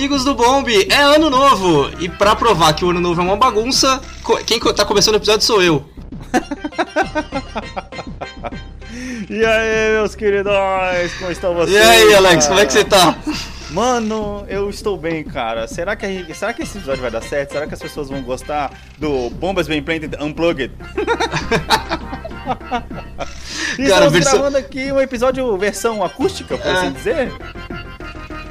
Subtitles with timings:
[0.00, 1.90] amigos do Bomb, é ano novo!
[2.00, 4.00] E pra provar que o ano novo é uma bagunça,
[4.46, 5.84] quem tá começando o episódio sou eu.
[9.28, 10.54] e aí, meus queridos,
[11.18, 11.76] como estão vocês?
[11.76, 13.14] E aí, Alex, como é que você tá?
[13.72, 15.68] Mano, eu estou bem, cara.
[15.68, 17.52] Será que, gente, será que esse episódio vai dar certo?
[17.52, 20.72] Será que as pessoas vão gostar do Bombas Bem Planted Unplugged?
[23.78, 24.32] Estamos cara, versão...
[24.32, 26.72] gravando aqui um episódio versão acústica, por é.
[26.72, 27.32] assim dizer.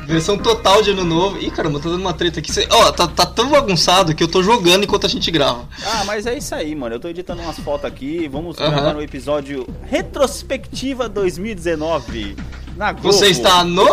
[0.09, 1.37] Versão total de ano novo.
[1.37, 2.51] Ih, caramba, tá dando uma treta aqui.
[2.71, 5.69] Ó, oh, tá, tá tão bagunçado que eu tô jogando enquanto a gente grava.
[5.85, 6.95] Ah, mas é isso aí, mano.
[6.95, 8.27] Eu tô editando umas fotos aqui.
[8.27, 8.71] Vamos uhum.
[8.71, 12.35] gravar no episódio Retrospectiva 2019.
[12.75, 13.13] Na Globo.
[13.13, 13.85] Você está no.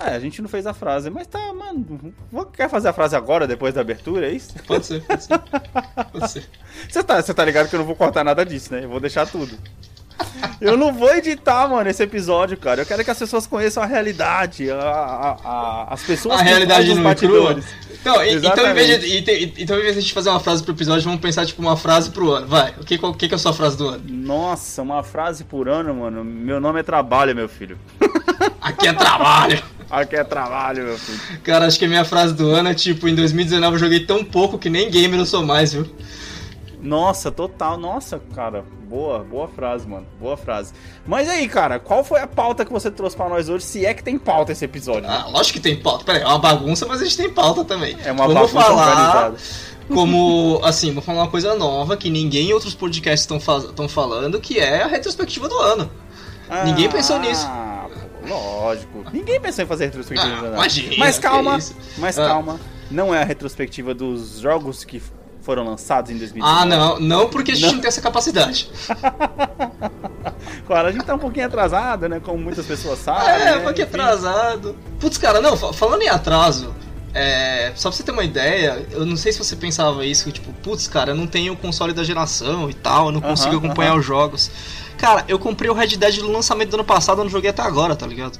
[0.00, 2.14] É, a gente não fez a frase, mas tá, mano.
[2.54, 4.54] Quer fazer a frase agora, depois da abertura, é isso?
[4.66, 5.38] Pode ser, pode ser.
[5.38, 6.48] Pode ser.
[6.90, 8.84] Você tá, você tá ligado que eu não vou cortar nada disso, né?
[8.84, 9.56] Eu vou deixar tudo.
[10.60, 12.82] Eu não vou editar, mano, esse episódio, cara.
[12.82, 16.94] Eu quero que as pessoas conheçam a realidade, a, a, a as pessoas a realidade
[16.94, 17.64] no batidores.
[18.00, 19.16] Então, então em, vez de,
[19.62, 21.76] então, em vez de a gente fazer uma frase pro episódio, vamos pensar, tipo, uma
[21.76, 22.46] frase pro ano.
[22.46, 24.02] Vai, o que, que, que é a sua frase do ano?
[24.08, 26.24] Nossa, uma frase por ano, mano.
[26.24, 27.78] Meu nome é trabalho, meu filho.
[28.60, 29.62] Aqui é trabalho.
[29.90, 31.40] Aqui é trabalho, meu filho.
[31.42, 34.24] Cara, acho que a minha frase do ano é tipo, em 2019 eu joguei tão
[34.24, 35.86] pouco que nem gamer eu sou mais, viu?
[36.82, 37.78] Nossa, total.
[37.78, 38.64] Nossa, cara.
[38.88, 40.06] Boa, boa frase, mano.
[40.20, 40.74] Boa frase.
[41.06, 43.64] Mas aí, cara, qual foi a pauta que você trouxe para nós hoje?
[43.64, 45.02] Se é que tem pauta esse episódio.
[45.02, 45.08] Né?
[45.08, 46.04] Ah, lógico que tem pauta.
[46.04, 47.96] Peraí, é uma bagunça, mas a gente tem pauta também.
[48.04, 48.88] É uma Vamos bagunça falar...
[48.88, 49.36] organizada.
[49.88, 54.58] Como, assim, vou falar uma coisa nova que ninguém em outros podcasts estão falando, que
[54.58, 55.90] é a retrospectiva do ano.
[56.50, 57.48] Ah, ninguém pensou nisso.
[58.28, 59.04] Lógico.
[59.12, 60.48] Ninguém pensou em fazer retrospectiva.
[60.48, 61.58] Ah, imagina, mas calma,
[61.98, 62.26] mas ah.
[62.26, 62.60] calma.
[62.90, 65.00] Não é a retrospectiva dos jogos que
[65.42, 66.62] foram lançados em 2019.
[66.62, 67.00] Ah, não.
[67.00, 68.70] Não porque a gente não, não tem essa capacidade.
[70.66, 72.20] claro, a gente tá um pouquinho atrasado, né?
[72.20, 73.28] Como muitas pessoas sabem.
[73.28, 73.56] É, né?
[73.56, 74.76] um pouquinho atrasado.
[74.98, 76.72] Putz, cara, não, falando em atraso,
[77.12, 80.52] é, só pra você ter uma ideia, eu não sei se você pensava isso, tipo,
[80.54, 83.60] putz, cara, eu não tenho o console da geração e tal, eu não consigo uh
[83.60, 84.00] -huh, acompanhar uh -huh.
[84.00, 84.50] os jogos.
[84.96, 87.62] Cara, eu comprei o Red Dead no lançamento do ano passado, eu não joguei até
[87.62, 88.38] agora, tá ligado?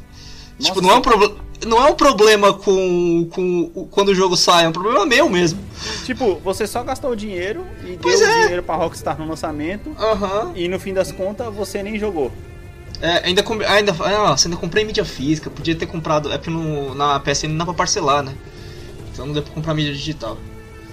[0.59, 1.35] Nossa, tipo, não é um problema
[1.67, 5.61] não é um problema com, com quando o jogo sai, é um problema meu mesmo.
[6.05, 8.31] Tipo, você só gastou dinheiro e pois deu é.
[8.31, 9.89] o dinheiro pra Rockstar no lançamento.
[9.91, 10.53] Uhum.
[10.55, 12.33] E no fim das contas você nem jogou.
[13.01, 16.33] É, ainda, ainda, ah, ainda comprei mídia física, podia ter comprado.
[16.33, 18.33] É porque no, na PSN não dá pra parcelar, né?
[19.13, 20.39] Então não deu pra comprar mídia digital.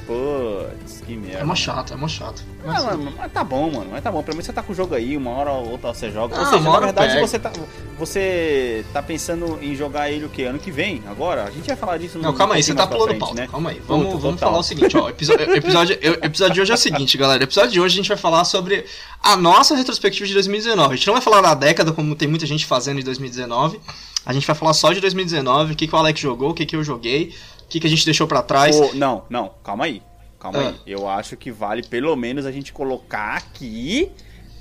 [0.09, 1.37] Putz, que merda.
[1.37, 2.41] É uma chata, é uma chata.
[2.65, 3.89] Mas, ah, mano, mas tá bom, mano.
[3.91, 4.23] Mas tá bom.
[4.23, 6.35] Pelo menos você tá com o jogo aí, uma hora ou outra você joga.
[6.35, 7.51] Ah, ou seja, na verdade, você tá,
[7.95, 10.45] você tá pensando em jogar ele o quê?
[10.45, 11.03] Ano que vem?
[11.07, 11.43] Agora?
[11.43, 13.35] A gente vai falar disso no Não, calma aí, você tá pulando pauta.
[13.35, 13.47] Né?
[13.47, 13.79] Calma aí.
[13.87, 15.09] Vamos, Puta, vamos falar o seguinte, ó.
[15.09, 17.43] Episódio, episódio, episódio de hoje é o seguinte, galera.
[17.43, 18.85] Episódio de hoje a gente vai falar sobre
[19.21, 20.91] a nossa retrospectiva de 2019.
[20.91, 23.79] A gente não vai falar da década, como tem muita gente fazendo em 2019.
[24.25, 26.65] A gente vai falar só de 2019, o que, que o Alex jogou, o que,
[26.65, 27.33] que eu joguei,
[27.69, 28.75] que, que a gente deixou para trás?
[28.75, 30.01] Oh, não, não, calma aí.
[30.39, 30.67] Calma ah.
[30.69, 30.75] aí.
[30.85, 34.11] Eu acho que vale pelo menos a gente colocar aqui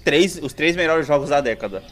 [0.05, 1.83] três, os três melhores jogos da década.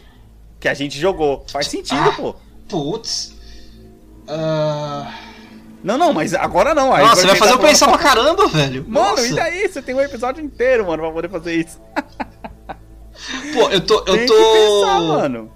[0.61, 1.45] Que a gente jogou.
[1.49, 2.35] Faz sentido, ah, pô.
[2.69, 3.35] Putz.
[4.29, 5.27] Uh...
[5.83, 6.93] Não, não, mas agora não.
[6.93, 8.85] Aí Nossa, você vai fazer eu pensar pra caramba, velho.
[8.89, 9.27] Mano, Nossa.
[9.27, 9.69] e daí?
[9.69, 11.81] Você tem um episódio inteiro, mano, pra poder fazer isso.
[13.55, 13.99] Pô, eu tô.
[14.01, 14.35] Eu tem tô.
[14.35, 15.56] Que pensar, mano.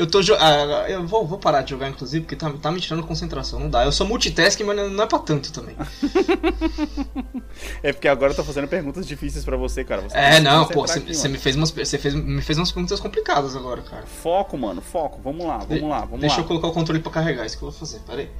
[0.00, 3.06] Eu tô ah, Eu vou, vou parar de jogar, inclusive, porque tá, tá me tirando
[3.06, 3.60] concentração.
[3.60, 3.84] Não dá.
[3.84, 5.76] Eu sou multitasking, mas não é pra tanto também.
[7.84, 10.00] é porque agora eu tô fazendo perguntas difíceis pra você, cara.
[10.00, 11.70] Você é, não, pô, você me fez umas.
[11.70, 14.06] Você fez, me fez umas perguntas complicadas agora, cara.
[14.06, 15.20] Foco, mano, foco.
[15.22, 16.42] Vamos lá, vamos de, lá, vamos Deixa lá.
[16.42, 18.30] eu colocar o controle pra carregar, isso que eu vou fazer, peraí.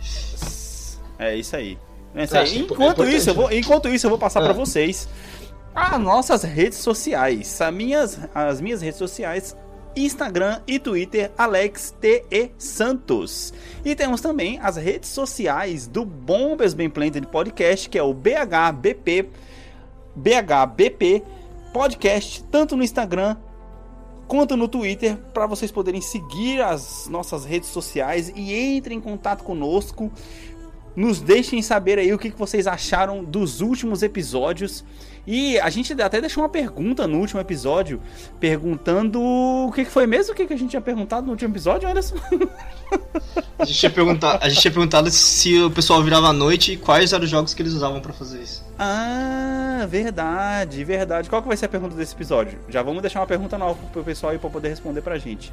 [1.19, 1.79] É isso aí.
[2.15, 2.59] É isso aí.
[2.59, 4.45] Enquanto, é isso, eu vou, enquanto isso, eu vou passar é.
[4.45, 5.07] pra vocês
[5.75, 7.61] as nossas redes sociais.
[7.61, 9.55] As minhas, as minhas redes sociais
[9.97, 13.53] Instagram e Twitter Alex TE Santos.
[13.85, 19.29] E temos também as redes sociais do Bombas Bem Planted Podcast, que é o BHBP
[20.15, 21.23] BHBP
[21.73, 23.37] Podcast, tanto no Instagram
[24.27, 29.43] quanto no Twitter, para vocês poderem seguir as nossas redes sociais e entrem em contato
[29.43, 30.11] conosco.
[30.95, 34.85] Nos deixem saber aí o que vocês acharam dos últimos episódios
[35.27, 38.01] e a gente até deixou uma pergunta no último episódio,
[38.39, 42.17] perguntando o que, foi mesmo o que, a gente tinha perguntado no último episódio, Anderson?
[43.59, 46.77] A gente tinha perguntado, a gente tinha perguntado se o pessoal virava à noite e
[46.77, 48.65] quais eram os jogos que eles usavam para fazer isso.
[48.79, 51.29] Ah, verdade, verdade.
[51.29, 52.59] Qual que vai ser a pergunta desse episódio?
[52.69, 55.53] Já vamos deixar uma pergunta nova pro pessoal aí pra poder responder pra gente.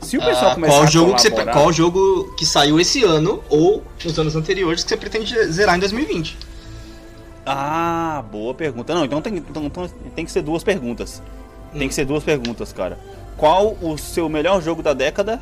[0.00, 1.44] Se o pessoal ah, começar qual jogo a colaborar...
[1.44, 5.34] que você, Qual jogo que saiu esse ano ou nos anos anteriores que você pretende
[5.46, 6.38] zerar em 2020?
[7.50, 8.94] Ah, boa pergunta.
[8.94, 11.22] Não, então tem, então, então tem que ser duas perguntas.
[11.74, 11.78] Hum.
[11.78, 12.98] Tem que ser duas perguntas, cara.
[13.36, 15.40] Qual o seu melhor jogo da década?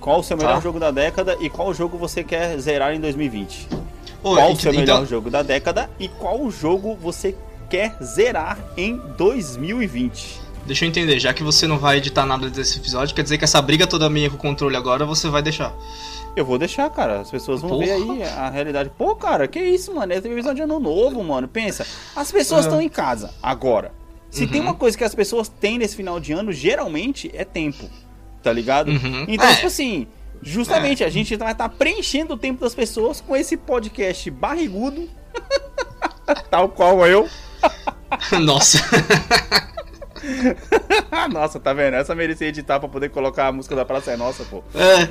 [0.00, 0.60] Qual o seu melhor tá.
[0.60, 3.68] jogo da década e qual jogo você quer zerar em 2020?
[4.24, 4.80] Oi, qual o seu então...
[4.80, 7.36] melhor jogo da década e qual jogo você
[7.70, 10.40] quer zerar em 2020?
[10.66, 13.44] Deixa eu entender, já que você não vai editar nada desse episódio, quer dizer que
[13.44, 15.72] essa briga toda minha com o controle agora você vai deixar.
[16.34, 17.20] Eu vou deixar, cara.
[17.20, 17.84] As pessoas vão Porra.
[17.84, 18.90] ver aí a realidade.
[18.96, 20.12] Pô, cara, que isso, mano?
[20.12, 21.46] É televisão de ano novo, mano.
[21.46, 21.86] Pensa,
[22.16, 22.84] as pessoas estão é.
[22.84, 23.92] em casa agora.
[24.30, 24.50] Se uhum.
[24.50, 27.88] tem uma coisa que as pessoas têm nesse final de ano, geralmente é tempo.
[28.42, 28.88] Tá ligado?
[28.90, 29.26] Uhum.
[29.28, 29.54] Então, é.
[29.54, 30.06] tipo assim,
[30.40, 31.06] justamente é.
[31.06, 35.08] a gente vai estar tá preenchendo o tempo das pessoas com esse podcast barrigudo.
[36.50, 37.28] tal qual eu.
[38.40, 38.78] Nossa.
[41.32, 41.94] nossa, tá vendo?
[41.94, 44.62] Essa merecia editar pra poder colocar a música da Praça é Nossa, pô.
[44.74, 45.06] É.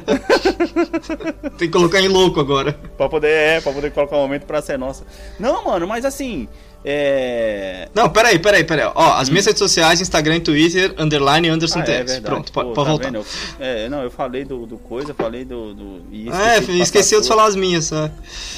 [1.57, 2.73] Tem que colocar em louco agora.
[2.97, 5.05] pra poder, é, pra poder colocar o um momento Praça é Nossa.
[5.39, 6.47] Não, mano, mas assim.
[6.83, 7.89] É...
[7.93, 8.91] Não, peraí, peraí, peraí.
[8.95, 9.31] Ó, as hum.
[9.31, 13.13] minhas redes sociais, Instagram e Twitter, underline Anderson ah, é, Pronto, pode tá voltar.
[13.13, 13.25] Eu,
[13.59, 15.73] é, não, eu falei do, do coisa, falei do.
[15.73, 16.01] do
[16.33, 18.13] é, esqueceu de falar as minhas, sabe?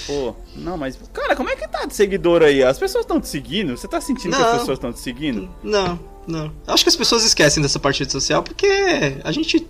[0.07, 0.97] Pô, não, mas.
[1.11, 2.63] Cara, como é que tá de seguidor aí?
[2.63, 3.75] As pessoas estão te seguindo?
[3.77, 5.49] Você tá sentindo não, que as pessoas estão te seguindo?
[5.61, 5.99] Não.
[6.25, 6.51] Não.
[6.67, 8.67] Acho que as pessoas esquecem dessa parte de social porque
[9.23, 9.67] a gente.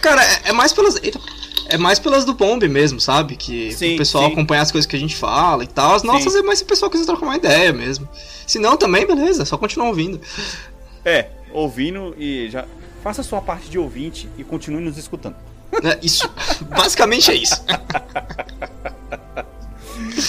[0.00, 0.96] Cara, é, é mais pelas.
[1.02, 1.20] Eita,
[1.68, 3.36] é mais pelas do Bomb mesmo, sabe?
[3.36, 4.32] Que sim, o pessoal sim.
[4.32, 5.94] acompanha as coisas que a gente fala e tal.
[5.94, 6.38] As nossas sim.
[6.38, 8.08] é mais se o pessoal quiser trocar uma ideia mesmo.
[8.46, 10.20] Se não, também, beleza, é só continuar ouvindo.
[11.04, 12.64] É, ouvindo e já.
[13.02, 15.36] Faça a sua parte de ouvinte e continue nos escutando.
[15.82, 16.30] É, isso.
[16.70, 17.62] Basicamente é isso.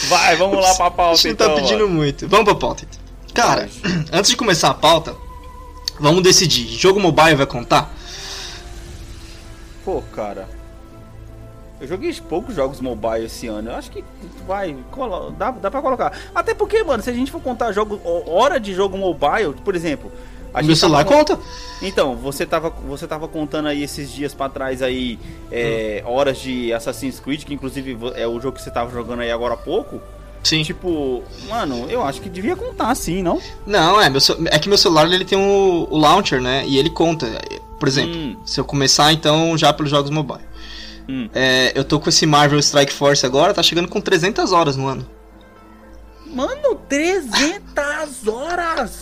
[0.10, 1.14] Vai, vamos lá pra pauta.
[1.14, 1.96] A gente então, tá pedindo mano.
[1.96, 2.28] muito.
[2.28, 3.00] Vamos pra pauta então.
[3.34, 3.70] Cara,
[4.12, 5.16] antes de começar a pauta,
[6.00, 6.68] Vamos decidir.
[6.68, 7.94] Jogo mobile vai contar?
[9.84, 10.48] Pô, cara.
[11.80, 13.72] Eu joguei poucos jogos mobile esse ano.
[13.72, 14.04] Eu acho que
[14.48, 14.76] vai.
[15.38, 16.18] Dá, dá pra colocar.
[16.34, 20.12] Até porque, mano, se a gente for contar jogo, hora de jogo mobile, por exemplo.
[20.54, 21.18] A Meu celular tava...
[21.18, 21.40] conta.
[21.82, 25.20] Então, você tava, você tava contando aí esses dias para trás aí
[25.52, 26.12] é, hum.
[26.12, 29.56] horas de Assassin's Creed, que inclusive é o jogo que você tava jogando aí agora
[29.56, 30.00] há pouco.
[30.46, 30.64] Sim.
[30.64, 33.42] Tipo, mano, eu acho que devia contar sim, não?
[33.66, 36.64] Não, é, meu, é que meu celular ele tem o, o launcher, né?
[36.66, 37.28] E ele conta.
[37.78, 38.38] Por exemplo, hum.
[38.46, 40.46] se eu começar então já pelos jogos mobile.
[41.08, 41.30] Hum.
[41.34, 44.88] É, eu tô com esse Marvel Strike Force agora, tá chegando com 300 horas no
[44.88, 45.08] ano.
[46.26, 49.02] Mano, 300 horas!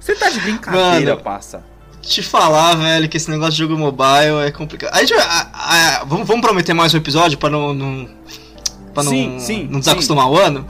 [0.00, 1.62] Você tá de brincadeira, Mano, passa.
[2.00, 4.94] Te falar, velho, que esse negócio de jogo mobile é complicado.
[4.94, 8.08] A gente, a, a, vamos, vamos prometer mais um episódio pra não, não
[8.94, 10.30] pra não, sim, sim, não desacostumar sim.
[10.30, 10.66] o ano.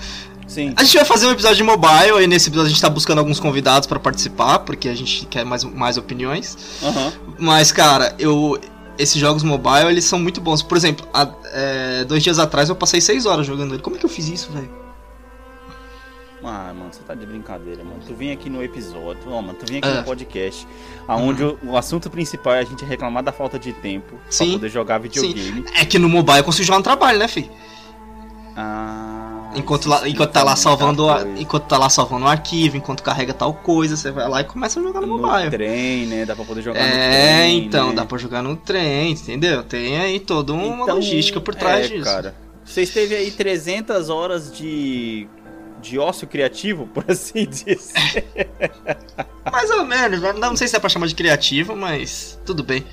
[0.49, 0.73] Sim.
[0.77, 3.19] A gente vai fazer um episódio de mobile e nesse episódio a gente tá buscando
[3.19, 6.57] alguns convidados para participar, porque a gente quer mais, mais opiniões.
[6.83, 7.13] Uhum.
[7.39, 8.59] Mas, cara, eu.
[8.99, 10.63] Esses jogos mobile, eles são muito bons.
[10.63, 13.83] Por exemplo, há, é, dois dias atrás eu passei seis horas jogando ele.
[13.83, 14.89] Como é que eu fiz isso, velho?
[16.43, 18.01] Ah, mano, você tá de brincadeira, mano.
[18.07, 20.03] Tu vem aqui no episódio, ó, mano, tu vem aqui no é.
[20.03, 20.67] podcast,
[21.07, 21.59] aonde uhum.
[21.63, 24.45] o, o, assunto principal é a gente reclamar da falta de tempo Sim.
[24.45, 25.65] pra poder jogar videogame.
[25.67, 25.75] Sim.
[25.75, 27.51] É que no mobile eu consigo jogar no trabalho, né, filho?
[28.57, 31.07] Ah, enquanto, lá, enquanto tá lá salvando
[31.37, 34.81] enquanto tá lá salvando o arquivo, enquanto carrega tal coisa, você vai lá e começa
[34.81, 35.51] a jogar no, no mobile.
[35.51, 36.25] trem, né?
[36.25, 37.05] Dá pra poder jogar é, no trem.
[37.05, 37.95] É, então, né?
[37.95, 39.63] dá pra jogar no trem, entendeu?
[39.63, 42.05] Tem aí toda uma então, logística por trás é, disso.
[42.05, 42.35] cara.
[42.65, 45.27] Você esteve aí 300 horas de
[45.81, 47.79] de ócio criativo, por assim dizer.
[49.51, 52.85] Mais ou menos, não sei se é pra chamar de criativo, mas tudo bem.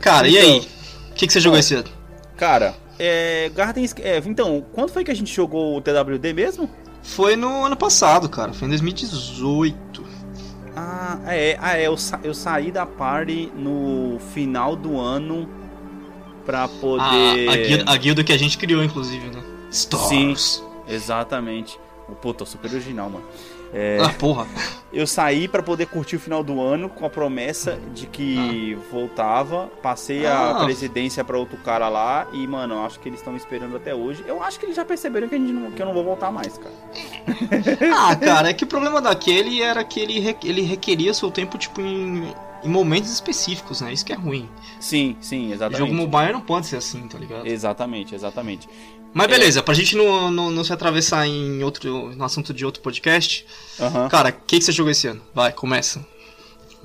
[0.00, 0.68] Cara, então, e aí?
[1.10, 1.88] O que, que você jogou esse ano?
[2.36, 3.94] Cara, é, Gardens.
[3.98, 6.68] É, então, quando foi que a gente jogou o TWD mesmo?
[7.02, 8.52] Foi no ano passado, cara.
[8.52, 10.04] Foi em 2018.
[10.76, 11.56] Ah, é.
[11.60, 15.48] Ah, é eu, sa eu saí da party no final do ano
[16.44, 17.48] pra poder.
[17.48, 19.42] A, a, guilda, a guilda que a gente criou, inclusive, né?
[19.70, 20.08] Stars.
[20.08, 21.78] Sim, exatamente.
[22.20, 23.24] Pô, tô super original, mano.
[23.74, 24.46] É, ah, porra.
[24.92, 28.92] Eu saí para poder curtir o final do ano com a promessa de que ah.
[28.92, 29.66] voltava.
[29.82, 30.50] Passei ah.
[30.50, 34.24] a presidência para outro cara lá e, mano, acho que eles estão esperando até hoje.
[34.28, 36.30] Eu acho que eles já perceberam que, a gente não, que eu não vou voltar
[36.30, 36.74] mais, cara.
[37.92, 41.80] ah, cara, é que o problema daquele era que ele, ele requeria seu tempo, tipo,
[41.80, 43.92] em, em momentos específicos, né?
[43.92, 44.48] Isso que é ruim.
[44.78, 45.82] Sim, sim, exatamente.
[45.82, 47.44] O jogo mobile não pode ser assim, tá ligado?
[47.44, 48.68] Exatamente, exatamente.
[49.14, 49.62] Mas beleza, é...
[49.62, 53.46] pra gente não, não, não, se atravessar em outro no assunto de outro podcast,
[53.78, 54.08] uhum.
[54.08, 55.22] cara, o que, que você jogou esse ano?
[55.32, 56.04] Vai, começa.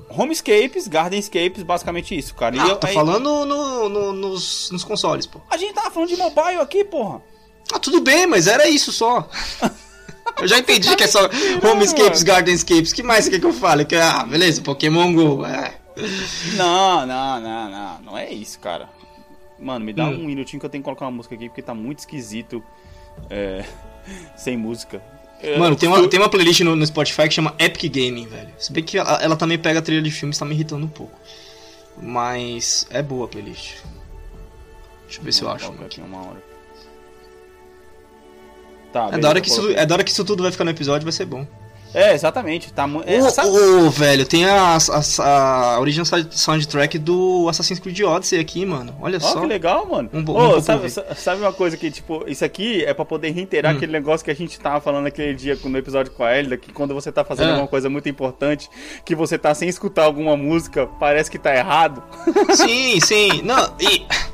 [0.08, 2.60] Homescapes, Gardenscapes, basicamente isso, cara.
[2.60, 2.94] Ah, e eu, tô aí...
[2.94, 5.40] falando no, no, nos, nos consoles, pô.
[5.50, 7.20] A gente tava falando de mobile aqui, porra.
[7.72, 9.28] Ah, tudo bem, mas era isso só.
[10.40, 11.28] eu já entendi que é só
[11.62, 12.92] Homescapes, Gardenscapes.
[12.92, 13.84] que mais você quer que eu fale?
[13.84, 15.46] Que, ah, beleza, Pokémon GO.
[15.46, 15.74] É.
[16.54, 18.00] Não, não, não, não.
[18.02, 18.88] Não é isso, cara.
[19.60, 20.22] Mano, me dá hum.
[20.22, 22.62] um minutinho que eu tenho que colocar uma música aqui, porque tá muito esquisito
[23.28, 23.64] é,
[24.36, 25.02] sem música.
[25.42, 28.50] É, Mano, tem uma, tem uma playlist no, no, Spotify que chama Epic Gaming, velho.
[28.58, 30.88] Se bem que ela, ela também pega a trilha de filmes, tá me irritando um
[30.88, 31.18] pouco.
[32.00, 33.76] Mas é boa a playlist.
[35.04, 35.72] Deixa eu ver se eu acho.
[35.82, 36.42] Aqui uma hora.
[38.92, 40.70] Tá, é, da hora que isso, é da hora que isso tudo vai ficar no
[40.70, 41.46] episódio, vai ser bom.
[41.92, 42.72] É, exatamente.
[42.72, 48.64] Tá, é, ô, velho, tem a, a, a original soundtrack do Assassin's Creed Odyssey aqui,
[48.64, 48.94] mano.
[49.00, 49.40] Olha oh, só.
[49.40, 50.08] que legal, mano.
[50.12, 53.72] Um, um ô, sabe, sabe, uma coisa que, tipo, isso aqui é pra poder reiterar
[53.72, 53.76] hum.
[53.76, 56.72] aquele negócio que a gente tava falando aquele dia no episódio com a Elida, que
[56.72, 57.50] quando você tá fazendo é.
[57.50, 58.68] alguma coisa muito importante,
[59.04, 62.02] que você tá sem escutar alguma música, parece que tá errado.
[62.54, 63.42] Sim, sim.
[63.42, 64.29] Não, e...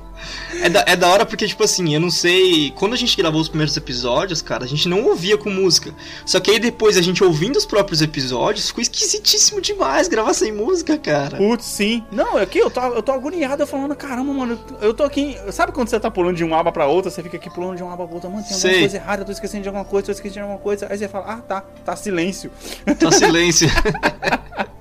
[0.61, 2.71] É da, é da hora porque, tipo assim, eu não sei.
[2.73, 5.93] Quando a gente gravou os primeiros episódios, cara, a gente não ouvia com música.
[6.25, 10.53] Só que aí depois a gente ouvindo os próprios episódios, ficou esquisitíssimo demais gravar sem
[10.53, 11.37] música, cara.
[11.37, 12.05] Putz, sim.
[12.11, 15.37] Não, aqui eu tô, eu tô agoniado falando, caramba, mano, eu tô aqui.
[15.51, 17.83] Sabe quando você tá pulando de uma aba pra outra, você fica aqui pulando de
[17.83, 18.81] uma aba pra outra, mano, tem alguma sei.
[18.81, 20.87] coisa errada, eu tô esquecendo de alguma coisa, tô esquecendo de alguma coisa.
[20.91, 22.51] Aí você fala, ah, tá, tá silêncio.
[22.99, 23.69] Tá silêncio.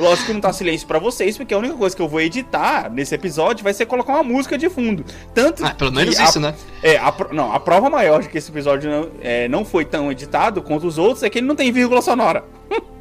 [0.00, 2.90] Lógico que não tá silêncio para vocês, porque a única coisa que eu vou editar
[2.90, 5.04] nesse episódio vai ser colocar uma música de fundo.
[5.34, 6.54] Tanto ah, pelo menos isso, a, né?
[6.82, 10.10] É, a, não, a prova maior de que esse episódio não, é, não foi tão
[10.10, 12.44] editado quanto os outros é que ele não tem vírgula sonora.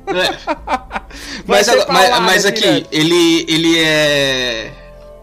[0.08, 0.54] É.
[1.48, 4.72] mas, mas, mas aqui, ele, ele é.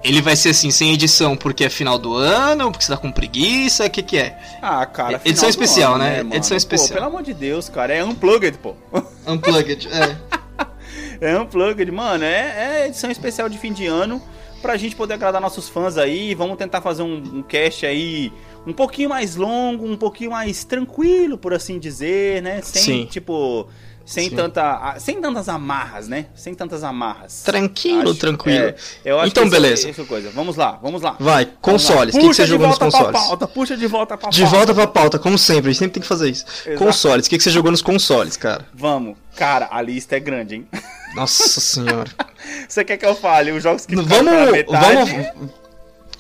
[0.03, 3.11] Ele vai ser assim, sem edição, porque é final do ano, porque você tá com
[3.11, 4.39] preguiça, o que que é?
[4.63, 6.23] Ah, cara, Edição especial, ano, né?
[6.23, 6.89] né edição especial.
[6.91, 8.75] Pô, pelo amor de Deus, cara, é unplugged, pô.
[9.27, 10.37] Unplugged, é.
[11.21, 12.25] é Unplugged, mano.
[12.25, 14.23] É, é edição especial de fim de ano
[14.63, 16.35] pra gente poder agradar nossos fãs aí.
[16.35, 18.33] Vamos tentar fazer um, um cast aí
[18.67, 22.61] um pouquinho mais longo, um pouquinho mais tranquilo, por assim dizer, né?
[22.63, 23.07] Sem, Sim.
[23.07, 23.69] tipo,
[24.07, 26.27] sem tanta sem tantas amarras, né?
[26.35, 27.43] Sem tantas amarras.
[27.43, 28.73] Tranquilo, Acho, tranquilo.
[29.05, 29.91] É, então, beleza.
[29.91, 30.31] Isso, coisa.
[30.31, 31.17] Vamos lá, vamos lá.
[31.19, 32.15] Vai, consoles.
[32.15, 33.13] O que, que você jogou nos consoles?
[33.13, 34.37] Pauta, puxa de volta pra pauta.
[34.37, 35.71] De volta pra pauta, como sempre.
[35.71, 36.45] A gente sempre tem que fazer isso.
[36.65, 36.85] Exato.
[36.85, 37.27] Consoles.
[37.27, 38.65] O que, que você jogou nos consoles, cara?
[38.73, 39.17] Vamos.
[39.35, 40.69] Cara, a lista é grande, hein?
[41.17, 42.11] Nossa senhora.
[42.69, 45.66] Você quer que eu fale os jogos que vamos, vamos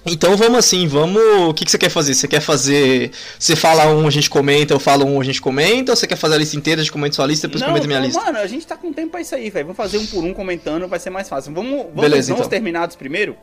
[0.06, 1.20] então vamos assim, vamos.
[1.48, 2.14] O que, que você quer fazer?
[2.14, 3.10] Você quer fazer.
[3.38, 6.16] Você fala um, a gente comenta, eu falo um, a gente comenta, ou você quer
[6.16, 8.22] fazer a lista inteira, a gente comenta sua lista, depois não, comenta minha lista?
[8.22, 9.66] Mano, a gente tá com tempo pra isso aí, velho.
[9.66, 11.52] Vamos fazer um por um comentando, vai ser mais fácil.
[11.52, 12.48] Vamos, vamos Beleza, os não então.
[12.48, 13.36] terminados primeiro?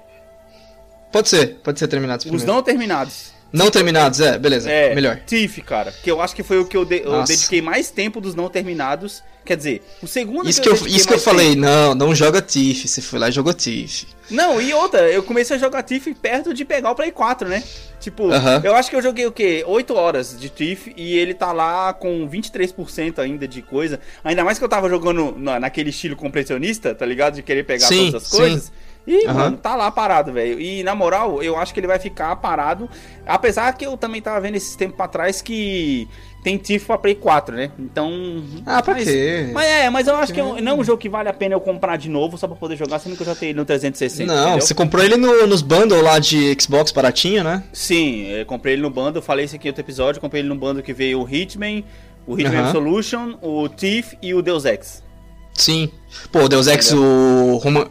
[1.11, 2.43] Pode ser, pode ser terminados primeiro.
[2.43, 3.32] Os não terminados.
[3.53, 4.67] Não terminados, é, beleza.
[4.67, 5.19] É, melhor.
[5.27, 5.93] Tiff, cara.
[6.03, 8.49] Que eu acho que foi o que eu, de, eu dediquei mais tempo dos não
[8.49, 9.21] terminados.
[9.45, 11.61] Quer dizer, o segundo Isso que eu, isso que eu falei, tempo.
[11.61, 12.87] não, não joga Tiff.
[12.87, 14.07] Você foi lá e jogou Tiff.
[14.31, 17.61] Não, e outra, eu comecei a jogar Tiff perto de pegar o Play 4, né?
[17.99, 18.63] Tipo, uh -huh.
[18.63, 19.63] eu acho que eu joguei o quê?
[19.67, 23.99] 8 horas de Tiff e ele tá lá com 23% ainda de coisa.
[24.23, 27.35] Ainda mais que eu tava jogando na, naquele estilo compressionista, tá ligado?
[27.35, 28.63] De querer pegar sim, todas as coisas.
[28.63, 28.71] Sim.
[29.05, 29.33] E, uhum.
[29.33, 30.59] mano, tá lá parado, velho.
[30.59, 32.89] E na moral, eu acho que ele vai ficar parado.
[33.25, 36.07] Apesar que eu também tava vendo esses tempos pra trás que
[36.43, 37.71] tem Tiff pra Play 4, né?
[37.79, 38.43] Então.
[38.65, 39.49] Ah, pra mas, quê?
[39.53, 41.61] Mas é, mas eu acho que não é um jogo que vale a pena eu
[41.61, 44.31] comprar de novo só pra poder jogar, sendo que eu já tenho ele no 360.
[44.31, 44.61] Não, entendeu?
[44.61, 47.63] você comprou ele no, nos bundles lá de Xbox baratinho, né?
[47.71, 50.55] Sim, eu comprei ele no bundle, falei isso aqui em outro episódio, comprei ele no
[50.55, 51.83] bundle que veio o Hitman,
[52.27, 52.71] o Hitman uhum.
[52.71, 55.03] Solution, o Thief e o Deus Ex.
[55.53, 55.89] Sim.
[56.31, 57.87] Pô, o Deus Ex, o Human,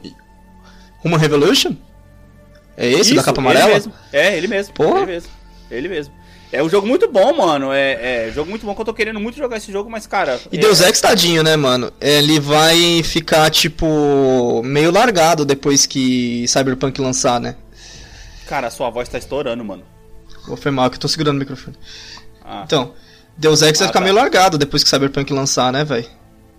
[1.04, 1.74] Human Revolution?
[2.76, 3.66] É esse Isso, da capa amarela?
[3.66, 3.92] Ele mesmo.
[4.12, 4.74] É, ele mesmo.
[4.74, 4.98] Porra.
[5.00, 5.30] Ele mesmo.
[5.70, 6.14] Ele mesmo.
[6.52, 7.72] É um jogo muito bom, mano.
[7.72, 10.38] É, é jogo muito bom que eu tô querendo muito jogar esse jogo, mas, cara.
[10.50, 10.60] E é...
[10.60, 11.90] Deus Ex tadinho, né, mano?
[11.98, 17.56] Ele vai ficar, tipo, meio largado depois que Cyberpunk lançar, né?
[18.46, 19.82] Cara, a sua voz tá estourando, mano.
[20.46, 21.76] Vou foi mal que eu tô segurando o microfone.
[22.44, 22.64] Ah.
[22.66, 22.92] Então,
[23.36, 24.04] Deus Ex ah, vai ficar tá.
[24.04, 26.06] meio largado depois que Cyberpunk lançar, né, velho?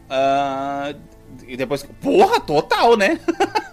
[0.09, 0.95] Uh,
[1.47, 1.85] e depois.
[2.01, 3.19] Porra, total, né?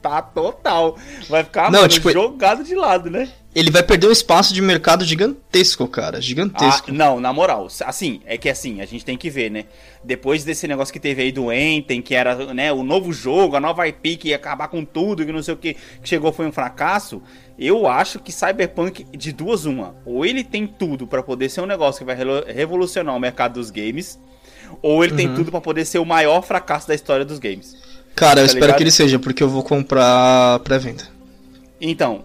[0.00, 0.96] tá total.
[1.28, 3.28] Vai ficar não, mano, tipo, jogado de lado, né?
[3.52, 6.20] Ele vai perder um espaço de mercado gigantesco, cara.
[6.20, 6.90] Gigantesco.
[6.90, 7.66] Ah, não, na moral.
[7.84, 9.64] Assim, é que assim, a gente tem que ver, né?
[10.04, 13.60] Depois desse negócio que teve aí do Enten, que era né, o novo jogo, a
[13.60, 16.46] nova IP que ia acabar com tudo, que não sei o que, que chegou foi
[16.46, 17.20] um fracasso.
[17.58, 21.66] Eu acho que Cyberpunk, de duas uma, ou ele tem tudo para poder ser um
[21.66, 22.16] negócio que vai
[22.46, 24.18] revolucionar o mercado dos games,
[24.80, 25.16] ou ele uhum.
[25.18, 27.76] tem tudo para poder ser o maior fracasso da história dos games.
[28.20, 28.76] Cara, eu tá espero ligado?
[28.76, 31.04] que ele seja, porque eu vou comprar pré-venda.
[31.80, 32.22] Então,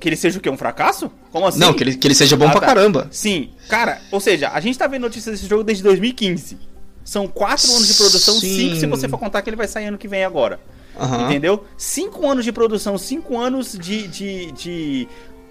[0.00, 0.48] que ele seja o quê?
[0.48, 1.10] Um fracasso?
[1.30, 1.58] Como assim?
[1.58, 2.66] Não, que ele, que ele seja bom ah, pra tá.
[2.66, 3.08] caramba.
[3.10, 6.58] Sim, cara, ou seja, a gente tá vendo notícias desse jogo desde 2015.
[7.04, 9.98] São quatro anos de produção, cinco se você for contar que ele vai sair ano
[9.98, 10.58] que vem agora.
[10.98, 11.26] Uhum.
[11.26, 11.64] Entendeu?
[11.76, 15.08] Cinco anos de produção, cinco anos de, de, de,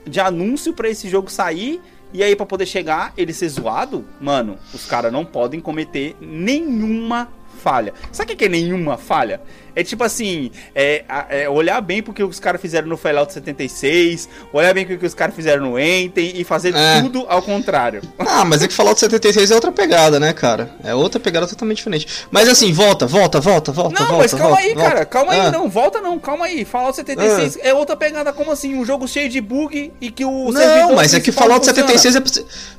[0.07, 1.79] de anúncio para esse jogo sair.
[2.11, 7.27] E aí, para poder chegar, ele ser zoado, mano, os caras não podem cometer nenhuma
[7.63, 7.93] falha.
[8.11, 9.41] Sabe o que é nenhuma falha?
[9.75, 14.73] É tipo assim, é, é olhar bem porque os caras fizeram no Fallout 76, olhar
[14.73, 17.01] bem porque os caras fizeram no Enten e fazer é.
[17.01, 18.01] tudo ao contrário.
[18.33, 20.75] Ah, mas é que Fallout 76 é outra pegada, né, cara?
[20.83, 22.07] É outra pegada totalmente diferente.
[22.31, 24.23] Mas assim, volta, volta, volta, volta, não, volta.
[24.23, 24.89] Mas calma volta, aí, volta.
[24.89, 25.45] cara, calma ah.
[25.45, 26.65] aí, não, volta não, calma aí.
[26.65, 27.67] Fallout 76 ah.
[27.67, 28.75] é outra pegada, como assim?
[28.75, 32.21] Um jogo cheio de bug e que o Não, mas é que Fallout 76 é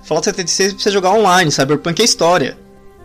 [0.03, 2.57] Fallout 76 precisa jogar online, Cyberpunk é história.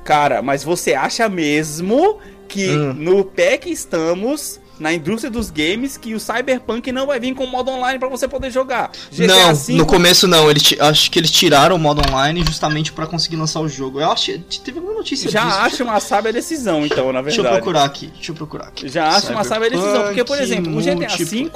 [0.03, 2.19] Cara, mas você acha mesmo
[2.49, 2.93] que hum.
[2.93, 7.45] no pé que estamos na indústria dos games que o Cyberpunk não vai vir com
[7.45, 8.89] modo online para você poder jogar.
[9.11, 9.77] GTA não, 5...
[9.77, 10.49] no começo não.
[10.49, 13.99] Ele acho que eles tiraram o modo online justamente para conseguir lançar o jogo.
[13.99, 15.57] Eu acho teve alguma notícia Já disso.
[15.59, 17.35] acho uma sábia decisão, então, na verdade.
[17.35, 18.07] Deixa eu procurar aqui.
[18.07, 18.87] Deixa eu procurar aqui.
[18.87, 21.51] Já acho uma sábia decisão, porque por exemplo, o GTA V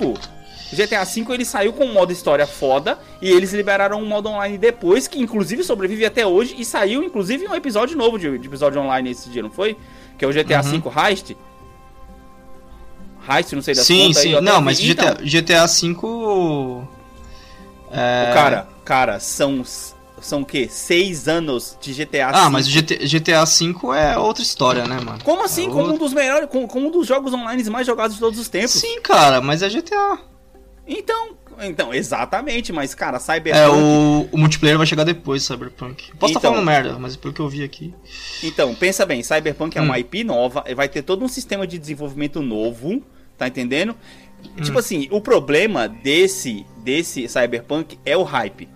[0.74, 4.28] o GTA V ele saiu com um modo história foda e eles liberaram um modo
[4.28, 8.48] online depois, que inclusive sobrevive até hoje e saiu inclusive um episódio novo de, de
[8.48, 9.78] episódio online esse dia, não foi?
[10.17, 10.82] Que é o GTA uhum.
[10.82, 11.38] V Heist.
[13.29, 14.39] Heist, não sei da Sim, sim.
[14.41, 16.88] Não, mas GTA, GTA V.
[17.91, 18.32] É...
[18.34, 19.63] Cara, cara, são.
[20.22, 20.70] São o quê?
[20.70, 22.34] Seis anos de GTA V.
[22.34, 25.20] Ah, mas o GTA, GTA V é outra história, né, mano?
[25.24, 25.65] Como assim?
[25.65, 25.96] É como outro...
[25.96, 26.48] um dos melhores.
[26.50, 28.72] Como, como um dos jogos online mais jogados de todos os tempos.
[28.72, 30.20] Sim, cara, mas é GTA.
[30.88, 33.58] Então, então, exatamente, mas cara, Cyberpunk.
[33.58, 36.12] É, o, o multiplayer vai chegar depois, Cyberpunk.
[36.18, 37.94] Posso estar tá falando merda, mas pelo que eu vi aqui.
[38.44, 39.86] Então, pensa bem, Cyberpunk é hum.
[39.86, 43.02] uma IP nova, vai ter todo um sistema de desenvolvimento novo,
[43.38, 43.96] tá entendendo?
[44.44, 44.62] Hum.
[44.62, 48.68] Tipo assim, o problema desse desse Cyberpunk é o hype.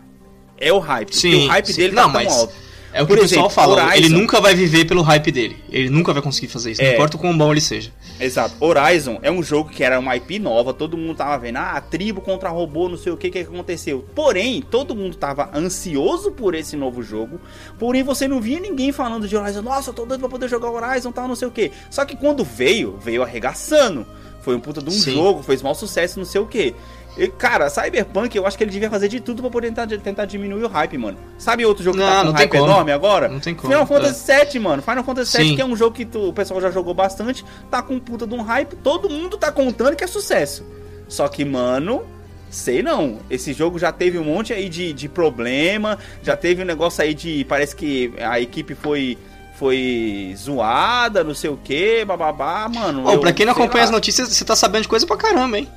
[0.57, 1.15] É o hype.
[1.15, 1.75] Sim, o hype sim.
[1.75, 2.33] dele tá Não, tão mas...
[2.33, 2.66] alto.
[2.93, 3.95] É o que Por o pessoal exemplo, fala, Horizon...
[3.95, 5.57] ele nunca vai viver pelo hype dele.
[5.69, 6.85] Ele nunca vai conseguir fazer isso, é.
[6.85, 7.91] não importa o quão bom ele seja.
[8.19, 8.55] Exato.
[8.59, 12.21] Horizon é um jogo que era uma IP nova, todo mundo tava vendo, ah, tribo
[12.21, 14.05] contra robô, não sei o que que aconteceu.
[14.15, 17.39] Porém, todo mundo tava ansioso por esse novo jogo,
[17.77, 20.69] porém você não via ninguém falando de Horizon, nossa, eu tô doido pra poder jogar
[20.69, 21.71] Horizon, tal, não sei o que.
[21.89, 24.05] Só que quando veio, veio arregaçando.
[24.41, 25.13] Foi um puta de um Sim.
[25.13, 26.73] jogo, fez mau sucesso, não sei o que.
[27.17, 30.25] E, cara, Cyberpunk, eu acho que ele devia fazer de tudo pra poder tentar, tentar
[30.25, 31.17] diminuir o hype, mano.
[31.37, 32.63] Sabe outro jogo que não, tá com um hype como.
[32.65, 33.27] enorme agora?
[33.27, 33.73] Não tem como.
[33.73, 34.45] Final Fantasy é.
[34.45, 34.81] VII, mano.
[34.83, 37.81] Final Fantasy VII, que é um jogo que tu, o pessoal já jogou bastante, tá
[37.81, 40.63] com puta de um hype, todo mundo tá contando que é sucesso.
[41.07, 42.05] Só que, mano,
[42.49, 43.19] Sei não.
[43.29, 45.97] Esse jogo já teve um monte aí de, de problema.
[46.23, 47.45] Já teve um negócio aí de.
[47.45, 49.17] Parece que a equipe foi.
[49.59, 53.07] Foi zoada, não sei o que, bababá, mano.
[53.07, 53.85] Ô, eu, pra quem não acompanha lá.
[53.85, 55.67] as notícias, você tá sabendo de coisa pra caramba, hein?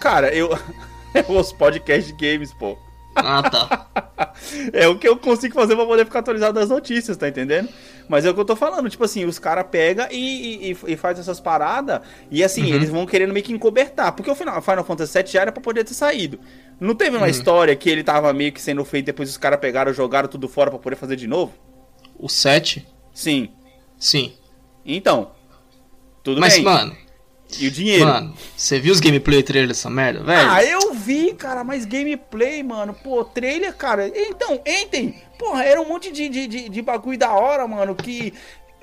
[0.00, 0.50] Cara, eu.
[1.28, 2.76] Os podcasts de games, pô.
[3.16, 3.86] Ah, tá.
[4.72, 7.68] é o que eu consigo fazer pra poder ficar atualizado das notícias, tá entendendo?
[8.08, 10.96] Mas é o que eu tô falando, tipo assim, os caras pegam e, e, e
[10.96, 12.74] faz essas paradas e assim, uhum.
[12.74, 14.12] eles vão querendo meio que encobertar.
[14.12, 16.38] Porque o Final, Final Fantasy VII já era pra poder ter saído.
[16.78, 17.30] Não teve uma uhum.
[17.30, 20.70] história que ele tava meio que sendo feito depois os caras pegaram jogaram tudo fora
[20.70, 21.54] pra poder fazer de novo?
[22.18, 22.86] O 7?
[23.12, 23.50] Sim.
[23.98, 24.34] Sim.
[24.84, 25.32] Então,
[26.22, 26.64] tudo Mas, bem.
[26.64, 26.96] Mas, mano,
[27.58, 28.06] e o dinheiro.
[28.06, 30.50] Mano, você viu os gameplay trailer dessa merda, velho?
[30.50, 32.94] Ah, eu vi, cara, mas gameplay, mano.
[32.94, 34.10] Pô, trailer, cara.
[34.14, 38.34] Então, Enten, porra, era um monte de, de, de, de bagulho da hora, mano, que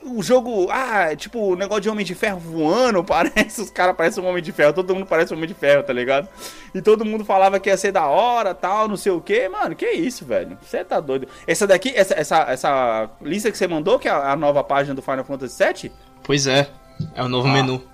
[0.06, 4.24] o jogo, ah, tipo, o negócio de Homem de Ferro voando, parece, os caras parecem
[4.24, 6.28] um Homem de Ferro, todo mundo parece um Homem de Ferro, tá ligado?
[6.74, 9.76] E todo mundo falava que ia ser da hora, tal, não sei o que, mano,
[9.76, 11.28] que isso, velho, você tá doido.
[11.48, 15.02] Essa daqui, essa, essa, essa lista que você mandou, que é a nova página do
[15.02, 15.92] Final Fantasy VII?
[16.24, 16.70] Pois é,
[17.16, 17.54] é o novo ah.
[17.54, 17.93] menu.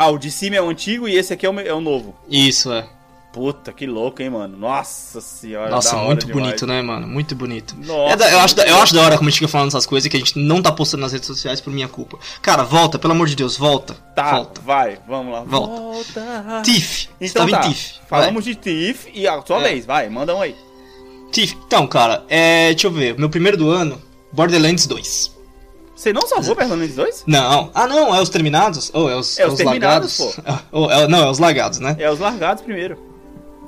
[0.00, 2.14] Ah, o de cima é o antigo e esse aqui é o, é o novo.
[2.26, 2.88] Isso, é.
[3.34, 4.56] Puta, que louco, hein, mano?
[4.56, 5.68] Nossa senhora.
[5.68, 6.42] Nossa, muito demais.
[6.42, 7.06] bonito, né, mano?
[7.06, 7.76] Muito bonito.
[7.76, 9.68] Nossa, é da, eu, acho da, eu acho da hora como a gente fica falando
[9.68, 12.18] essas coisas que a gente não tá postando nas redes sociais por minha culpa.
[12.40, 13.92] Cara, volta, pelo amor de Deus, volta.
[14.16, 14.60] Tá, volta.
[14.62, 15.42] vai, vamos lá.
[15.42, 16.22] Volta.
[16.22, 16.62] volta.
[16.64, 17.10] Tiff.
[17.20, 18.00] Então tá, Tiff.
[18.08, 18.54] Falamos vai.
[18.54, 19.64] de Tiff e a sua é.
[19.64, 20.56] vez, vai, manda um aí.
[21.30, 23.18] Tiff, então, cara, é, deixa eu ver.
[23.18, 24.00] Meu primeiro do ano,
[24.32, 25.39] Borderlands 2.
[26.00, 27.24] Você não salvou Borderlands 2?
[27.26, 27.70] Não.
[27.74, 28.90] Ah, não, é os terminados?
[28.94, 30.36] Ou oh, é os, é os, é os terminados, lagados?
[30.36, 30.62] pô.
[30.80, 31.94] Oh, é, não, é os lagados, né?
[31.98, 32.96] É os largados primeiro.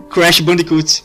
[0.08, 1.04] Crash Bandicoot.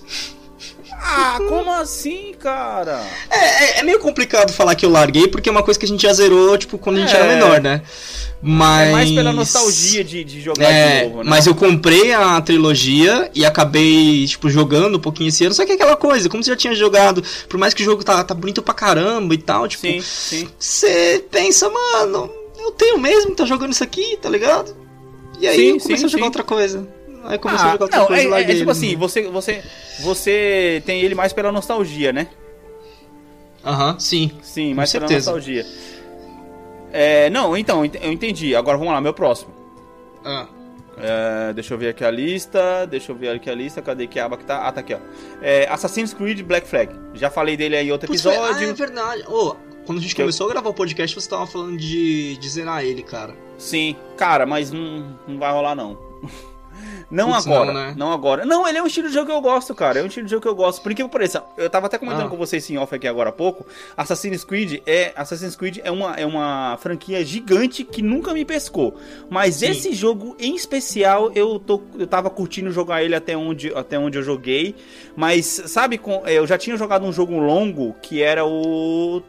[1.00, 3.02] Ah, como assim, cara?
[3.30, 5.88] É, é, é, meio complicado falar que eu larguei, porque é uma coisa que a
[5.88, 7.36] gente já zerou, tipo, quando a gente era é.
[7.36, 7.82] menor, né?
[8.42, 8.90] Mas...
[8.90, 11.30] É mais pela nostalgia de, de jogar é, de novo, né?
[11.30, 15.54] Mas eu comprei a trilogia e acabei, tipo, jogando um pouquinho esse ano.
[15.54, 18.04] Só que é aquela coisa, como você já tinha jogado, por mais que o jogo
[18.04, 19.88] tá, tá bonito pra caramba e tal, tipo...
[19.88, 20.50] Sim, sim.
[20.60, 22.30] Você pensa, mano,
[22.60, 24.76] eu tenho mesmo que tá jogando isso aqui, tá ligado?
[25.40, 26.28] E aí sim, eu comecei sim, a jogar sim.
[26.28, 26.97] outra coisa.
[27.28, 29.62] Aí começou ah, a jogar outra não, coisa é, é, é tipo assim, você, você,
[30.00, 32.30] você tem ele mais pela nostalgia, né?
[33.66, 34.32] Aham, uhum, sim.
[34.42, 35.66] Sim, mais pela nostalgia.
[36.92, 38.56] É, não, então, eu entendi.
[38.56, 39.54] Agora vamos lá, meu próximo.
[40.24, 40.48] Ah.
[40.98, 42.88] É, deixa eu ver aqui a lista.
[42.88, 43.82] Deixa eu ver aqui a lista.
[43.82, 44.66] Cadê que aba que tá?
[44.66, 45.00] Ah, tá aqui, ó.
[45.42, 46.96] É, Assassin's Creed Black Flag.
[47.13, 48.42] Já falei dele aí em outro episódio.
[48.42, 49.26] Ah, é verdade.
[49.28, 49.54] Oh,
[49.86, 50.52] quando a gente que começou eu...
[50.52, 53.36] a gravar o podcast, você tava falando de, de zerar ele, cara.
[53.58, 55.98] Sim, cara, mas não, não vai rolar não.
[57.10, 57.93] Não Puts, agora, não, né?
[57.98, 58.46] não, agora.
[58.46, 60.00] Não, ele é um estilo de jogo que eu gosto, cara.
[60.00, 60.82] É um estilo de jogo que eu gosto.
[60.82, 62.30] Por que pareça, eu tava até comentando ah.
[62.30, 63.65] com vocês em off aqui agora há pouco.
[63.96, 68.96] Assassin's Creed é Assassin's Creed é uma, é uma franquia gigante que nunca me pescou.
[69.30, 69.67] Mas Sim.
[69.67, 74.17] esse jogo em especial, eu tô eu tava curtindo jogar ele até onde, até onde
[74.17, 74.76] eu joguei.
[75.15, 79.22] Mas sabe, eu já tinha jogado um jogo longo que era o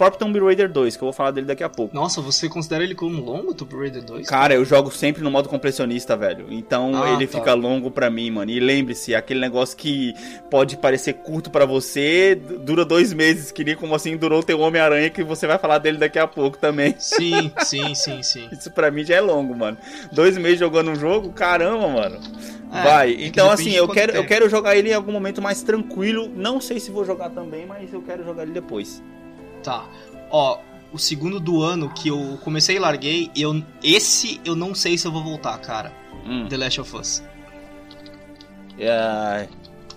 [0.00, 1.94] próprio Tomb Raider 2, que eu vou falar dele daqui a pouco.
[1.94, 4.26] Nossa, você considera ele como longo, Tomb Raider 2?
[4.26, 6.46] Cara, eu jogo sempre no modo compressionista, velho.
[6.48, 7.38] Então ah, ele tá.
[7.38, 8.50] fica longo pra mim, mano.
[8.50, 10.14] E lembre-se, aquele negócio que
[10.50, 14.58] pode parecer curto para você, dura dois meses, que nem como assim durou o teu
[14.60, 16.94] Homem-Aranha, que você vai falar dele daqui a pouco também.
[16.98, 18.48] Sim, sim, sim, sim.
[18.50, 19.76] Isso pra mim já é longo, mano.
[20.10, 22.18] Dois meses jogando um jogo, caramba, mano.
[22.72, 23.12] É, vai.
[23.12, 26.26] É então, assim, eu quero, eu quero jogar ele em algum momento mais tranquilo.
[26.34, 29.02] Não sei se vou jogar também, mas eu quero jogar ele depois.
[29.62, 29.86] Tá.
[30.30, 30.58] Ó,
[30.92, 35.06] o segundo do ano que eu comecei e larguei, eu, esse eu não sei se
[35.06, 35.92] eu vou voltar, cara.
[36.26, 36.46] Hum.
[36.48, 37.22] The Last of Us.
[38.78, 39.48] É,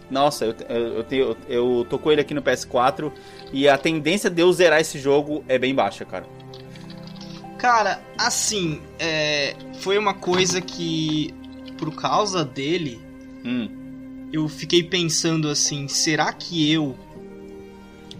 [0.09, 3.11] nossa, eu, eu, eu, eu tô com ele aqui no PS4
[3.51, 6.25] e a tendência de eu zerar esse jogo é bem baixa, cara.
[7.57, 11.33] Cara, assim, é, foi uma coisa que,
[11.77, 13.01] por causa dele,
[13.45, 14.27] hum.
[14.33, 16.95] eu fiquei pensando assim: será que eu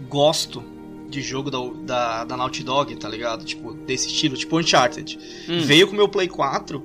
[0.08, 0.73] gosto
[1.14, 3.44] de jogo da, da, da Naughty Dog, tá ligado?
[3.44, 5.18] Tipo, desse estilo, tipo Uncharted.
[5.48, 5.60] Hum.
[5.60, 6.84] Veio com o meu Play 4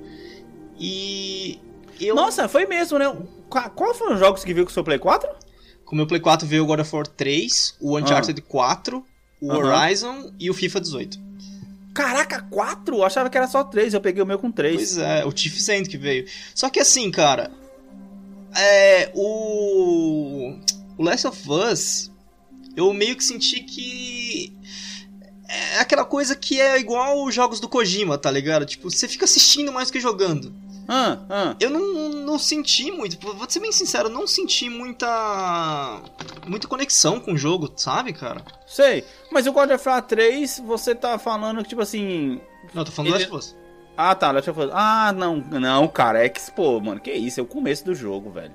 [0.78, 1.58] e.
[2.00, 2.14] Eu...
[2.14, 3.14] Nossa, foi mesmo, né?
[3.48, 5.28] Qual foram os jogos que veio com o seu Play 4?
[5.84, 8.48] Com o meu Play 4 veio o God of War 3, o Uncharted ah.
[8.48, 9.04] 4,
[9.40, 11.18] o Horizon e o FIFA 18.
[11.92, 12.96] Caraca, 4?
[12.96, 14.76] Eu achava que era só 3, eu peguei o meu com 3.
[14.76, 16.26] Pois é, o Tiff End que veio.
[16.54, 17.50] Só que assim, cara.
[18.56, 19.10] É.
[19.14, 20.56] O.
[20.96, 22.09] O Last of Us
[22.76, 24.52] eu meio que senti que
[25.48, 28.64] é aquela coisa que é igual os jogos do Kojima, tá ligado?
[28.64, 30.54] Tipo, você fica assistindo mais que jogando.
[30.92, 31.56] Ah, ah.
[31.60, 36.00] Eu não, não senti muito, vou ser bem sincero, eu não senti muita
[36.48, 38.42] muita conexão com o jogo, sabe, cara?
[38.66, 42.40] Sei, mas o God of War 3, você tá falando que, tipo assim...
[42.74, 43.26] Não, tô falando ele...
[43.26, 43.54] do Last.
[43.96, 44.70] Ah, tá, Last of Us.
[44.72, 48.30] Ah, não, não, cara, é que, pô, mano, que isso, é o começo do jogo,
[48.30, 48.52] velho.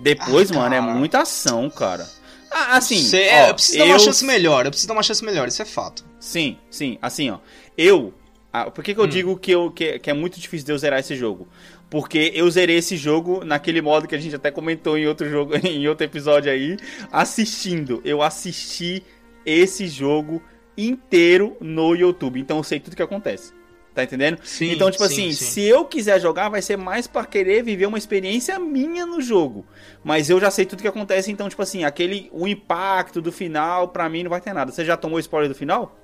[0.00, 2.08] Depois, ah, mano, é muita ação, cara.
[2.50, 3.02] Ah, assim.
[3.02, 3.86] Cê, é, ó, eu preciso eu...
[3.86, 4.64] dar uma chance melhor.
[4.64, 6.04] Eu preciso dar uma chance melhor, isso é fato.
[6.18, 6.98] Sim, sim.
[7.00, 7.38] Assim, ó.
[7.76, 8.14] Eu.
[8.52, 9.08] Ah, por que, que eu hum.
[9.08, 11.46] digo que, eu, que, que é muito difícil de eu zerar esse jogo?
[11.90, 15.54] Porque eu zerei esse jogo naquele modo que a gente até comentou em outro jogo,
[15.66, 16.76] em outro episódio aí,
[17.12, 18.00] assistindo.
[18.04, 19.02] Eu assisti
[19.44, 20.42] esse jogo
[20.76, 22.40] inteiro no YouTube.
[22.40, 23.57] Então eu sei tudo que acontece.
[23.94, 24.38] Tá entendendo?
[24.44, 25.44] Sim, então, tipo sim, assim, sim.
[25.44, 29.66] se eu quiser jogar, vai ser mais para querer viver uma experiência minha no jogo.
[30.04, 33.88] Mas eu já sei tudo que acontece, então, tipo assim, aquele o impacto do final,
[33.88, 34.70] pra mim, não vai ter nada.
[34.70, 35.98] Você já tomou spoiler do final?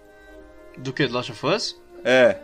[0.77, 1.07] Do que?
[1.07, 1.81] Do Last of Us?
[2.05, 2.38] É.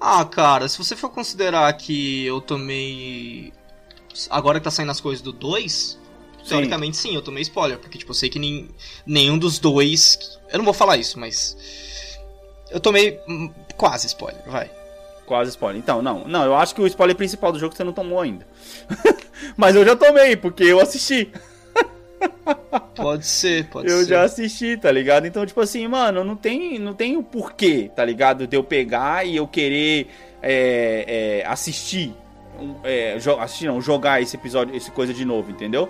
[0.00, 3.52] Ah, cara, se você for considerar que eu tomei.
[4.28, 5.98] Agora que tá saindo as coisas do 2,
[6.48, 8.68] teoricamente sim, eu tomei spoiler, porque, tipo, eu sei que nem...
[9.06, 10.38] nenhum dos dois.
[10.50, 11.56] Eu não vou falar isso, mas.
[12.70, 13.20] Eu tomei
[13.82, 14.70] Quase spoiler, vai.
[15.26, 15.76] Quase spoiler.
[15.76, 18.46] Então, não, não, eu acho que o spoiler principal do jogo você não tomou ainda.
[19.56, 21.32] Mas eu já tomei, porque eu assisti.
[22.94, 24.02] Pode ser, pode eu ser.
[24.02, 25.26] Eu já assisti, tá ligado?
[25.26, 28.46] Então, tipo assim, mano, não tem, não tem o porquê, tá ligado?
[28.46, 30.08] De eu pegar e eu querer
[30.40, 32.14] é, é, assistir.
[32.84, 35.88] É, assistir não, jogar esse episódio, esse coisa de novo, entendeu?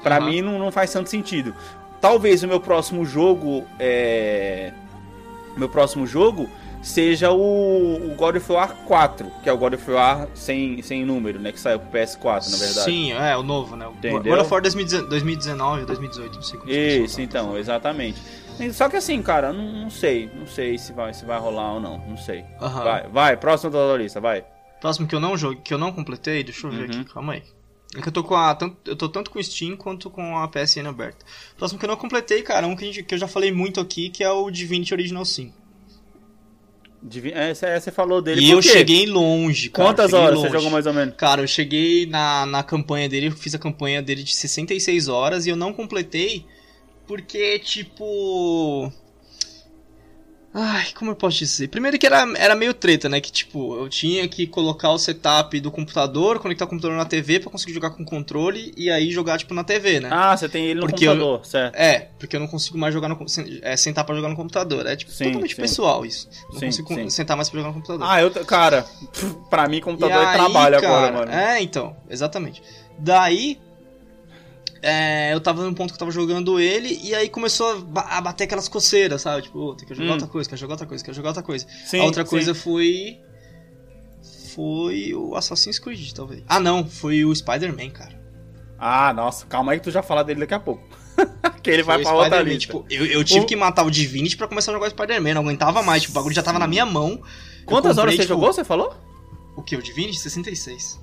[0.00, 0.26] Pra uhum.
[0.26, 1.52] mim não, não faz tanto sentido.
[2.00, 3.66] Talvez o meu próximo jogo.
[3.80, 4.72] É,
[5.56, 6.48] meu próximo jogo
[6.82, 11.04] seja o, o God of War 4, que é o God of War sem, sem
[11.04, 11.52] número, né?
[11.52, 12.84] Que saiu pro PS4, na verdade.
[12.84, 13.88] Sim, é, o novo, né?
[13.96, 14.22] Entendeu?
[14.22, 18.20] God of War 2019, 2018, não sei como Isso, então, exatamente.
[18.72, 21.80] Só que assim, cara, não, não, sei, não sei se vai, se vai rolar ou
[21.80, 22.44] não, não sei.
[22.60, 22.84] Uhum.
[22.84, 24.44] Vai, vai, próximo da lista, vai.
[24.80, 27.00] Próximo que eu não joguei, que eu não completei, deixa eu ver uhum.
[27.00, 27.42] aqui, calma aí.
[27.94, 28.56] É que eu tô com a.
[28.86, 31.26] Eu tô tanto com o Steam quanto com a PSN aberta.
[31.58, 34.08] Próximo que eu não completei, cara, um que, gente, que eu já falei muito aqui,
[34.08, 35.61] que é o Divinity Original 5.
[37.34, 38.40] É, você falou dele.
[38.42, 39.88] E eu cheguei longe, cara.
[39.88, 40.48] Quantas horas longe.
[40.48, 41.14] você jogou mais ou menos?
[41.16, 45.46] Cara, eu cheguei na, na campanha dele, eu fiz a campanha dele de 66 horas
[45.46, 46.46] e eu não completei
[47.06, 48.92] porque, tipo.
[50.54, 51.68] Ai, como eu posso dizer?
[51.68, 53.20] Primeiro que era, era meio treta, né?
[53.20, 57.40] Que tipo, eu tinha que colocar o setup do computador, conectar o computador na TV
[57.40, 60.10] para conseguir jogar com controle e aí jogar, tipo, na TV, né?
[60.12, 61.74] Ah, você tem ele no porque computador, eu, certo.
[61.74, 63.16] É, porque eu não consigo mais jogar no
[63.62, 64.86] é, sentar para jogar no computador.
[64.86, 65.62] É tipo sim, totalmente sim.
[65.62, 66.28] pessoal isso.
[66.52, 68.06] Não sim, consigo sentar mais pra jogar no computador.
[68.06, 68.30] Ah, eu.
[68.44, 68.84] Cara,
[69.48, 71.32] pra mim, computador é trabalho cara, agora, mano.
[71.32, 72.62] É, então, exatamente.
[72.98, 73.58] Daí.
[74.82, 78.44] É, eu tava num ponto que eu tava jogando ele, e aí começou a, bater
[78.44, 79.42] aquelas coceiras, sabe?
[79.42, 80.12] Tipo, oh, tem que jogar hum.
[80.14, 81.66] outra coisa, quer jogar outra coisa, quer jogar outra coisa.
[81.86, 82.30] Sim, a outra sim.
[82.30, 83.20] coisa foi.
[84.54, 86.42] Foi o Assassin's Creed, talvez.
[86.48, 88.20] Ah, não, foi o Spider-Man, cara.
[88.76, 90.82] Ah, nossa, calma aí que tu já fala dele daqui a pouco.
[91.62, 92.60] que ele vai pra outra lista.
[92.60, 93.46] Tipo, eu, eu tive o...
[93.46, 96.14] que matar o Divinity pra começar a jogar o Spider-Man, não aguentava mais, tipo, o
[96.16, 97.22] bagulho já tava na minha mão.
[97.64, 98.34] Quantas comprei, horas você tipo...
[98.34, 98.94] jogou, você falou?
[99.56, 100.18] O que, o Divinity?
[100.18, 101.00] 66.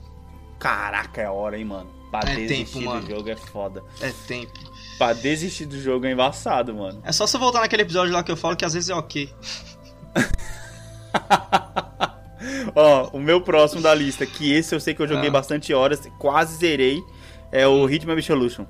[0.59, 1.98] Caraca, é hora, hein, mano.
[2.12, 3.02] Pra é desistir tempo, mano.
[3.02, 3.84] do jogo é foda.
[4.02, 4.60] É tempo.
[4.98, 7.02] Pra desistir do jogo é embaçado, mano.
[7.04, 9.32] É só você voltar naquele episódio lá que eu falo que às vezes é ok.
[12.76, 15.34] Ó, o meu próximo da lista, que esse eu sei que eu joguei ah.
[15.34, 17.04] bastante horas, quase zerei,
[17.52, 18.65] é o Hitman Absolution.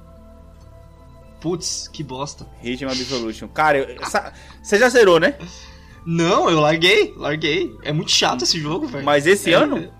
[1.40, 2.46] Putz, que bosta.
[2.62, 3.48] Hitman Absolution.
[3.48, 3.96] Cara,
[4.62, 5.36] você já zerou, né?
[6.06, 7.74] Não, eu larguei, larguei.
[7.84, 9.06] É muito chato esse jogo, velho.
[9.06, 9.92] Mas esse é, ano?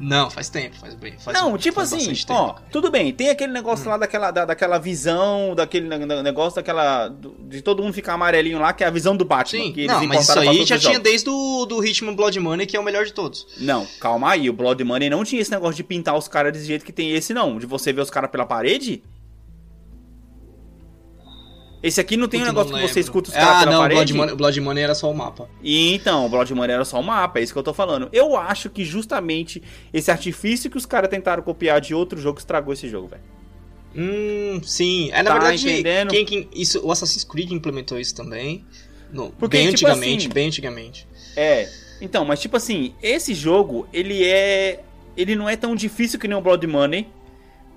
[0.00, 1.14] Não, faz tempo, faz bem.
[1.18, 3.90] Faz não, tipo faz assim, ó, tudo bem, tem aquele negócio hum.
[3.90, 5.86] lá daquela, da, daquela visão, daquele
[6.22, 7.14] negócio daquela.
[7.40, 9.64] de todo mundo ficar amarelinho lá, que é a visão do Batman.
[9.64, 12.76] Sim, que não, mas isso aí já tinha desde o do ritmo Blood Money, que
[12.76, 13.46] é o melhor de todos.
[13.58, 16.64] Não, calma aí, o Blood Money não tinha esse negócio de pintar os caras desse
[16.64, 17.58] jeito que tem esse, não.
[17.58, 19.02] De você ver os caras pela parede.
[21.82, 24.12] Esse aqui não tem um negócio que você escuta os caras ah, pela não, parede?
[24.12, 25.48] Ah, não, o Blood Money era só o mapa.
[25.62, 28.08] E então, o Blood Money era só o mapa, é isso que eu tô falando.
[28.12, 29.62] Eu acho que justamente
[29.92, 33.22] esse artifício que os caras tentaram copiar de outro jogo estragou esse jogo, velho.
[33.96, 35.10] Hum, sim.
[35.10, 36.10] É, na tá verdade, entendendo?
[36.10, 38.64] Quem, quem, isso, o Assassin's Creed implementou isso também.
[39.10, 41.08] No, Porque, bem tipo antigamente, assim, bem antigamente.
[41.34, 41.68] É.
[42.00, 44.80] Então, mas tipo assim, esse jogo, ele é.
[45.16, 47.08] Ele não é tão difícil que nem o Blood Money.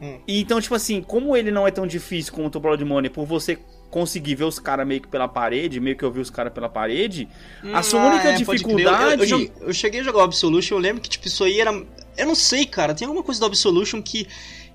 [0.02, 0.20] Hum.
[0.28, 3.58] Então, tipo assim, como ele não é tão difícil quanto o Blood Money, por você
[3.94, 7.30] conseguir ver os caras meio que pela parede, meio que ouvir os caras pela parede,
[7.64, 9.30] hum, a sua ah, única é, dificuldade.
[9.30, 11.72] Eu, eu, eu, cheguei a jogar o Absolution, eu lembro que, tipo, isso aí era.
[12.18, 14.28] Eu não sei, cara, tem alguma coisa do Absolution que.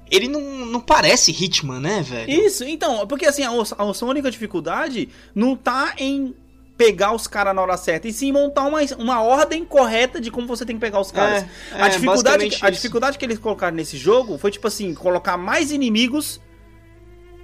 [0.09, 2.31] Ele não, não parece Hitman, né, velho?
[2.31, 6.33] Isso, então, porque assim, a, a sua única dificuldade não tá em
[6.79, 10.47] pegar os caras na hora certa, e sim montar uma, uma ordem correta de como
[10.47, 11.45] você tem que pegar os caras.
[11.73, 15.37] É, a, é, dificuldade, a dificuldade que eles colocaram nesse jogo foi, tipo assim, colocar
[15.37, 16.41] mais inimigos,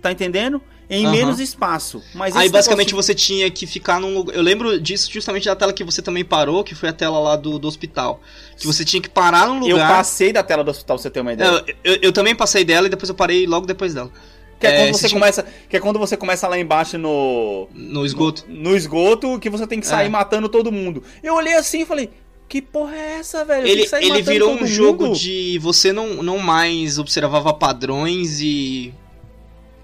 [0.05, 0.63] tá entendendo?
[0.89, 1.13] em uhum.
[1.13, 2.03] menos espaço.
[2.15, 3.07] Mas Aí basicamente negócio...
[3.07, 4.37] você tinha que ficar num lugar.
[4.37, 7.37] Eu lembro disso justamente da tela que você também parou, que foi a tela lá
[7.37, 8.21] do, do hospital.
[8.57, 9.91] Que você tinha que parar num lugar.
[9.91, 11.49] Eu passei da tela do hospital, pra você ter uma ideia.
[11.49, 14.11] Eu, eu, eu também passei dela e depois eu parei logo depois dela.
[14.61, 15.21] Que é, é quando você, tinha...
[15.21, 17.69] começa, que é quando você começa lá embaixo no.
[17.73, 18.45] No esgoto.
[18.47, 20.11] No, no esgoto, que você tem que sair é.
[20.11, 21.03] matando todo mundo.
[21.23, 22.11] Eu olhei assim e falei.
[22.47, 23.67] Que porra é essa, velho?
[23.67, 24.67] Ele, ele virou um mundo.
[24.67, 28.93] jogo de você não, não mais observava padrões e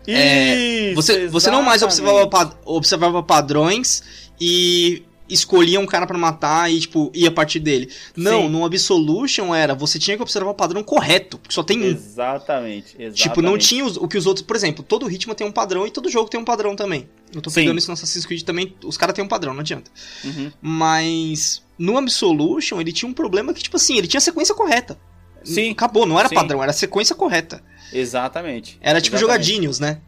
[0.07, 4.03] é, você, você não mais observava, observava padrões
[4.41, 7.89] e escolhia um cara para matar e, tipo, ia a partir dele.
[8.17, 8.49] Não, Sim.
[8.49, 11.85] no Absolution era, você tinha que observar o padrão correto, porque só tem um.
[11.85, 13.15] Exatamente, exatamente.
[13.15, 15.87] Tipo, não tinha os, o que os outros, por exemplo, todo ritmo tem um padrão
[15.87, 17.09] e todo jogo tem um padrão também.
[17.33, 17.79] Eu tô pegando Sim.
[17.79, 19.91] isso no Assassin's Creed também, os caras têm um padrão, não adianta.
[20.25, 20.51] Uhum.
[20.61, 24.99] Mas no Absolution ele tinha um problema que, tipo assim, ele tinha a sequência correta.
[25.45, 25.71] Sim.
[25.71, 26.35] Acabou, não era Sim.
[26.35, 27.63] padrão, era a sequência correta.
[27.93, 28.79] Exatamente.
[28.81, 29.45] Era tipo Exatamente.
[29.45, 29.99] jogadinhos, né?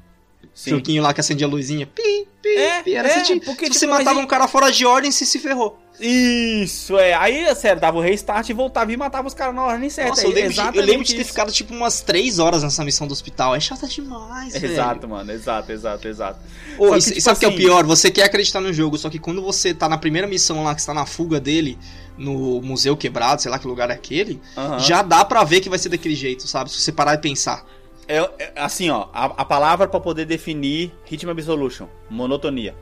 [0.55, 0.71] Sim.
[0.71, 1.87] Joguinho lá que acendia a luzinha.
[1.87, 2.95] Pi, pi, é, pi.
[2.95, 5.38] Era é, assim, porque, se tipo, você matava um cara fora de ordem, você se
[5.38, 5.79] ferrou.
[5.99, 7.14] Isso, é.
[7.14, 10.11] Aí, sério, dava o restart e voltava e matava os caras na ordem certa.
[10.11, 13.07] Nossa, eu lembro, de, eu lembro de ter ficado tipo umas 3 horas nessa missão
[13.07, 13.55] do hospital.
[13.55, 14.73] É chata demais, velho.
[14.73, 15.31] Exato, mano.
[15.31, 16.40] Exato, exato, exato.
[16.77, 17.40] Ô, e, tipo, sabe o assim...
[17.40, 17.85] que é o assim pior?
[17.85, 20.81] Você quer acreditar no jogo, só que quando você tá na primeira missão lá, que
[20.81, 21.79] está na fuga dele,
[22.16, 24.40] no museu quebrado, sei lá que lugar é aquele,
[24.79, 26.70] já dá pra ver que vai ser daquele jeito, sabe?
[26.70, 27.64] Se você parar e pensar.
[28.09, 32.75] É, é assim, ó, a, a palavra para poder definir Rhythm Absolution, monotonia.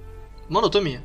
[0.51, 1.01] Monotonia.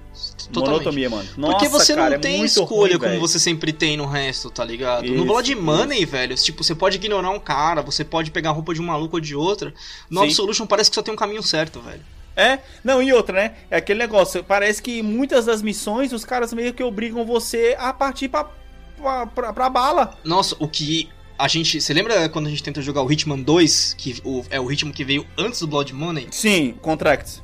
[0.51, 0.71] Totalmente.
[0.71, 1.29] Monotonia, mano.
[1.37, 4.49] Nossa, Porque você cara, não é tem escolha ruim, como você sempre tem no resto,
[4.49, 5.05] tá ligado?
[5.05, 6.11] Isso, no Blood Money, isso.
[6.11, 9.17] velho, tipo, você pode ignorar um cara, você pode pegar a roupa de um maluco
[9.17, 9.71] ou de outra.
[10.09, 10.27] No Sim.
[10.27, 12.01] Absolution parece que só tem um caminho certo, velho.
[12.35, 13.55] É, não, e outra, né?
[13.69, 17.93] É aquele negócio, parece que muitas das missões os caras meio que obrigam você a
[17.93, 18.49] partir pra,
[18.97, 20.17] pra, pra, pra bala.
[20.23, 21.79] Nossa, o que a gente.
[21.79, 24.91] Você lembra quando a gente tenta jogar o Hitman 2, que o, é o ritmo
[24.91, 26.27] que veio antes do Blood Money?
[26.31, 27.43] Sim, Contracts.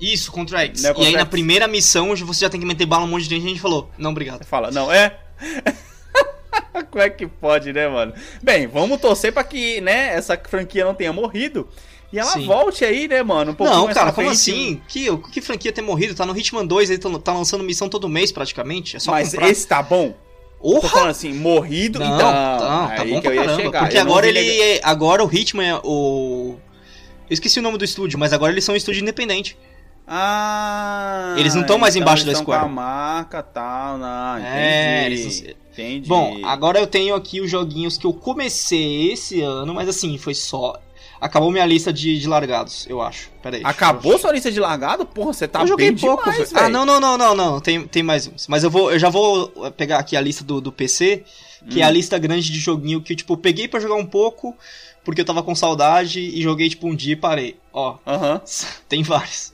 [0.00, 0.84] Isso, Contracts.
[0.84, 3.30] É e aí na primeira missão você já tem que meter bala um monte de
[3.30, 4.44] gente e a gente falou, não, obrigado.
[4.44, 5.16] Fala, não, é.
[6.90, 8.12] Como é que pode, né, mano?
[8.42, 11.68] Bem, vamos torcer para que, né, essa franquia não tenha morrido.
[12.12, 12.44] E ela Sim.
[12.46, 13.56] volte aí, né, mano?
[13.58, 14.82] Um não, cara, como assim?
[14.86, 16.14] Que, que franquia ter morrido?
[16.14, 18.96] Tá no Hitman 2, ele tá, tá lançando missão todo mês praticamente.
[18.96, 19.48] É só Mas comprar.
[19.48, 20.14] esse tá bom?
[20.60, 20.80] Orra?
[20.82, 22.30] Tô falando assim, morrido, não, então.
[22.30, 23.62] Não, tá bom pra caramba.
[23.62, 23.80] Chegar.
[23.80, 24.60] Porque agora ele.
[24.60, 26.56] É, agora o Hitman é o.
[27.28, 29.56] Eu esqueci o nome do estúdio, mas agora eles são um estúdio independente.
[30.06, 31.34] Ah.
[31.38, 32.60] Eles não estão mais então embaixo da Square.
[32.60, 34.36] Com a marca tal, não.
[34.36, 35.50] É, eles não...
[35.50, 36.08] entendi.
[36.08, 40.34] Bom, agora eu tenho aqui os joguinhos que eu comecei esse ano, mas assim, foi
[40.34, 40.78] só.
[41.22, 43.30] Acabou minha lista de, de largados, eu acho.
[43.40, 43.62] Pera aí.
[43.64, 45.06] Acabou sua lista de largado?
[45.06, 47.60] Porra, você tá eu joguei bem pouco, demais, Ah, não, não, não, não, não.
[47.60, 48.48] Tem, tem mais uns.
[48.48, 51.22] Mas eu vou, eu já vou pegar aqui a lista do, do PC,
[51.70, 51.80] que hum.
[51.80, 51.92] é a hum.
[51.92, 54.56] lista grande de joguinho que, tipo, eu peguei para jogar um pouco,
[55.04, 57.56] porque eu tava com saudade e joguei, tipo, um dia e parei.
[57.72, 58.68] Ó, uh -huh.
[58.88, 59.52] tem vários.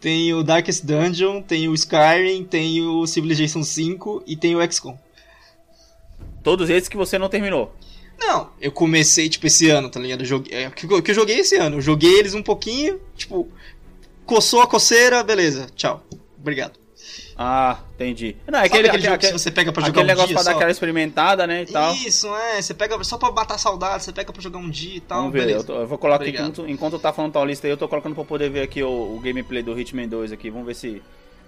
[0.00, 4.96] Tem o Darkest Dungeon, tem o Skyrim, tem o Civilization 5 e tem o XCOM.
[6.44, 7.74] Todos esses que você não terminou?
[8.18, 10.20] Não, eu comecei, tipo, esse ano, tá ligado?
[10.20, 11.76] Eu joguei, é, que, que eu joguei esse ano.
[11.76, 13.48] Eu joguei eles um pouquinho, tipo,
[14.24, 16.02] coçou a coceira, beleza, tchau.
[16.38, 16.78] Obrigado.
[17.38, 18.34] Ah, entendi.
[18.50, 20.50] Não, é aquele, aquele, jogo que você pega pra jogar aquele um negócio pra só?
[20.50, 21.94] dar aquela experimentada, né, e tal.
[21.94, 22.62] Isso, é.
[22.62, 25.18] Você pega só pra matar saudade, você pega pra jogar um dia e tal.
[25.18, 27.70] Vamos ver, eu, tô, eu, vou colocar aqui, enquanto, enquanto tá falando tua lista aí,
[27.70, 30.50] eu tô colocando pra poder ver aqui o, o gameplay do Hitman 2 aqui.
[30.50, 31.02] Vamos ver se...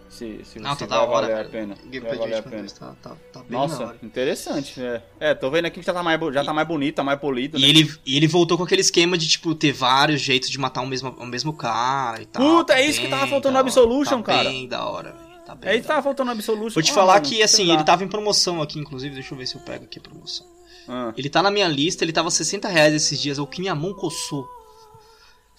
[0.08, 1.74] Se, se, não, tá vai hora, valer a pena.
[1.84, 2.66] Gameplay valer a pena.
[2.68, 4.80] Tá, tá, tá bem Nossa, interessante.
[4.80, 5.02] É.
[5.20, 7.58] é, tô vendo aqui que já tá mais, já tá mais bonito, tá mais polido.
[7.58, 7.68] E, né?
[7.68, 10.86] ele, e ele voltou com aquele esquema de, tipo, ter vários jeitos de matar o
[10.86, 12.42] mesmo, o mesmo cara e tal.
[12.42, 14.48] Puta, é isso que tava faltando no Absolution, tá cara.
[14.48, 15.28] bem da hora, velho.
[15.44, 15.70] Tá bem.
[15.70, 16.74] É isso que tava faltando no Absolution.
[16.74, 19.14] Vou te falar que, assim, ele tava em promoção aqui, inclusive.
[19.14, 20.46] Deixa eu ver se eu pego aqui a promoção.
[20.88, 21.12] Ah.
[21.16, 23.38] Ele tá na minha lista, ele tava 60 reais esses dias.
[23.38, 24.48] O que minha mão coçou.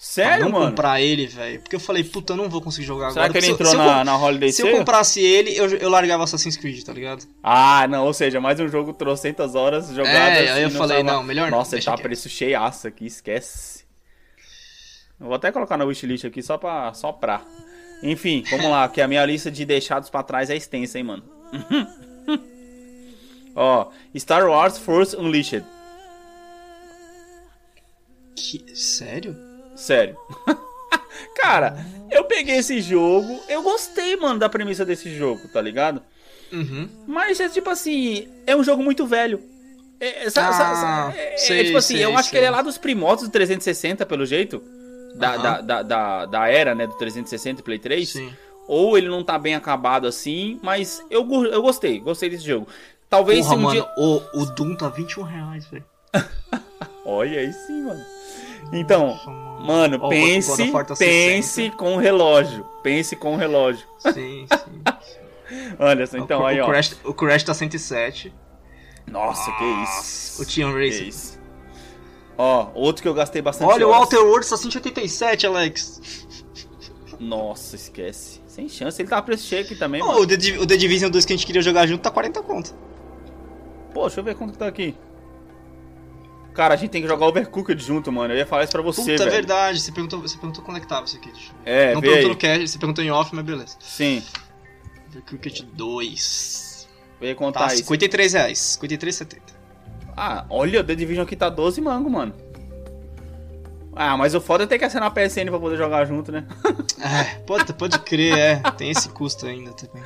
[0.02, 0.70] Sério, não mano?
[0.70, 1.60] comprar ele, velho.
[1.60, 3.38] Porque eu falei, puta, eu não vou conseguir jogar Será agora.
[3.38, 5.90] Será que ele entrou se, na, eu, na Holiday Se eu comprasse ele, eu, eu
[5.90, 7.26] largava Assassin's Creed, tá ligado?
[7.42, 10.16] Ah, não, ou seja, mais um jogo trocentas horas jogadas.
[10.16, 11.58] É, aí eu assim, falei, não, melhor não.
[11.58, 13.84] Nossa, ele tá preço cheiaço aqui, esquece.
[15.20, 17.42] Eu vou até colocar na wishlist aqui só pra, só pra.
[18.02, 21.24] Enfim, vamos lá, que a minha lista de deixados pra trás é extensa, hein, mano.
[23.54, 25.62] Ó, Star Wars Force Unleashed.
[28.34, 28.64] Que...
[28.74, 29.49] Sério?
[29.80, 30.16] Sério.
[31.34, 36.02] Cara, eu peguei esse jogo, eu gostei, mano, da premissa desse jogo, tá ligado?
[36.52, 36.88] Uhum.
[37.06, 39.40] Mas é tipo assim, é um jogo muito velho.
[39.98, 42.30] É, é, ah, é, sei, é tipo assim, sei, eu acho sei.
[42.30, 44.62] que ele é lá dos primórdios do 360, pelo jeito.
[45.14, 45.42] Da, uhum.
[45.42, 48.08] da, da, da, da, era, né, do 360 e Play 3.
[48.08, 48.32] Sim.
[48.66, 52.68] Ou ele não tá bem acabado assim, mas eu, eu gostei, gostei desse jogo.
[53.08, 53.88] Talvez Porra, se um mano, dia.
[53.96, 55.84] O, o Doom tá 21 reais, velho.
[57.04, 58.19] Olha aí sim, mano.
[58.72, 62.64] Então, Nossa, mano, oh, pense, pense com o relógio.
[62.82, 63.86] Pense com o relógio.
[63.98, 64.82] Sim, sim.
[65.78, 66.66] Olha só, então o, aí, o ó.
[66.68, 68.32] Crash, o Crash tá 107.
[69.06, 70.42] Nossa, que isso.
[70.42, 71.02] O Team Racing.
[71.02, 71.40] Que isso.
[72.38, 73.98] Ó, outro que eu gastei bastante Olha, horas.
[73.98, 76.26] o Outer Worlds tá 187, Alex.
[77.18, 78.40] Nossa, esquece.
[78.46, 79.00] Sem chance.
[79.02, 80.20] Ele tá preço cheio aqui também, oh, mano.
[80.20, 82.74] O The, o The Division 2 que a gente queria jogar junto tá 40 conto.
[83.92, 84.94] Pô, deixa eu ver quanto que tá aqui.
[86.54, 88.34] Cara, a gente tem que jogar Overcooked junto, mano.
[88.34, 89.28] Eu ia falar isso pra você, Puta, velho.
[89.28, 89.80] é verdade.
[89.80, 91.32] Você perguntou, você perguntou quando é que tava isso aqui.
[91.64, 92.28] É, Não perguntou aí.
[92.28, 93.76] no cast, você perguntou em off, mas beleza.
[93.80, 94.22] Sim.
[95.10, 96.88] Overcooked 2.
[97.20, 97.78] Vê quanto tá Tá, isso.
[97.78, 98.78] 53 reais.
[98.80, 99.38] 53,70.
[100.16, 102.34] Ah, olha, o The Division aqui tá 12 mango, mano.
[103.94, 106.44] Ah, mas o foda é ter que assinar a PSN pra poder jogar junto, né?
[107.02, 108.56] É, pode, pode crer, é.
[108.76, 110.02] Tem esse custo ainda também.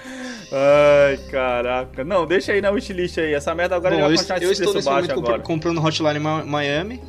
[0.53, 2.05] Ai, caraca.
[2.05, 3.35] Não, deixa aí na wishlist aí.
[3.35, 5.27] Essa merda agora Bom, já vai eu, continuar eu estou nesse momento agora.
[5.43, 7.03] compra- comprando Hotline Miami.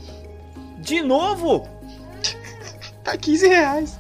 [0.80, 1.68] De novo?
[3.04, 4.00] Tá 15 reais.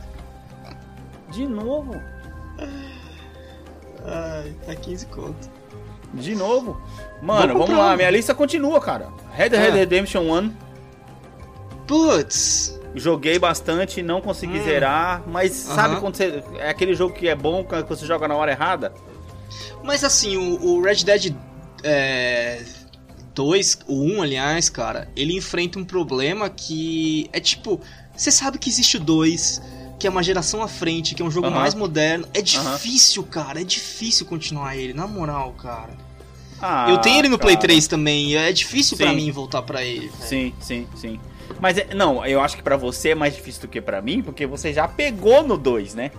[1.31, 2.01] De novo?
[4.03, 5.49] Ai, tá 15 conto.
[6.13, 6.81] De novo?
[7.21, 7.95] Mano, vamos lá.
[7.95, 9.09] Minha lista continua, cara.
[9.31, 9.75] Red Dead Ah.
[9.75, 10.51] Redemption 1.
[11.87, 12.79] Putz.
[12.95, 14.63] Joguei bastante, não consegui Hum.
[14.63, 15.75] zerar, mas Aham.
[15.75, 16.43] sabe quando você.
[16.57, 18.93] É aquele jogo que é bom quando você joga na hora errada?
[19.83, 21.35] Mas assim, o, o Red Dead
[21.83, 22.63] é,
[23.33, 27.81] 2, o 1, aliás, cara, ele enfrenta um problema que é tipo.
[28.15, 29.61] Você sabe que existe o 2,
[29.99, 31.55] que é uma geração à frente, que é um jogo Aham.
[31.55, 32.25] mais moderno.
[32.33, 35.97] É difícil, cara, é difícil continuar ele, na moral, cara.
[36.61, 37.67] Ah, eu tenho ele no Play cara.
[37.67, 39.15] 3 também, é difícil pra Sim.
[39.17, 40.09] mim voltar pra ele.
[40.21, 41.19] Sim, sim, sim.
[41.59, 44.21] Mas é- não, eu acho que pra você é mais difícil do que pra mim,
[44.21, 46.11] porque você já pegou no 2, né?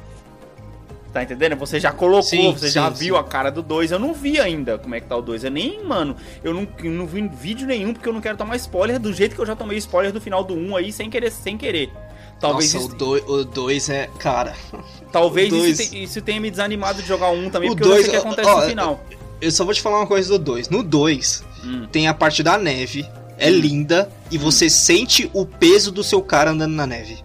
[1.13, 1.57] Tá entendendo?
[1.57, 3.05] Você já colocou, Sim, você sim, já sim.
[3.05, 3.91] viu a cara do 2.
[3.91, 5.45] Eu não vi ainda como é que tá o 2.
[5.45, 8.57] Eu nem, mano, eu não, eu não vi vídeo nenhum porque eu não quero tomar
[8.57, 11.31] spoiler do jeito que eu já tomei spoiler do final do 1 aí sem querer,
[11.33, 11.91] sem querer.
[12.39, 14.11] Talvez Nossa, isso, o 2 é.
[14.19, 14.55] Cara.
[15.11, 17.89] talvez isso, dois- te- isso tenha me desanimado de jogar 1 também, O porque eu
[17.89, 19.01] não sei o dois, que acontece ó, no final.
[19.41, 20.69] Eu só vou te falar uma coisa do 2.
[20.69, 21.87] No 2, Hum.
[21.91, 23.09] tem a parte da neve,
[23.39, 27.23] é linda, e você sente o peso do seu cara andando na neve.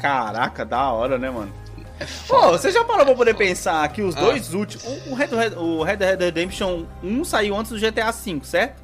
[0.00, 1.52] Caraca, da hora, né, mano?
[2.00, 4.20] É Pô, você já parou pra poder pensar que os Ah.
[4.20, 4.84] dois últimos.
[5.06, 8.82] O, o Red, Red- o Red Dead Redemption 1 saiu antes do GTA V, certo?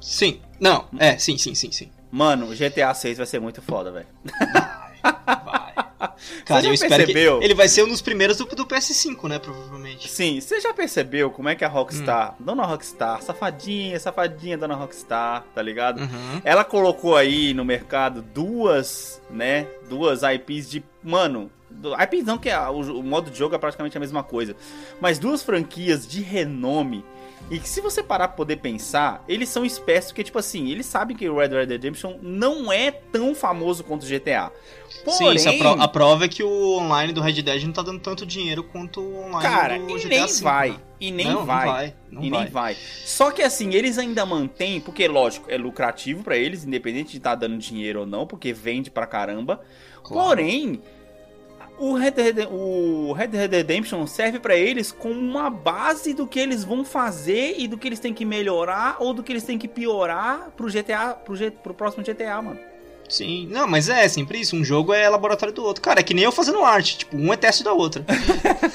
[0.00, 0.40] Sim.
[0.60, 1.88] Não, é, sim, sim, sim, sim.
[2.10, 4.06] Mano, o GTA 6 vai ser muito foda, velho.
[6.44, 7.42] Cara, eu espero percebeu?
[7.42, 10.08] ele vai ser um dos primeiros do, do PS5, né, provavelmente.
[10.08, 12.44] Sim, você já percebeu como é que a Rockstar, hum.
[12.44, 16.00] Dona Rockstar, safadinha, safadinha Dona Rockstar, tá ligado?
[16.00, 16.40] Uhum.
[16.44, 21.50] Ela colocou aí no mercado duas, né, duas IPs de, mano,
[22.02, 24.56] IPs não que é, o, o modo de jogo é praticamente a mesma coisa,
[25.00, 27.04] mas duas franquias de renome
[27.50, 30.86] e que se você parar pra poder pensar, eles são espécies que, tipo assim, eles
[30.86, 34.52] sabem que o Red Dead Redemption não é tão famoso quanto o GTA.
[35.04, 37.82] Porém, Sim, a, pro, a, prova é que o online do Red Dead não tá
[37.82, 40.70] dando tanto dinheiro quanto o online cara, do GTA Cara, e nem vai.
[40.70, 40.76] Né?
[41.00, 41.66] E nem não, vai.
[41.66, 42.40] Não vai não e vai.
[42.40, 42.76] nem vai.
[43.04, 47.30] Só que assim, eles ainda mantêm, porque lógico, é lucrativo para eles, independente de estar
[47.30, 49.60] tá dando dinheiro ou não, porque vende pra caramba.
[50.02, 50.28] Claro.
[50.28, 50.82] Porém,
[51.78, 56.40] o Red, Dead, o Red Dead Redemption serve para eles como uma base do que
[56.40, 59.56] eles vão fazer e do que eles têm que melhorar ou do que eles têm
[59.56, 62.58] que piorar pro GTA, pro, G, pro próximo GTA, mano.
[63.08, 64.54] Sim, não, mas é sempre isso.
[64.54, 65.82] Um jogo é laboratório do outro.
[65.82, 66.98] Cara, é que nem eu fazendo arte.
[66.98, 68.04] Tipo, um é teste da outra.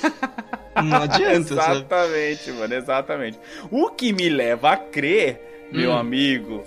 [0.83, 2.57] não adianta, Exatamente, sabe?
[2.57, 3.39] mano, exatamente.
[3.69, 5.97] O que me leva a crer, meu hum.
[5.97, 6.63] amigo,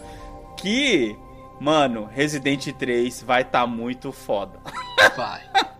[0.57, 1.17] que,
[1.61, 4.61] mano, Resident 3 vai estar tá muito foda.
[5.17, 5.41] Vai.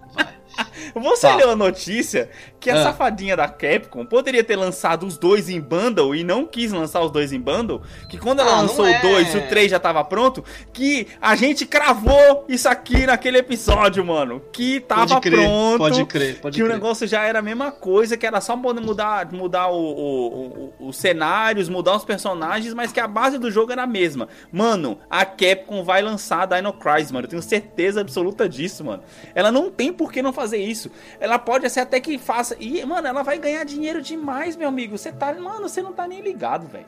[0.95, 1.37] Você tá.
[1.37, 2.31] leu a notícia
[2.67, 2.83] que a ah.
[2.83, 7.13] safadinha da Capcom poderia ter lançado os dois em bundle e não quis lançar os
[7.13, 7.81] dois em bundle?
[8.09, 8.99] Que quando ela ah, lançou é.
[8.99, 13.39] o 2 e o 3 já tava pronto, que a gente cravou isso aqui naquele
[13.39, 14.43] episódio, mano.
[14.53, 15.79] Que tava pode crer, pronto.
[15.79, 16.71] Pode crer, pode Que crer.
[16.71, 20.89] o negócio já era a mesma coisa, que era só mudar, mudar o, o, o,
[20.89, 24.27] os cenários, mudar os personagens, mas que a base do jogo era a mesma.
[24.51, 27.27] Mano, a Capcom vai lançar Dino Crisis, mano.
[27.27, 29.05] Eu tenho certeza absoluta disso, mano.
[29.37, 30.91] Ela não tem por que não fazer isso.
[31.21, 32.56] Ela pode ser até que faça.
[32.59, 34.97] E, mano, ela vai ganhar dinheiro demais, meu amigo.
[34.97, 35.33] Você tá.
[35.35, 36.87] Mano, você não tá nem ligado, velho.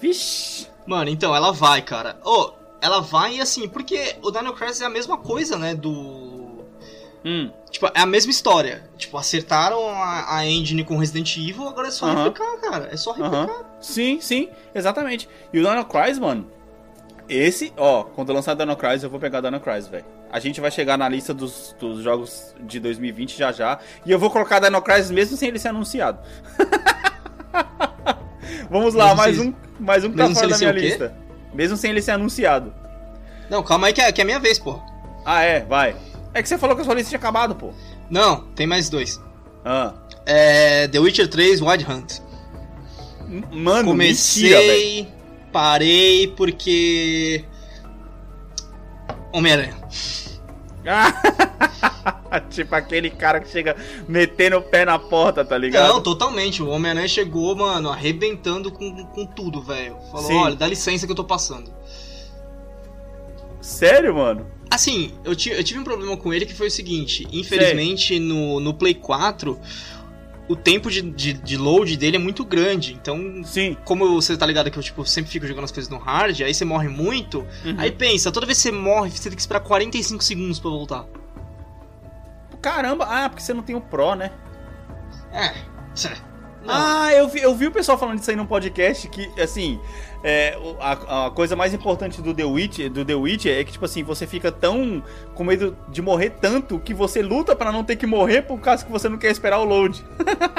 [0.00, 0.68] Vixe.
[0.86, 2.18] Mano, então, ela vai, cara.
[2.24, 5.74] Oh, ela vai assim, porque o Dino Crisis é a mesma coisa, né?
[5.74, 6.64] Do.
[7.24, 7.50] Hum.
[7.70, 8.88] Tipo, é a mesma história.
[8.96, 12.24] Tipo, acertaram a, a engine com Resident Evil, agora é só uh -huh.
[12.24, 12.88] replicar, cara.
[12.90, 13.44] É só replicar.
[13.44, 13.64] Uh -huh.
[13.80, 15.28] Sim, sim, exatamente.
[15.52, 16.50] E o Dino Crisis, mano,
[17.28, 20.04] esse, ó, quando lançar Dino Crisis, eu vou pegar Dino Crisis, velho.
[20.32, 23.80] A gente vai chegar na lista dos, dos jogos de 2020 já já.
[24.06, 26.20] E eu vou colocar Dino Crisis mesmo sem ele ser anunciado.
[28.70, 31.14] Vamos lá, mais um, mais um que tá fora da minha lista.
[31.52, 32.72] Mesmo sem ele ser anunciado.
[33.50, 34.80] Não, calma aí que é, que é minha vez, pô.
[35.24, 35.64] Ah, é?
[35.64, 35.96] Vai.
[36.32, 37.72] É que você falou que a sua lista tinha acabado, pô.
[38.08, 39.20] Não, tem mais dois.
[39.64, 39.94] Ah.
[40.24, 42.18] É, The Witcher 3 Wild Hunt.
[43.50, 45.02] Mano, Comecei...
[45.02, 45.20] Mentira,
[45.52, 47.44] parei porque.
[49.32, 49.76] Homem-Aranha.
[52.48, 53.76] tipo aquele cara que chega
[54.08, 55.88] metendo o pé na porta, tá ligado?
[55.88, 56.62] Não, totalmente.
[56.62, 59.96] O Homem-Aranha chegou, mano, arrebentando com, com tudo, velho.
[60.10, 60.34] Falou: Sim.
[60.34, 61.70] olha, dá licença que eu tô passando.
[63.60, 64.46] Sério, mano?
[64.70, 68.72] Assim, eu, eu tive um problema com ele que foi o seguinte: infelizmente no, no
[68.72, 69.58] Play 4
[70.50, 72.92] o tempo de, de, de, load dele é muito grande.
[72.92, 73.76] Então, Sim.
[73.84, 76.52] como você tá ligado que eu tipo, sempre fico jogando as coisas no hard, aí
[76.52, 77.46] você morre muito.
[77.64, 77.76] Uhum.
[77.78, 81.06] Aí pensa, toda vez que você morre, você tem que esperar 45 segundos para voltar.
[82.60, 84.32] Caramba, ah, porque você não tem o Pro, né?
[85.32, 85.54] É.
[86.64, 86.74] Não.
[86.74, 89.80] Ah, eu vi, eu vi o pessoal falando disso aí num podcast que, assim,
[90.22, 93.84] é, a, a, coisa mais importante do The, Witch, do The Witcher é que, tipo
[93.84, 95.02] assim, você fica tão
[95.34, 98.84] com medo de morrer tanto que você luta para não ter que morrer por causa
[98.84, 100.04] que você não quer esperar o load.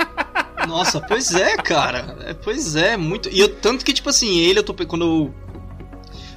[0.67, 2.17] Nossa, pois é, cara.
[2.21, 3.29] É, pois é, muito.
[3.29, 4.73] E eu, tanto que, tipo assim, ele, eu tô.
[4.85, 5.33] Quando eu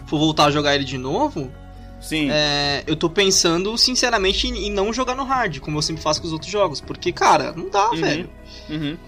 [0.07, 1.51] for voltar a jogar ele de novo.
[2.01, 2.29] Sim.
[2.31, 6.21] É, eu tô pensando, sinceramente, em, em, não jogar no hard, como eu sempre faço
[6.21, 6.81] com os outros jogos.
[6.81, 8.01] Porque, cara, não dá, uhum.
[8.01, 8.31] velho.
[8.69, 8.99] Uhum.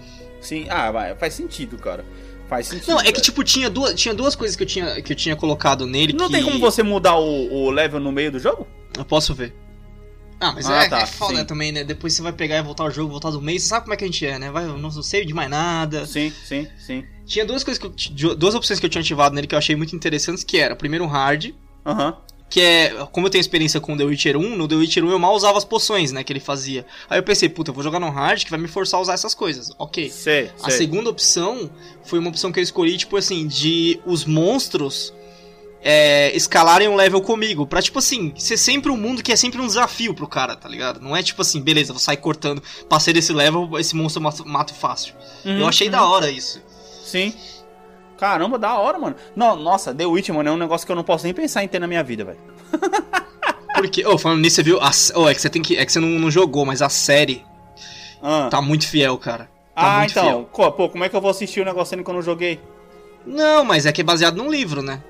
[0.41, 2.03] Sim, ah, vai, faz sentido, cara.
[2.47, 2.89] Faz sentido.
[2.89, 5.35] Não, é que tipo, tinha duas, tinha duas coisas que eu tinha, que eu tinha
[5.35, 6.13] colocado nele.
[6.13, 6.33] Não que...
[6.33, 8.65] tem como você mudar o, o level no meio do jogo?
[8.97, 9.53] Eu posso ver.
[10.39, 11.45] Ah, mas ah, é, tá, é foda sim.
[11.45, 11.83] também, né?
[11.83, 13.97] Depois você vai pegar e voltar ao jogo, voltar do mês, você sabe como é
[13.97, 14.51] que a gente é, né?
[14.51, 16.05] Vai, eu não sei de mais nada.
[16.05, 17.03] Sim, sim, sim.
[17.25, 19.75] Tinha duas coisas que eu, duas opções que eu tinha ativado nele que eu achei
[19.75, 21.53] muito interessantes, que era, primeiro um hard.
[21.85, 22.17] Aham.
[22.49, 25.19] Que é, como eu tenho experiência com The Witcher 1, no The Witcher 1 eu
[25.19, 26.85] mal usava as poções, né, que ele fazia.
[27.09, 29.13] Aí eu pensei, puta, eu vou jogar no hard que vai me forçar a usar
[29.13, 29.71] essas coisas.
[29.77, 30.09] Ok.
[30.09, 30.77] Sei, a sei.
[30.77, 31.69] segunda opção
[32.05, 35.13] foi uma opção que eu escolhi, tipo assim, de os monstros
[35.81, 37.65] é, escalarem um level comigo.
[37.65, 40.67] Pra, tipo assim, ser sempre um mundo que é sempre um desafio pro cara, tá
[40.67, 40.99] ligado?
[40.99, 44.47] Não é tipo assim, beleza, vou sair cortando, passei desse level, esse monstro eu mato,
[44.47, 45.13] mato fácil.
[45.45, 45.91] Uhum, eu achei uhum.
[45.91, 46.61] da hora isso.
[47.03, 47.33] Sim.
[48.17, 49.15] Caramba, da hora, mano.
[49.35, 51.67] Não, nossa, The Witch, mano, é um negócio que eu não posso nem pensar em
[51.67, 52.39] ter na minha vida, velho.
[53.75, 54.79] Porque, ô, oh, falando nisso, você viu.
[54.81, 55.77] A, oh, é que você tem que.
[55.77, 57.45] É que você não, não jogou, mas a série
[58.21, 58.47] ah.
[58.49, 59.45] tá muito fiel, cara.
[59.75, 60.47] Tá ah, então.
[60.53, 60.71] Fiel.
[60.71, 62.59] Pô, como é que eu vou assistir o negócio sendo que eu não joguei?
[63.25, 65.03] Não, mas é que é baseado num livro, né?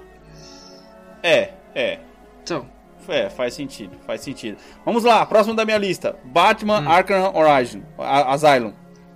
[1.23, 1.99] É, é.
[2.43, 2.67] Então.
[3.07, 4.57] É, faz sentido, faz sentido.
[4.83, 6.17] Vamos lá, próximo da minha lista.
[6.25, 6.89] Batman hum.
[6.89, 8.73] Arkham Origin, Asylum,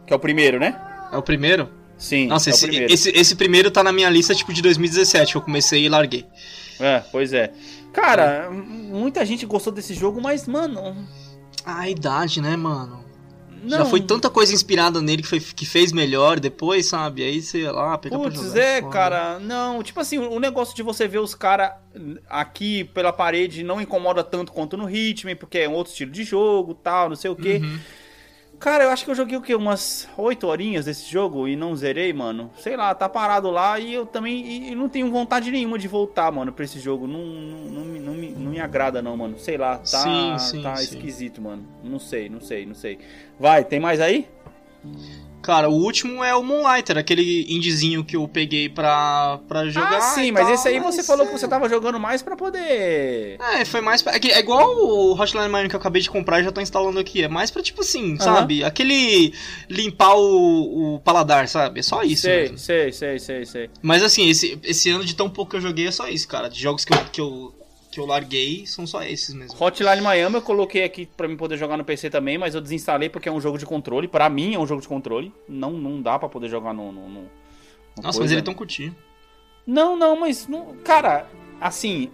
[0.08, 0.80] que é o primeiro, né?
[1.12, 1.81] É o primeiro?
[2.02, 2.92] Sim, Nossa, é esse, primeiro.
[2.92, 6.26] Esse, esse primeiro tá na minha lista, tipo, de 2017, que eu comecei e larguei.
[6.80, 7.54] É, pois é.
[7.94, 8.50] Cara, é.
[8.50, 11.08] muita gente gostou desse jogo, mas, mano...
[11.64, 13.06] A idade, né, mano?
[13.64, 13.78] Não.
[13.78, 17.22] Já foi tanta coisa inspirada nele que, foi, que fez melhor depois, sabe?
[17.22, 18.60] Aí sei lá, pega Putz, pra jogar.
[18.60, 21.72] é, cara, não, tipo assim, o negócio de você ver os caras
[22.28, 26.24] aqui pela parede não incomoda tanto quanto no ritmo, porque é um outro estilo de
[26.24, 27.62] jogo, tal, não sei o quê.
[27.62, 27.80] Uhum.
[28.62, 29.56] Cara, eu acho que eu joguei o quê?
[29.56, 32.52] Umas 8 horinhas desse jogo e não zerei, mano.
[32.60, 36.32] Sei lá, tá parado lá e eu também e não tenho vontade nenhuma de voltar,
[36.32, 37.08] mano, pra esse jogo.
[37.08, 39.40] Não, não, não, me, não, me, não me agrada, não, mano.
[39.40, 40.84] Sei lá, tá, sim, sim, tá sim.
[40.84, 41.66] esquisito, mano.
[41.84, 43.00] Não sei, não sei, não sei.
[43.40, 44.30] Vai, tem mais aí?
[45.42, 49.98] Cara, o último é o Moonlighter, aquele indizinho que eu peguei pra, pra jogar.
[49.98, 51.28] Ah, sim, mas tal, esse aí você falou é...
[51.28, 53.38] que você tava jogando mais pra poder.
[53.40, 54.16] É, foi mais pra.
[54.16, 57.00] É, é igual o Hotline Miami que eu acabei de comprar e já tô instalando
[57.00, 57.24] aqui.
[57.24, 58.64] É mais pra, tipo assim, sabe?
[58.64, 59.34] Aquele
[59.68, 61.80] limpar o, o, paladar, sabe?
[61.80, 62.24] É só isso.
[62.24, 62.58] Sei, mesmo.
[62.58, 63.70] sei, sei, sei, sei.
[63.82, 66.50] Mas assim, esse, esse ano de tão pouco que eu joguei é só isso, cara.
[66.50, 67.54] De jogos que eu, que eu
[67.92, 69.62] que eu larguei são só esses mesmo.
[69.62, 73.10] Hotline Miami eu coloquei aqui para mim poder jogar no PC também, mas eu desinstalei
[73.10, 74.08] porque é um jogo de controle.
[74.08, 75.34] Para mim é um jogo de controle.
[75.48, 77.22] Não, não dá para poder jogar no, no, no
[77.98, 78.20] Nossa, coisa.
[78.22, 78.96] mas ele é tão curtinho.
[79.68, 81.28] Não, não, mas não, cara,
[81.60, 82.10] assim,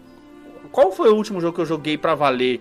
[0.72, 2.60] qual foi o último jogo que eu joguei para valer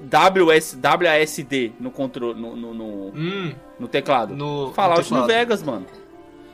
[0.00, 4.34] WS, WASD no controle no, no, no, hum, no teclado?
[4.34, 5.20] No, Fallout no teclado.
[5.20, 5.86] no Vegas, mano.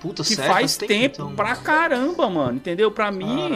[0.03, 0.53] Puta, que sério?
[0.53, 1.36] faz tempo, tempo então.
[1.36, 2.57] pra caramba, mano.
[2.57, 2.90] Entendeu?
[2.90, 3.53] Pra mim,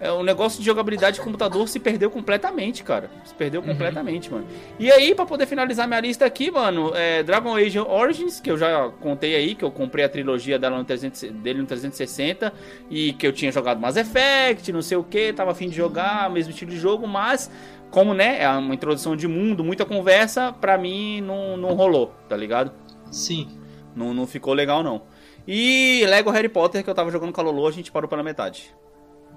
[0.00, 3.08] é, o negócio de jogabilidade de computador se perdeu completamente, cara.
[3.24, 3.68] Se perdeu uhum.
[3.68, 4.44] completamente, mano.
[4.76, 8.58] E aí, pra poder finalizar minha lista aqui, mano, é Dragon Age Origins, que eu
[8.58, 12.52] já contei aí, que eu comprei a trilogia dela no 300, dele no 360
[12.90, 16.28] e que eu tinha jogado Mass Effect, não sei o que, tava afim de jogar,
[16.28, 17.48] mesmo estilo de jogo, mas
[17.92, 22.36] como, né, é uma introdução de mundo, muita conversa, pra mim não, não rolou, tá
[22.36, 22.72] ligado?
[23.12, 23.48] Sim.
[23.94, 25.02] Não, não ficou legal, não.
[25.46, 28.22] E Lego Harry Potter, que eu tava jogando com a Lolo, a gente parou pela
[28.22, 28.74] metade.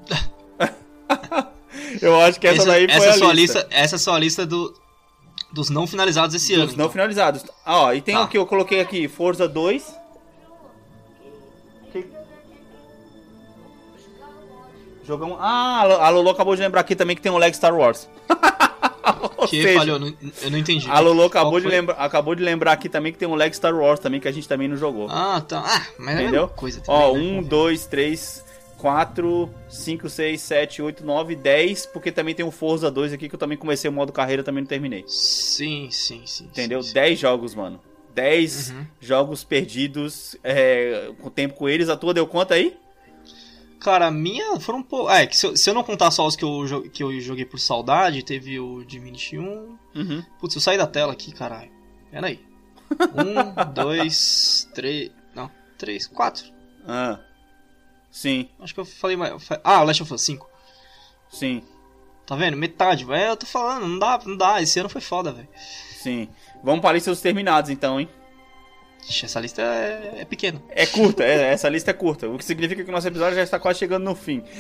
[2.02, 3.60] eu acho que essa, essa daí foi essa a sua lista.
[3.60, 3.76] lista.
[3.76, 4.74] Essa é a sua lista do,
[5.52, 6.66] dos não finalizados esse dos ano.
[6.68, 6.94] Dos não então.
[6.94, 7.44] finalizados.
[7.66, 8.24] Ah, ó, e tem tá.
[8.24, 10.08] o que eu coloquei aqui, Forza 2.
[15.08, 15.38] Jogamos.
[15.40, 18.10] Ah, a Lolo acabou de lembrar aqui também que tem um Lego Star Wars.
[19.50, 20.00] que seja, falhou,
[20.42, 20.90] eu não entendi.
[20.90, 23.76] A Lolo acabou de, lembra, acabou de lembrar aqui também que tem um Leg Star
[23.76, 25.08] Wars também que a gente também não jogou.
[25.10, 25.64] Ah, tá.
[25.66, 26.46] Ah, mas é Entendeu?
[26.46, 27.20] É coisa também, Ó, né?
[27.20, 28.44] um, dois, três,
[28.78, 33.36] quatro, cinco, seis, sete, oito, nove, dez, porque também tem o Forza 2 aqui que
[33.36, 35.04] eu também comecei o modo carreira também não terminei.
[35.08, 36.46] Sim, sim, sim.
[36.46, 36.82] Entendeu?
[36.82, 36.94] Sim, sim.
[36.94, 37.80] Dez jogos, mano.
[38.14, 38.86] Dez uhum.
[39.00, 41.90] jogos perdidos é, com tempo com eles.
[41.90, 42.76] A tua deu quanto aí?
[43.80, 45.10] Cara, a minha foram um pouco.
[45.10, 47.46] É, que se eu, se eu, não contar só os que eu, que eu joguei
[47.46, 49.78] por saudade, teve o Divinity 1.
[49.96, 50.24] Uhum.
[50.40, 51.72] Putz, eu saí da tela aqui, caralho.
[52.12, 52.40] Pera aí.
[52.92, 55.12] Um, dois, três.
[55.36, 56.46] Não, três, quatro.
[56.88, 57.20] Ah.
[58.10, 58.50] Sim.
[58.60, 59.34] Acho que eu falei mais.
[59.64, 60.50] Ah, Last of Us 5.
[61.30, 61.62] Sim.
[62.26, 62.58] Tá vendo?
[62.58, 63.32] Metade, velho.
[63.32, 64.62] Eu tô falando, não dá, não dá.
[64.62, 65.48] Esse ano foi foda, velho.
[65.56, 66.28] Sim.
[66.64, 68.10] Vamos para a lista dos terminados então, hein?
[69.24, 70.62] Essa lista é, é pequena.
[70.70, 72.28] É curta, é, essa lista é curta.
[72.28, 74.44] O que significa que o nosso episódio já está quase chegando no fim.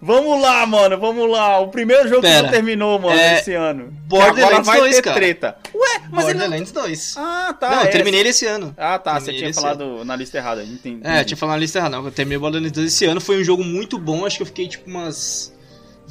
[0.00, 1.60] vamos lá, mano, vamos lá.
[1.60, 3.38] O primeiro jogo Pera, que não terminou, mano, é...
[3.38, 3.92] esse ano.
[4.06, 5.16] Borderlands vai 2, ter cara.
[5.16, 5.56] treta.
[5.74, 6.80] Ué, mas Borderlands ele...
[6.80, 7.14] 2.
[7.16, 7.70] Ah, tá.
[7.70, 8.74] Não, eu terminei ele esse ano.
[8.76, 9.14] Ah, tá.
[9.14, 10.04] Terminei você tinha falado ano.
[10.04, 10.62] na lista errada.
[10.62, 11.00] Entendi.
[11.02, 11.96] É, eu tinha falado na lista errada.
[11.96, 13.20] Não, eu terminei Borderlands 2 esse ano.
[13.20, 14.26] Foi um jogo muito bom.
[14.26, 15.53] Acho que eu fiquei tipo umas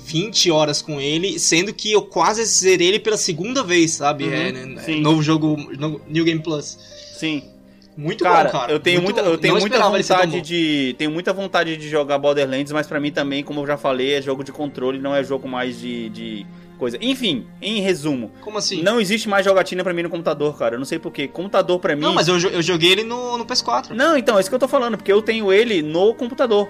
[0.03, 4.25] 20 horas com ele, sendo que eu quase zerei ele pela segunda vez, sabe?
[4.25, 6.77] Uhum, é, né, novo jogo, no, New Game Plus.
[7.15, 7.43] Sim.
[7.95, 8.71] Muito cara, bom, cara.
[8.71, 12.71] Eu tenho muito muita, eu tenho muita vontade de, tenho muita vontade de jogar Borderlands,
[12.71, 15.47] mas para mim também, como eu já falei, é jogo de controle, não é jogo
[15.47, 16.45] mais de, de
[16.77, 16.97] coisa.
[16.99, 18.31] Enfim, em resumo.
[18.41, 18.81] Como assim?
[18.81, 20.75] Não existe mais jogatina para mim no computador, cara.
[20.75, 21.27] Eu não sei porquê.
[21.27, 22.01] Computador para mim.
[22.01, 23.91] Não, mas eu, eu joguei ele no, no PS4.
[23.91, 26.67] Não, então, é isso que eu tô falando, porque eu tenho ele no computador.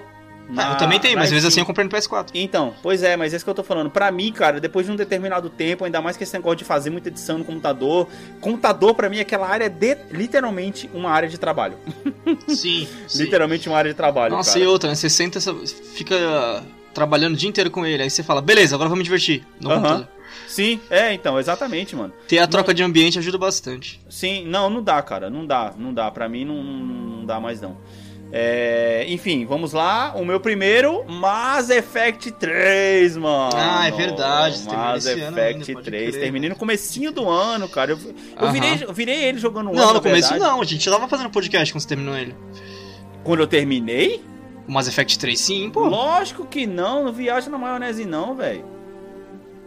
[0.48, 2.28] Na, eu também tenho, mas às vezes assim eu comprei no PS4.
[2.34, 3.90] Então, pois é, mas é isso que eu tô falando.
[3.90, 6.90] Pra mim, cara, depois de um determinado tempo, ainda mais que esse negócio de fazer
[6.90, 8.08] muita edição no computador,
[8.40, 11.76] computador pra mim é aquela área de literalmente uma área de trabalho.
[12.48, 12.86] Sim.
[13.14, 14.34] literalmente uma área de trabalho.
[14.34, 14.64] Nossa, cara.
[14.64, 14.94] e outra, né?
[14.94, 15.40] Você senta,
[15.94, 19.44] fica trabalhando o dia inteiro com ele, aí você fala, beleza, agora vamos me divertir
[19.60, 20.08] no computador.
[20.46, 22.12] Sim, é, então, exatamente, mano.
[22.28, 22.74] Ter a troca não...
[22.74, 24.00] de ambiente ajuda bastante.
[24.08, 26.10] Sim, não, não dá, cara, não dá, não dá.
[26.10, 27.76] Pra mim não, não dá mais não.
[28.36, 30.12] É, enfim, vamos lá.
[30.16, 33.52] O meu primeiro, Mass Effect 3, mano.
[33.54, 34.64] Ah, é verdade.
[34.66, 36.10] Mass Effect ainda, 3.
[36.10, 36.20] Crer.
[36.20, 37.92] Terminei no comecinho do ano, cara.
[37.92, 37.98] Eu,
[38.40, 40.60] eu, virei, eu virei ele jogando um Não, ano, no começo não.
[40.60, 42.34] A gente já tava fazendo podcast quando você terminou ele.
[43.22, 44.20] Quando eu terminei?
[44.66, 45.84] O Mass Effect 3 sim, pô.
[45.86, 48.64] Lógico que não, não viaja na maionese não, velho.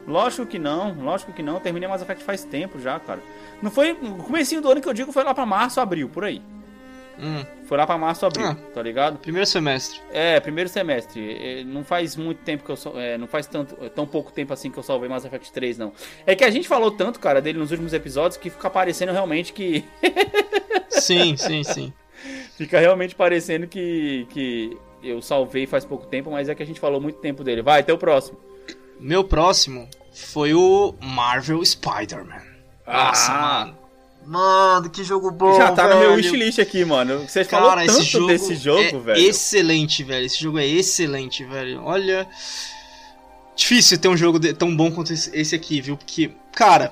[0.05, 1.57] Lógico que não, lógico que não.
[1.61, 3.21] Terminei Mass Effect faz tempo já, cara.
[3.61, 3.93] Não foi.
[3.93, 6.41] O comecinho do ano que eu digo foi lá pra março, abril, por aí.
[7.19, 7.43] Hum.
[7.65, 9.17] Foi lá pra março, abril, ah, tá ligado?
[9.17, 9.99] Primeiro semestre.
[10.11, 11.37] É, primeiro semestre.
[11.39, 12.99] É, não faz muito tempo que eu.
[12.99, 15.91] É, não faz tanto, tão pouco tempo assim que eu salvei Mass Effect 3, não.
[16.25, 19.51] É que a gente falou tanto, cara, dele nos últimos episódios que fica parecendo realmente
[19.51, 19.83] que.
[20.89, 21.93] sim, sim, sim.
[22.55, 26.79] Fica realmente parecendo que, que eu salvei faz pouco tempo, mas é que a gente
[26.79, 27.61] falou muito tempo dele.
[27.61, 28.39] Vai, até o próximo.
[28.99, 32.41] Meu próximo foi o Marvel Spider-Man.
[32.85, 33.65] Nossa, ah.
[33.65, 33.86] mano.
[34.27, 35.95] Mano, que jogo bom, Já tá velho.
[35.95, 37.25] no meu wishlist aqui, mano.
[37.25, 39.29] Você Cara, falou tanto jogo desse jogo, é velho.
[39.29, 40.25] Excelente, velho.
[40.25, 41.81] Esse jogo é excelente, velho.
[41.85, 42.27] Olha.
[43.55, 45.95] Difícil ter um jogo tão bom quanto esse aqui, viu?
[45.95, 46.91] Porque, cara,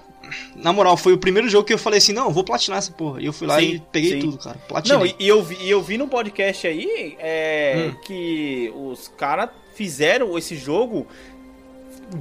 [0.55, 3.21] na moral, foi o primeiro jogo que eu falei assim, não, vou platinar essa porra.
[3.21, 4.19] E eu fui lá sim, e peguei sim.
[4.19, 4.57] tudo, cara.
[4.67, 4.97] Platinei.
[4.97, 7.95] Não, e, e, eu vi, e eu vi no podcast aí é, hum.
[8.05, 11.05] que os caras fizeram esse jogo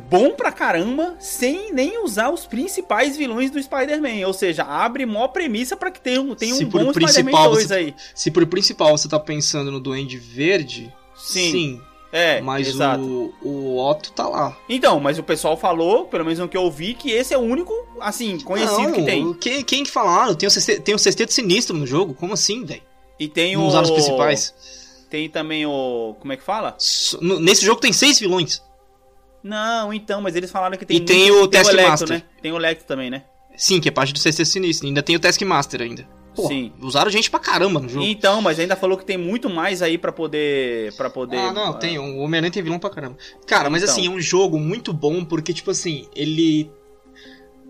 [0.09, 4.27] bom pra caramba, sem nem usar os principais vilões do Spider-Man.
[4.27, 7.95] Ou seja, abre mó premissa para que tenha, tenha um bom Spider-Man 2 você, aí.
[8.15, 11.51] Se por principal você tá pensando no Duende Verde, sim.
[11.51, 11.83] sim.
[12.13, 13.03] É, mas exato.
[13.43, 14.57] O, o Otto tá lá.
[14.69, 17.41] Então, mas o pessoal falou, pelo menos no que eu vi, que esse é o
[17.41, 19.35] único, assim, conhecido Não, que tem.
[19.35, 20.33] Quem, quem que falaram?
[20.33, 22.15] Tem um, tem um sexteto sinistro no jogo?
[22.15, 22.83] Como assim, velho?
[23.19, 23.67] E tem Não o...
[23.67, 24.55] usaram os principais?
[25.11, 26.15] Tem também o...
[26.21, 26.77] Como é que fala?
[27.41, 28.63] Nesse jogo tem seis vilões.
[29.45, 30.97] Não, então, mas eles falaram que tem.
[30.97, 32.09] E tem o Taskmaster.
[32.09, 32.23] Né?
[32.41, 33.25] Tem o Lecto também, né?
[33.55, 34.89] Sim, que é parte do CC Sinistro.
[34.89, 36.09] Ainda tem o Taskmaster ainda.
[36.35, 36.73] Porra, Sim.
[36.81, 38.05] Usaram gente pra caramba no jogo.
[38.05, 40.93] Então, mas ainda falou que tem muito mais aí para poder.
[40.97, 41.37] para poder.
[41.37, 41.99] Ah, não, tem.
[41.99, 43.17] O Homem-Aranha tem vilão pra caramba.
[43.47, 43.95] Cara, mas então.
[43.95, 46.71] assim, é um jogo muito bom porque, tipo assim, ele.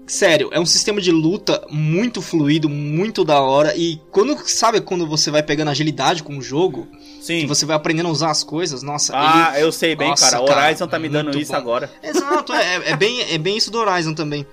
[0.06, 3.74] Sério, é um sistema de luta muito fluido, muito da hora.
[3.76, 6.86] E quando, sabe, quando você vai pegando agilidade com o jogo,
[7.24, 7.40] Sim.
[7.40, 9.14] Que você vai aprendendo a usar as coisas, nossa.
[9.16, 9.64] Ah, ele...
[9.64, 10.42] eu sei bem, nossa, cara.
[10.42, 11.58] O Horizon tá me dando isso bom.
[11.58, 11.90] agora.
[12.02, 14.46] Exato, é, é, bem, é bem isso do Horizon também.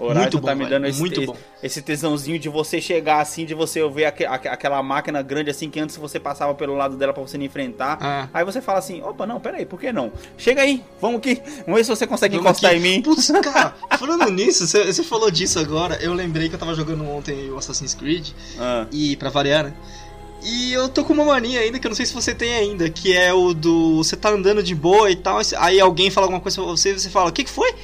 [0.00, 1.36] O Horizon muito bom, tá me dando esse, muito bom.
[1.62, 5.78] esse tesãozinho de você chegar assim, de você ver aqu aquela máquina grande assim, que
[5.78, 7.98] antes você passava pelo lado dela para você não enfrentar.
[8.00, 8.28] Ah.
[8.32, 10.10] Aí você fala assim, opa, não, pera aí, por que não?
[10.38, 12.80] Chega aí, vamos aqui, vamos ver se você consegue vamos encostar aqui.
[12.80, 13.02] em mim.
[13.04, 17.50] Putz, cara, falando nisso, você falou disso agora, eu lembrei que eu tava jogando ontem
[17.50, 18.86] o Assassin's Creed, ah.
[18.90, 19.74] e para variar, né?
[20.42, 22.88] E eu tô com uma mania ainda, que eu não sei se você tem ainda,
[22.88, 23.98] que é o do.
[23.98, 26.98] Você tá andando de boa e tal, aí alguém fala alguma coisa pra você e
[26.98, 27.74] você fala, o que, que foi?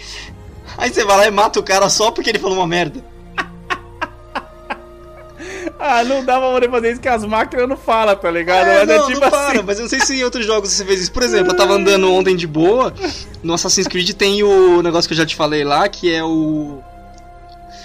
[0.76, 3.04] Aí você vai lá e mata o cara só porque ele falou uma merda.
[5.78, 8.66] ah, não dá pra poder fazer isso que as máquinas não falam, tá ligado?
[8.66, 9.62] É, mas é não, é tipo não para, assim.
[9.66, 11.12] mas eu não sei se em outros jogos você fez isso.
[11.12, 12.92] Por exemplo, eu tava andando ontem de boa,
[13.42, 16.82] no Assassin's Creed tem o negócio que eu já te falei lá, que é o.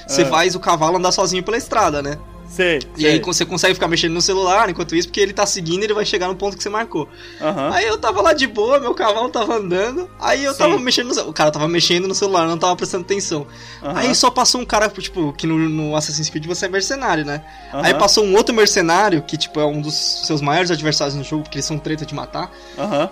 [0.07, 0.27] Você ah.
[0.27, 2.17] faz o cavalo andar sozinho pela estrada, né?
[2.51, 3.11] Sei, e sei.
[3.11, 6.05] aí você consegue ficar mexendo no celular enquanto isso, porque ele tá seguindo ele vai
[6.05, 7.07] chegar no ponto que você marcou.
[7.39, 7.73] Uhum.
[7.73, 10.57] Aí eu tava lá de boa, meu cavalo tava andando, aí eu Sim.
[10.57, 13.47] tava mexendo no O cara tava mexendo no celular, não tava prestando atenção.
[13.81, 13.91] Uhum.
[13.95, 17.41] Aí só passou um cara, tipo, que no, no Assassin's Creed você é mercenário, né?
[17.73, 17.79] Uhum.
[17.85, 19.95] Aí passou um outro mercenário, que, tipo, é um dos
[20.25, 22.51] seus maiores adversários no jogo, porque eles são treta de matar.
[22.77, 23.09] Aham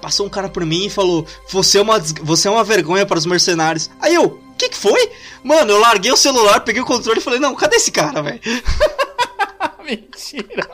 [0.00, 3.18] passou um cara por mim e falou: Você é uma, você é uma vergonha para
[3.18, 3.90] os mercenários.
[4.00, 5.10] Aí eu, que que foi?
[5.42, 8.40] Mano, eu larguei o celular, peguei o controle e falei, não, cadê esse cara, velho?
[9.84, 10.68] Mentira.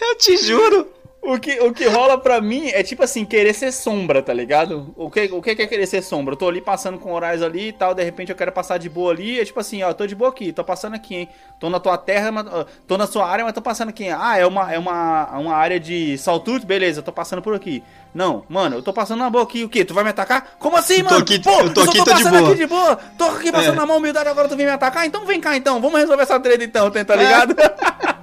[0.00, 0.88] Eu te juro.
[1.26, 4.92] O que, o que rola pra mim é tipo assim, querer ser sombra, tá ligado?
[4.94, 6.34] O que, o que é querer ser sombra?
[6.34, 8.90] Eu tô ali passando com horários ali e tal, de repente eu quero passar de
[8.90, 11.28] boa ali, é tipo assim, ó, tô de boa aqui, tô passando aqui, hein?
[11.58, 12.44] Tô na tua terra, mas,
[12.86, 14.06] tô na sua área, mas tô passando aqui.
[14.10, 16.66] Ah, é uma, é uma, uma área de saltude?
[16.66, 17.82] Beleza, tô passando por aqui.
[18.14, 19.82] Não, mano, eu tô passando na boa aqui, o quê?
[19.82, 20.56] Tu vai me atacar?
[20.58, 21.16] Como assim, mano?
[21.16, 22.50] Tô aqui, Pô, eu tô aqui, tô, tô passando de boa.
[22.50, 22.96] aqui de boa.
[23.16, 23.76] Tô aqui passando é.
[23.76, 25.06] na mão humildade, agora tu vem me atacar?
[25.06, 27.56] Então vem cá então, vamos resolver essa treta então, tá ligado?
[27.58, 28.04] É.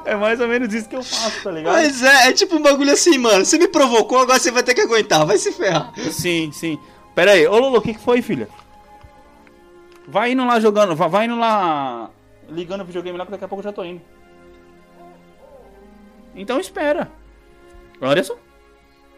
[0.04, 1.72] É mais ou menos isso que eu faço, tá ligado?
[1.72, 3.44] Mas é, é tipo um bagulho assim, mano.
[3.44, 5.92] Você me provocou, agora você vai ter que aguentar, vai se ferrar.
[6.10, 6.78] Sim, sim.
[7.14, 8.48] Pera aí, ô Lolo, o que, que foi, filha?
[10.06, 12.10] Vai indo lá jogando, vai, vai indo lá
[12.48, 14.02] ligando o videogame lá que daqui a pouco eu já tô indo.
[16.34, 17.10] Então espera.
[18.00, 18.36] Anderson?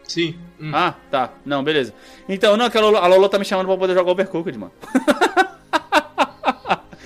[0.07, 0.39] Sim.
[0.59, 0.71] Hum.
[0.73, 1.31] Ah, tá.
[1.45, 1.93] Não, beleza.
[2.29, 4.71] Então, não, que a Lolo, a Lolo tá me chamando pra poder jogar Overcooked, mano.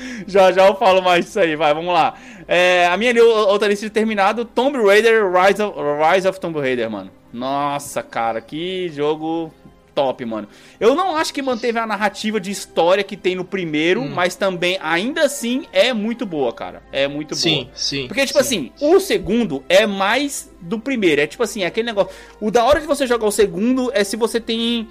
[0.28, 2.16] já já eu falo mais disso aí, vai, vamos lá.
[2.48, 5.78] É, a minha outra lista de terminado, Tomb Raider Rise of,
[6.14, 7.12] Rise of Tomb Raider, mano.
[7.34, 9.54] Nossa, cara, que jogo
[9.94, 10.48] top, mano.
[10.80, 14.10] Eu não acho que manteve a narrativa de história que tem no primeiro, hum.
[14.10, 16.82] mas também, ainda assim, é muito boa, cara.
[16.92, 17.76] É muito sim, boa.
[17.76, 18.08] Sim, sim.
[18.08, 18.72] Porque, tipo sim.
[18.78, 21.22] assim, o segundo é mais do primeiro.
[21.22, 22.12] É tipo assim, é aquele negócio.
[22.40, 24.88] O da hora de você jogar o segundo é se você tem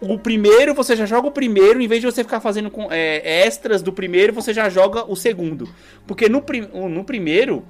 [0.00, 3.46] o primeiro, você já joga o primeiro, em vez de você ficar fazendo com, é,
[3.46, 5.68] extras do primeiro, você já joga o segundo.
[6.06, 6.44] Porque no,
[6.88, 7.64] no primeiro,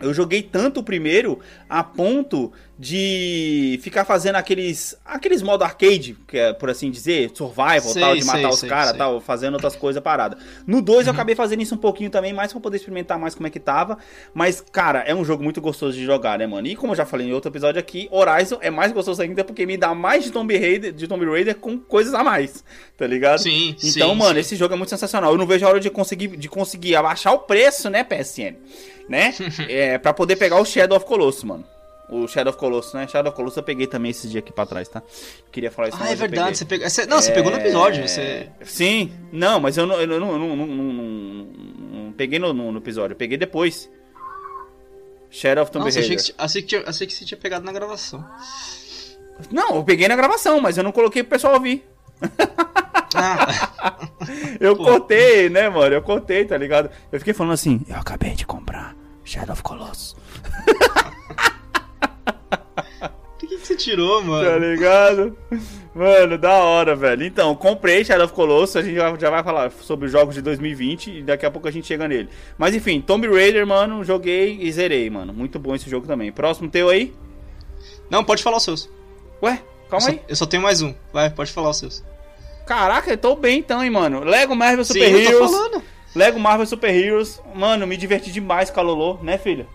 [0.00, 1.38] Eu joguei tanto o primeiro
[1.68, 7.80] a ponto de ficar fazendo aqueles aqueles modo arcade, que é por assim dizer, survival,
[7.80, 10.38] sei, tal, de matar sei, os caras, tal, fazendo outras coisas paradas.
[10.66, 11.04] No 2 uhum.
[11.06, 13.58] eu acabei fazendo isso um pouquinho também, mais pra poder experimentar mais como é que
[13.58, 13.96] tava,
[14.34, 16.66] mas cara, é um jogo muito gostoso de jogar, né, mano?
[16.66, 19.64] E como eu já falei em outro episódio aqui, Horizon é mais gostoso ainda porque
[19.64, 22.62] me dá mais de Tomb Raider, de Tomb Raider com coisas a mais,
[22.96, 23.38] tá ligado?
[23.38, 24.40] Sim, Então, sim, mano, sim.
[24.40, 25.32] esse jogo é muito sensacional.
[25.32, 28.56] Eu não vejo a hora de conseguir de conseguir abaixar o preço, né, PSN,
[29.08, 29.34] né?
[29.68, 31.64] é, para poder pegar o Shadow of Colossus, mano.
[32.08, 33.08] O Shadow of Colossus, né?
[33.08, 35.02] Shadow of Colossus eu peguei também esse dia aqui pra trás, tá?
[35.50, 35.98] Queria falar isso.
[36.00, 36.56] Ah, é verdade.
[36.56, 36.86] Você pegou...
[37.08, 37.34] Não, você é...
[37.34, 38.06] pegou no episódio.
[38.06, 38.48] Você...
[38.62, 39.12] Sim.
[39.32, 41.04] Não, mas eu não, eu não, não, não, não,
[42.04, 43.14] não peguei no, no, episódio.
[43.14, 43.90] Eu peguei depois.
[45.30, 46.04] Shadow of Tomb Raider.
[46.04, 48.24] Achei que, achei, que, achei que você tinha pegado na gravação.
[49.50, 51.84] Não, eu peguei na gravação, mas eu não coloquei pro pessoal ouvir.
[53.14, 53.98] Ah.
[54.60, 54.84] eu Pô.
[54.84, 55.94] cortei, né, mano?
[55.94, 56.90] Eu cortei, tá ligado?
[57.10, 58.94] Eu fiquei falando assim, eu acabei de comprar
[59.24, 60.16] Shadow of Colossus.
[63.38, 64.48] Por que, que você tirou, mano?
[64.48, 65.36] Tá ligado?
[65.94, 67.24] Mano, da hora, velho.
[67.24, 70.42] Então, comprei Shadow of Colossus, a gente já, já vai falar sobre os jogos de
[70.42, 72.28] 2020 e daqui a pouco a gente chega nele.
[72.58, 75.32] Mas enfim, Tomb Raider, mano, joguei e zerei, mano.
[75.32, 76.32] Muito bom esse jogo também.
[76.32, 77.14] Próximo teu aí?
[78.10, 78.90] Não, pode falar os seus.
[79.42, 80.18] Ué, calma eu aí.
[80.18, 80.94] Só, eu só tenho mais um.
[81.12, 82.04] Vai, pode falar os seus.
[82.66, 84.24] Caraca, eu tô bem então, hein, mano.
[84.24, 85.52] Lego Marvel Super Sim, Heroes.
[86.14, 87.40] Lego Marvel Super Heroes.
[87.54, 89.66] Mano, me diverti demais com a Lolo, né, filha?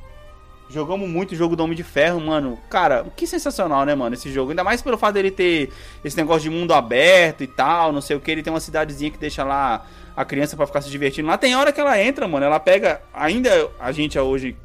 [0.69, 2.57] Jogamos muito o jogo do Homem de Ferro, mano.
[2.69, 4.51] Cara, que sensacional, né, mano, esse jogo.
[4.51, 5.69] Ainda mais pelo fato dele ter
[6.03, 8.31] esse negócio de mundo aberto e tal, não sei o que.
[8.31, 9.85] Ele tem uma cidadezinha que deixa lá
[10.15, 11.27] a criança para ficar se divertindo.
[11.27, 12.45] Lá tem hora que ela entra, mano.
[12.45, 13.01] Ela pega.
[13.13, 14.55] Ainda a gente é hoje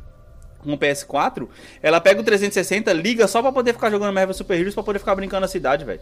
[0.67, 1.49] com o PS4,
[1.83, 4.99] ela pega o 360, liga só pra poder ficar jogando Marvel Super Heroes pra poder
[4.99, 6.01] ficar brincando na cidade, velho.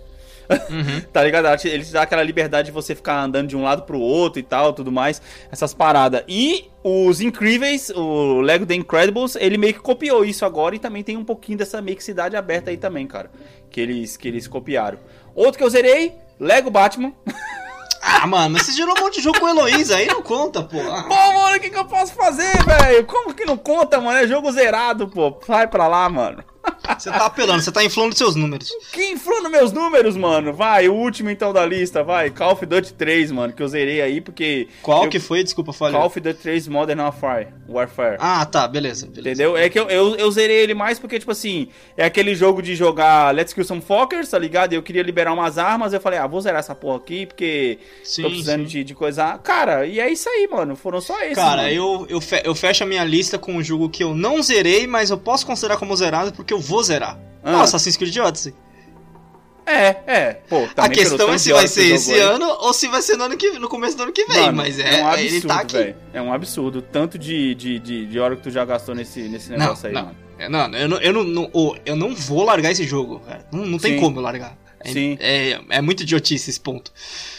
[0.70, 1.00] Uhum.
[1.12, 1.46] tá ligado?
[1.66, 4.42] Ele te dá aquela liberdade de você ficar andando de um lado pro outro e
[4.42, 5.20] tal, tudo mais,
[5.52, 6.22] essas paradas.
[6.26, 11.02] E os Incríveis, o Lego The Incredibles, ele meio que copiou isso agora e também
[11.02, 13.30] tem um pouquinho dessa meio que cidade aberta aí também, cara.
[13.70, 14.98] Que eles, que eles copiaram.
[15.34, 17.12] Outro que eu zerei, Lego Batman.
[18.06, 20.78] Ah, mano, você gerou um monte de jogo com Heloísa, aí não conta, pô.
[20.78, 21.04] Ah.
[21.04, 23.06] Pô, mano, o que, que eu posso fazer, velho?
[23.06, 24.18] Como que não conta, mano?
[24.18, 25.38] É jogo zerado, pô.
[25.46, 26.44] Vai pra lá, mano.
[26.98, 28.70] Você tá apelando, você tá inflando seus números.
[28.92, 30.52] Que inflando meus números, mano?
[30.52, 32.30] Vai, o último então da lista, vai.
[32.30, 34.68] Call of Duty 3, mano, que eu zerei aí porque.
[34.82, 35.10] Qual eu...
[35.10, 35.42] que foi?
[35.42, 35.94] Desculpa, falei.
[35.94, 37.48] Call of Duty 3 Modern Warfare.
[37.68, 38.16] Warfare.
[38.20, 39.42] Ah, tá, beleza, beleza.
[39.42, 39.56] Entendeu?
[39.56, 42.74] É que eu, eu, eu, zerei ele mais porque, tipo assim, é aquele jogo de
[42.74, 44.72] jogar Let's Kill Some Fuckers, tá ligado?
[44.72, 48.22] Eu queria liberar umas armas, eu falei, ah, vou zerar essa porra aqui porque sim,
[48.22, 49.38] tô precisando de, de coisa.
[49.38, 50.76] Cara, e é isso aí, mano.
[50.76, 51.34] Foram só esses.
[51.34, 54.42] Cara, eu, eu, fe eu fecho a minha lista com um jogo que eu não
[54.42, 57.18] zerei, mas eu posso considerar como zerado porque eu vou zerar.
[57.42, 57.62] Ah.
[57.62, 58.54] Assassin's Creed Odyssey.
[59.66, 60.32] É, é.
[60.48, 62.20] Pô, a questão é se vai ser esse aí.
[62.20, 64.58] ano ou se vai ser no, ano que, no começo do ano que vem, Mano,
[64.58, 65.76] mas é, é um absurdo, ele tá aqui.
[65.76, 65.96] Véio.
[66.12, 66.82] É um absurdo.
[66.82, 69.94] Tanto de, de, de, de hora que tu já gastou nesse, nesse negócio não, aí,
[69.94, 70.04] não.
[70.04, 70.24] mano.
[70.38, 73.46] É, não, eu não, eu não, não, eu não vou largar esse jogo, cara.
[73.52, 74.00] Não, não tem Sim.
[74.00, 74.58] como eu largar.
[74.80, 75.16] É, Sim.
[75.18, 76.92] É, é muito idiotice esse ponto.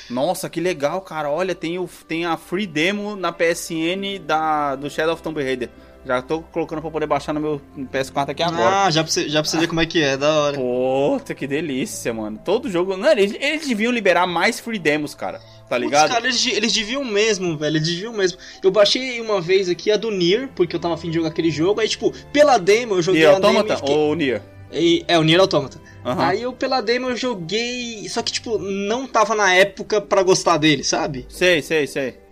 [0.10, 1.30] Nossa, que legal, cara.
[1.30, 5.70] Olha, tem, o, tem a free demo na PSN da, do Shadow of Tomb Raider.
[6.06, 8.86] Já tô colocando pra poder baixar no meu PS4 aqui agora.
[8.86, 10.56] Ah, já pra você, já pra você ver como é que é, da hora.
[10.56, 12.40] Puta, que delícia, mano.
[12.46, 12.96] Todo jogo.
[12.96, 15.42] Não, eles, eles deviam liberar mais free demos, cara.
[15.68, 16.04] Tá ligado?
[16.04, 17.78] Putz, cara, eles, eles deviam mesmo, velho.
[17.78, 18.38] Eles deviam mesmo.
[18.62, 21.50] Eu baixei uma vez aqui a do Nier, porque eu tava afim de jogar aquele
[21.50, 21.82] jogo.
[21.82, 23.80] Aí, tipo, pela demo eu joguei Nier a Automata demo.
[23.80, 23.96] Fiquei...
[23.96, 24.42] ou Nier?
[24.72, 25.80] E, é, o Nier Automata.
[26.06, 26.22] Uhum.
[26.22, 28.08] Aí eu, pela demo, eu joguei.
[28.10, 31.26] Só que, tipo, não tava na época para gostar dele, sabe?
[31.30, 32.25] Sei, sei, sei.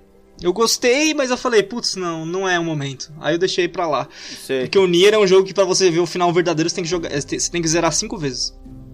[0.43, 3.13] Eu gostei, mas eu falei, putz, não, não é o momento.
[3.21, 4.09] Aí eu deixei pra lá.
[4.45, 4.63] Sei.
[4.63, 6.83] Porque o Nier é um jogo que pra você ver o final verdadeiro você tem
[6.83, 7.09] que jogar.
[7.09, 8.53] Você tem que zerar cinco vezes.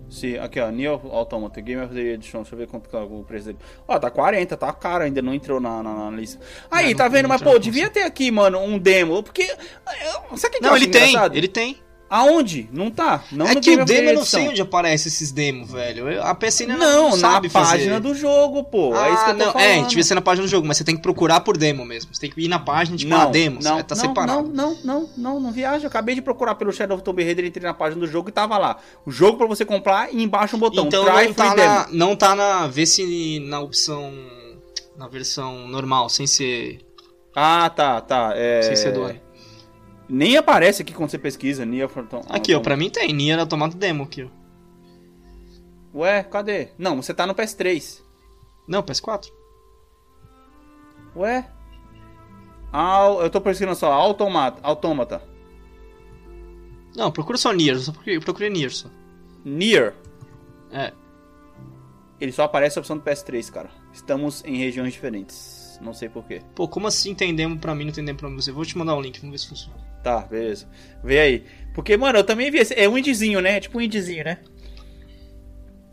[0.10, 3.24] Sim, aqui ó, Nier Automata, Game of the Edition, deixa eu ver quanto é o
[3.24, 3.60] preço dele.
[3.88, 6.39] Ó, tá 40, tá caro, ainda não entrou na, na, na lista.
[6.70, 7.28] Aí, é, tá vendo?
[7.28, 9.45] Mas, pô, devia ter aqui, mano, um demo, porque...
[10.36, 11.36] Sabe o que Não, ele tem, engraçado?
[11.36, 11.78] ele tem.
[12.10, 12.68] Aonde?
[12.74, 13.24] Não tá.
[13.32, 16.22] Não é que o demo eu não sei onde aparece esses demos, velho.
[16.24, 18.95] A PSN não, não, não sabe na página do jogo, pô.
[18.95, 19.51] Ah, é isso que eu tô não.
[19.53, 19.68] falando.
[19.68, 22.14] É, devia ser na página do jogo, mas você tem que procurar por demo mesmo.
[22.14, 23.60] Você tem que ir na página tipo, não, ah, demo.
[23.62, 24.49] Não, tá não, separado.
[24.49, 25.86] Não, não, não, não, não viaja.
[25.86, 28.32] Eu acabei de procurar pelo Shadow of Tomb Raider, entrei na página do jogo e
[28.32, 28.78] tava lá.
[29.05, 30.88] O jogo pra você comprar e embaixo um botão.
[30.88, 32.68] Então não tá, na, não tá na.
[32.68, 34.12] Vê se na opção.
[34.97, 36.80] Na versão normal, sem ser.
[37.36, 38.34] Ah, tá, tá.
[38.36, 38.64] É...
[38.64, 39.29] Sem ser do
[40.10, 42.34] nem aparece aqui quando você pesquisa Nier Automata.
[42.34, 44.39] Aqui, ó, pra mim tem Nier Automata Demo aqui, ó.
[45.99, 46.70] Ué, cadê?
[46.78, 48.01] Não, você tá no PS3.
[48.68, 49.32] Não, PS4.
[51.16, 51.49] Ué?
[52.72, 54.60] Ah, eu tô pesquisando só Automata.
[54.64, 55.22] Automata.
[56.95, 58.89] Não, procura só Nier, só procurei, procurei Nier só.
[59.43, 59.95] Nier?
[60.72, 60.93] É.
[62.20, 63.70] Ele só aparece a opção do PS3, cara.
[63.93, 65.80] Estamos em regiões diferentes.
[65.82, 66.41] Não sei porquê.
[66.53, 68.51] Pô, como assim entendemos pra mim, não entendemos pra você?
[68.51, 69.89] Vou te mandar um link, vamos ver se funciona.
[70.04, 70.68] Tá, beleza.
[71.04, 71.45] Vê aí.
[71.74, 72.74] Porque, mano, eu também vi esse.
[72.74, 73.58] É um indizinho, né?
[73.58, 74.39] É tipo um indizinho, né?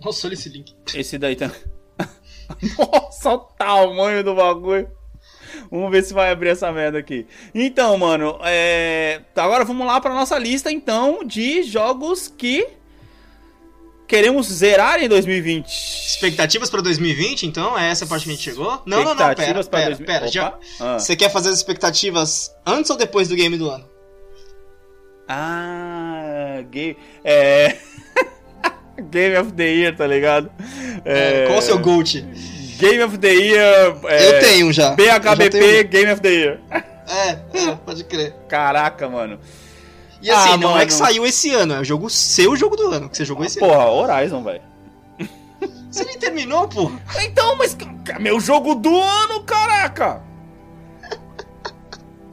[0.03, 0.75] Nossa, olha esse link.
[0.95, 1.51] Esse daí tá.
[2.79, 4.89] Nossa, o tamanho do bagulho.
[5.71, 7.27] Vamos ver se vai abrir essa merda aqui.
[7.55, 9.23] Então, mano, é...
[9.35, 12.69] agora vamos lá pra nossa lista, então, de jogos que
[14.07, 15.67] queremos zerar em 2020.
[15.67, 17.77] Expectativas pra 2020, então?
[17.79, 18.83] É essa a parte que a gente chegou?
[18.87, 20.07] Não, não, não, pera, pera, 2000.
[20.07, 20.29] pera.
[20.29, 20.55] Já...
[20.79, 20.99] Ah.
[20.99, 23.96] Você quer fazer as expectativas antes ou depois do game do ano?
[25.29, 26.97] Ah, game.
[27.25, 27.77] É.
[29.11, 30.51] Game of the Year, tá ligado?
[31.05, 32.23] É, Qual o seu GOAT?
[32.79, 33.95] Game of the Year.
[34.07, 34.91] é, Eu tenho já.
[34.95, 35.89] BHBP tenho.
[35.89, 36.61] Game of the Year.
[36.71, 38.35] É, é, pode crer.
[38.49, 39.39] Caraca, mano.
[40.23, 40.83] E assim, Ah, não mano.
[40.83, 43.45] é que saiu esse ano, é o jogo seu jogo do ano, que você jogou
[43.45, 43.69] esse ano.
[43.69, 44.63] Porra, Horizon, velho.
[45.91, 46.91] Você nem terminou, pô?
[47.23, 47.77] Então, mas
[48.19, 50.23] meu jogo do ano, caraca!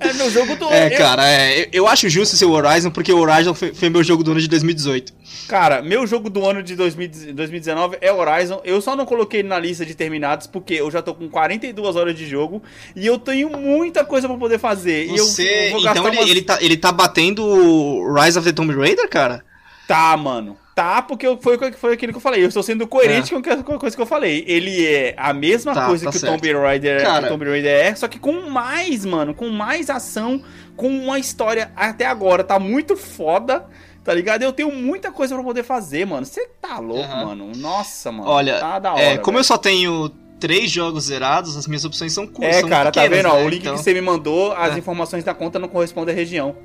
[0.10, 0.74] É meu jogo do ano.
[0.76, 3.74] É, Eu- cara, é, eu, eu acho justo ser o Horizon, porque o Horizon foi,
[3.74, 5.14] foi meu jogo do ano de 2018.
[5.48, 8.62] Cara, meu jogo do ano de 2000 2019 é Horizon.
[8.64, 11.96] Eu só não coloquei ele na lista de terminados porque eu já tô com 42
[11.96, 12.64] horas de jogo
[12.96, 15.06] e eu tenho muita coisa pra poder fazer.
[15.08, 18.38] e eu, Você, eu gastar então ele, umas- ele, tá, ele tá batendo o Rise
[18.40, 19.44] of the Tomb Raider, cara?
[19.88, 20.58] Tá, mano.
[20.76, 22.44] Tá, porque eu- foi, foi aquilo que eu falei.
[22.44, 23.40] Eu estou sendo coerente É.
[23.64, 24.44] com a coisa que eu falei.
[24.48, 26.22] Ele é a mesma Tá, coisa tá que, o.
[26.22, 27.26] Tomb Raider, que Cara.
[27.28, 29.36] o Tomb Raider é, só que com mais, mano.
[29.36, 30.42] Com mais ação,
[30.76, 32.44] com uma história até agora.
[32.44, 33.68] Tá muito foda,
[34.04, 34.42] tá ligado?
[34.42, 36.26] Eu tenho muita coisa pra poder fazer, mano.
[36.26, 37.26] Você tá louco, Aham.
[37.26, 37.52] mano.
[37.56, 38.28] Nossa, mano.
[38.28, 39.02] Olha, tá da hora.
[39.04, 39.48] é, como eu velho.
[39.48, 40.10] só tenho
[40.40, 42.56] três jogos zerados, as minhas opções são curtas.
[42.56, 43.32] É, são cara, tá pequenas, vendo?
[43.32, 43.46] ó, né?
[43.46, 44.80] o link Então- que você me mandou, as É.
[44.80, 46.56] informações da conta não correspondem à região.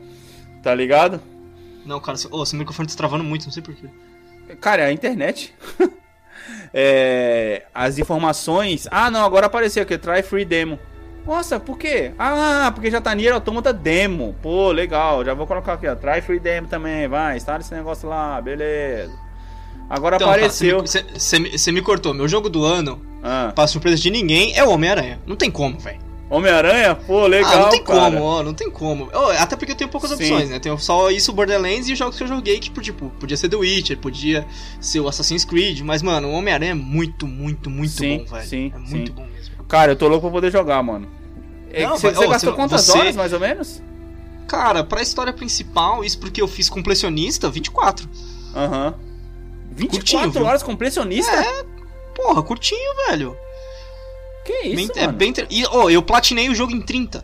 [0.62, 1.20] Tá ligado?
[1.88, 3.88] Não, cara, ô, seu microfone tá travando muito, não sei porquê.
[4.60, 5.54] Cara, é a internet.
[6.72, 8.86] É, as informações.
[8.90, 10.78] Ah, não, agora apareceu aqui, try free demo.
[11.26, 12.12] Nossa, por quê?
[12.18, 14.34] Ah, porque já tá Nier Automata demo.
[14.42, 15.94] Pô, legal, já vou colocar aqui, ó.
[15.94, 19.12] Try free demo também, vai, instala esse negócio lá, beleza.
[19.90, 20.80] Agora Então, cara, apareceu.
[20.80, 22.14] você me- me cortou.
[22.14, 25.18] Meu jogo do ano, Ah, pra surpresa de ninguém, é o Homem-Aranha.
[25.26, 25.98] Não tem como, velho.
[26.30, 26.94] Homem-Aranha?
[26.94, 27.50] Pô, legal.
[27.52, 28.00] Ah, não tem cara.
[28.10, 29.08] como, ó, não tem como.
[29.38, 30.16] Até porque eu tenho poucas Sim.
[30.16, 30.58] opções, né?
[30.58, 33.56] Tenho só isso, Borderlands e os jogos que eu joguei, que, tipo, podia ser The
[33.56, 34.46] Witcher, podia
[34.80, 38.46] ser o Assassin's Creed, mas, mano, o Homem-Aranha é muito, muito, muito Sim, bom, velho.
[38.48, 39.12] sim, é muito sim.
[39.14, 39.64] bom mesmo.
[39.66, 41.08] Cara, eu tô louco pra poder jogar, mano.
[41.72, 43.82] É, Não, você você gastou você- quantas você- horas, mais ou menos?
[44.46, 48.08] Cara, pra história principal, isso porque eu fiz completionista, 24.
[48.54, 48.94] Aham.
[49.70, 50.44] 24 Curtinho, viu?
[50.44, 51.30] horas completionista?
[51.30, 51.64] É,
[52.14, 53.36] porra, curtinho, velho.
[54.48, 55.00] Que isso, Bem- mano?
[55.02, 55.32] é bem.
[55.32, 57.22] tra- E, ó, eu platinei o jogo em 30.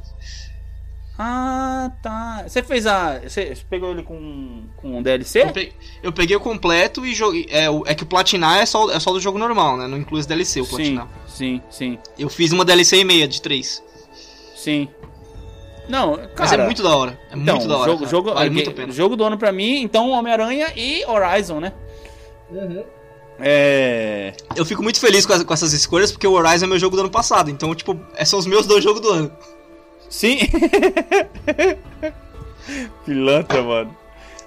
[1.19, 2.45] Ah, tá.
[2.47, 3.21] Você fez a.
[3.21, 5.43] Você pegou ele com, com um DLC?
[5.43, 5.73] Eu, pe-
[6.03, 7.47] eu peguei o completo e joguei.
[7.51, 9.87] É, o- é que o platinar é só, é só do jogo normal, né?
[9.87, 11.09] Não inclui os DLC, o Sim, platinar.
[11.29, 13.83] sim, sim, Eu fiz uma DLC e meia de 3.
[14.57, 14.89] sim.
[15.89, 16.31] Não, cara.
[16.39, 17.21] Mas é muito da hora.
[17.31, 17.91] É então, muito da hora.
[17.91, 18.11] Jogo, cara.
[18.11, 18.91] jogo, vale é, muito a pena.
[18.93, 21.73] jogo do ano pra mim, então Homem-Aranha e Horizon, né?
[22.51, 22.83] Uhum.
[23.41, 24.33] É.
[24.55, 26.97] Eu fico muito feliz com, as- com essas escolhas porque o Horizon é meu jogo
[26.97, 27.51] do ano passado.
[27.51, 29.33] Então, tipo, é- são os meus dois jogos do ano.
[30.09, 30.39] Sim!
[33.05, 33.97] Pilantra, mano.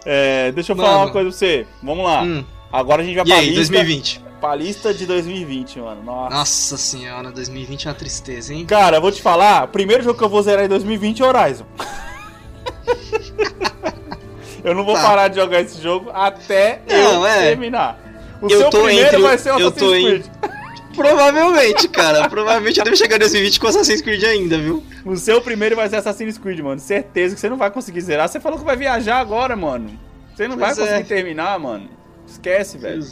[0.06, 0.88] É, deixa eu Mano.
[0.90, 1.68] falar uma coisa pra você.
[1.84, 2.24] Vamos lá.
[2.24, 2.44] Hum.
[2.72, 4.22] Agora a gente vai E pra aí, lista, 2020?
[4.40, 6.04] pra lista de 2020, mano.
[6.04, 6.36] Nossa.
[6.36, 8.66] Nossa senhora, 2020 é uma tristeza, hein?
[8.66, 11.26] Cara, eu vou te falar, o primeiro jogo que eu vou zerar em 2020 é
[11.26, 11.66] Horizon.
[14.64, 15.02] eu não vou Tá.
[15.02, 17.50] parar de jogar esse jogo até Não, eu é.
[17.50, 18.00] terminar.
[18.42, 20.26] O Eu seu tô primeiro entre vai ser o Assassin's tô em- Creed.
[20.96, 22.28] Provavelmente, cara.
[22.28, 24.84] Provavelmente eu devo chegar em 2020 com Assassin's Creed ainda, viu?
[25.06, 26.80] O seu primeiro vai ser Assassin's Creed, mano.
[26.80, 28.28] Certeza que você não vai conseguir zerar.
[28.28, 29.92] Você falou que vai viajar agora, mano.
[30.36, 31.16] Você não Pois vai conseguir é.
[31.16, 31.90] terminar, mano.
[32.28, 33.04] Esquece, velho.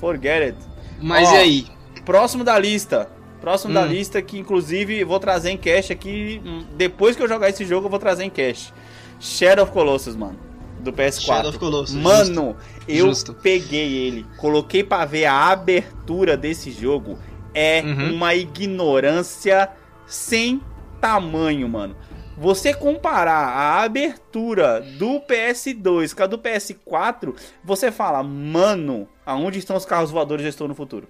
[0.00, 0.58] Forget it.
[1.00, 1.66] Mas Ó, e aí?
[2.04, 3.08] Próximo da lista.
[3.40, 3.86] Próximo da Hum.
[3.88, 6.40] lista que, inclusive, vou trazer em cache aqui.
[6.76, 8.72] Depois que eu jogar esse jogo, eu vou trazer em cache.
[9.20, 10.38] Shadow of Colossus, mano.
[10.84, 11.20] Do PS4.
[11.22, 12.56] Shadow of Colossus, Mano,
[12.86, 13.34] eu Justo.
[13.34, 17.18] peguei ele, coloquei pra ver a abertura desse jogo.
[17.54, 18.14] É Uhum.
[18.14, 19.70] uma ignorância
[20.06, 20.60] sem
[21.00, 21.96] tamanho, mano.
[22.36, 27.32] Você comparar a abertura do PS2 com a do PS4,
[27.62, 30.44] você fala, mano, aonde estão os carros voadores?
[30.44, 31.06] Eu estou no futuro.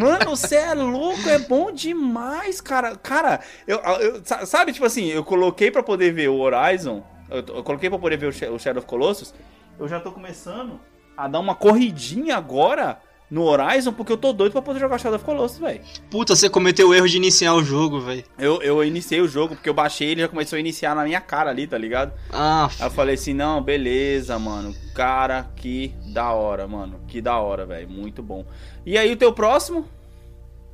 [0.00, 2.96] Mano, você é louco, é bom demais, cara.
[2.96, 7.38] Cara, eu, eu- sa- sabe, tipo assim, eu coloquei pra poder ver o Horizon, eu,
[7.56, 9.34] eu coloquei pra poder ver o Shadow of Colossus,
[9.78, 10.80] eu já tô começando
[11.16, 15.16] a dar uma corridinha agora no Horizon, porque eu tô doido pra poder jogar Shadow
[15.16, 15.80] of Colossus, velho.
[16.10, 18.24] Puta, você cometeu o erro de iniciar o jogo, velho.
[18.38, 21.04] Eu, eu iniciei o jogo, porque eu baixei ele e já começou a iniciar na
[21.04, 22.12] minha cara ali, tá ligado?
[22.32, 24.74] Ah, Aí eu falei assim, não, beleza, mano.
[24.94, 27.00] Cara, que da hora, mano.
[27.06, 27.88] Que da hora, velho.
[27.88, 28.44] Muito bom.
[28.84, 29.86] E aí, o teu próximo?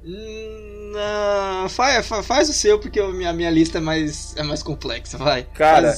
[0.03, 5.19] Não, faz, faz o seu, porque a minha, minha lista é mais, é mais complexa,
[5.19, 5.43] vai.
[5.43, 5.93] Cara,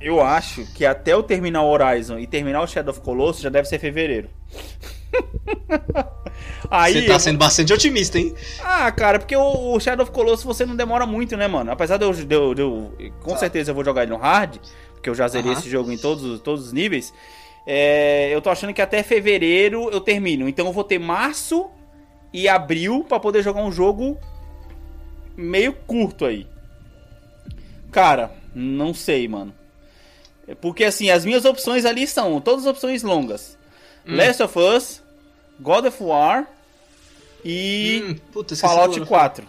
[0.00, 3.48] eu acho que até o terminar o Horizon e terminar o Shadow of Colossus já
[3.48, 4.28] deve ser fevereiro.
[6.70, 8.34] Aí, você tá sendo bastante otimista, hein?
[8.62, 11.70] Ah, cara, porque o, Shadow of Colossus você não demora muito, né, mano?
[11.70, 12.12] Apesar de eu.
[12.12, 13.38] De eu, de eu com tá.
[13.38, 14.56] certeza eu vou jogar ele no hard,
[14.94, 15.58] porque eu já zerei uh -huh.
[15.58, 17.12] esse jogo em todos, todos os níveis.
[17.66, 20.48] É, eu tô achando que até fevereiro eu termino.
[20.48, 21.68] Então eu vou ter março
[22.32, 24.18] e abril para poder jogar um jogo
[25.36, 26.46] meio curto aí.
[27.90, 29.54] Cara, não sei, mano.
[30.60, 33.58] Porque assim, as minhas opções ali são todas opções longas.
[34.06, 34.16] Hum.
[34.16, 35.02] Last of Us,
[35.58, 36.46] God of War
[37.44, 39.46] e hum, puta, Fallout 4.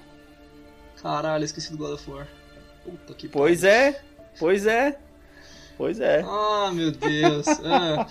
[1.02, 2.28] Caralho, esqueci do God of War.
[2.84, 4.02] Puta que Pois é,
[4.40, 4.98] pois é.
[5.78, 6.24] Pois é.
[6.28, 7.46] Ah, meu Deus.
[7.66, 8.06] Ah.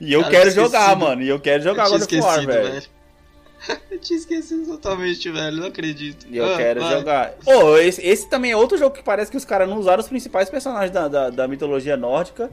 [0.00, 1.22] e eu Cara, quero jogar, mano.
[1.22, 2.72] E eu quero jogar God of War, velho.
[2.72, 2.86] velho.
[3.90, 5.56] eu tinha esquecido totalmente, velho.
[5.56, 6.26] Não acredito.
[6.28, 6.92] E eu ah, quero vai.
[6.92, 7.34] jogar.
[7.44, 10.08] Oh, esse, esse, também é outro jogo que parece que os caras não usaram os
[10.08, 12.50] principais personagens da, da, da mitologia nórdica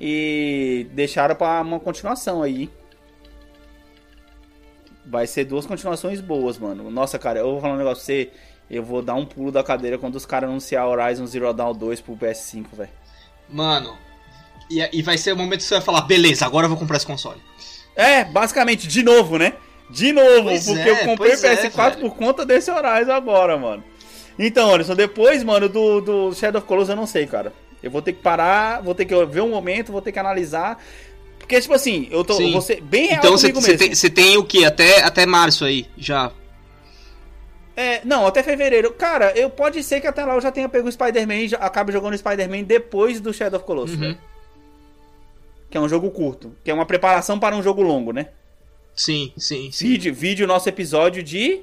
[0.00, 2.70] e deixaram pra uma continuação aí.
[5.06, 6.90] Vai ser duas continuações boas, mano.
[6.90, 8.30] Nossa, cara, eu vou falar um negócio pra você.
[8.70, 12.00] Eu vou dar um pulo da cadeira quando os caras anunciar Horizon Zero Dawn 2
[12.00, 12.90] pro PS5, velho.
[13.48, 13.96] Mano,
[14.70, 16.96] e, e vai ser o momento que você vai falar, beleza, agora eu vou comprar
[16.96, 17.40] esse console.
[17.94, 19.54] É, basicamente, de novo, né?
[19.90, 23.56] De novo, pois porque é, eu comprei o PS4 é, por conta desse Horizon agora,
[23.58, 23.84] mano.
[24.38, 27.52] Então, olha só, depois, mano, do, do Shadow of Colossus eu não sei, cara.
[27.84, 30.82] Eu vou ter que parar, vou ter que ver um momento, vou ter que analisar.
[31.38, 32.34] Porque, tipo assim, eu tô.
[32.34, 32.52] Sim.
[32.52, 33.74] Você bem real então, comigo cê.
[33.74, 34.64] Então você tem, tem, o que?
[34.64, 36.32] Até, até março aí, já.
[37.76, 38.92] É, não, até fevereiro.
[38.92, 41.92] Cara, eu pode ser que até lá eu já tenha pego o Spider-Man e acabe
[41.92, 44.16] jogando o Spider-Man depois do Shadow of Colossus, uhum.
[45.68, 46.54] Que é um jogo curto.
[46.64, 48.28] Que é uma preparação para um jogo longo, né?
[48.94, 49.70] Sim, sim.
[49.70, 49.88] sim.
[49.88, 51.60] Vídeo, vídeo nosso episódio de.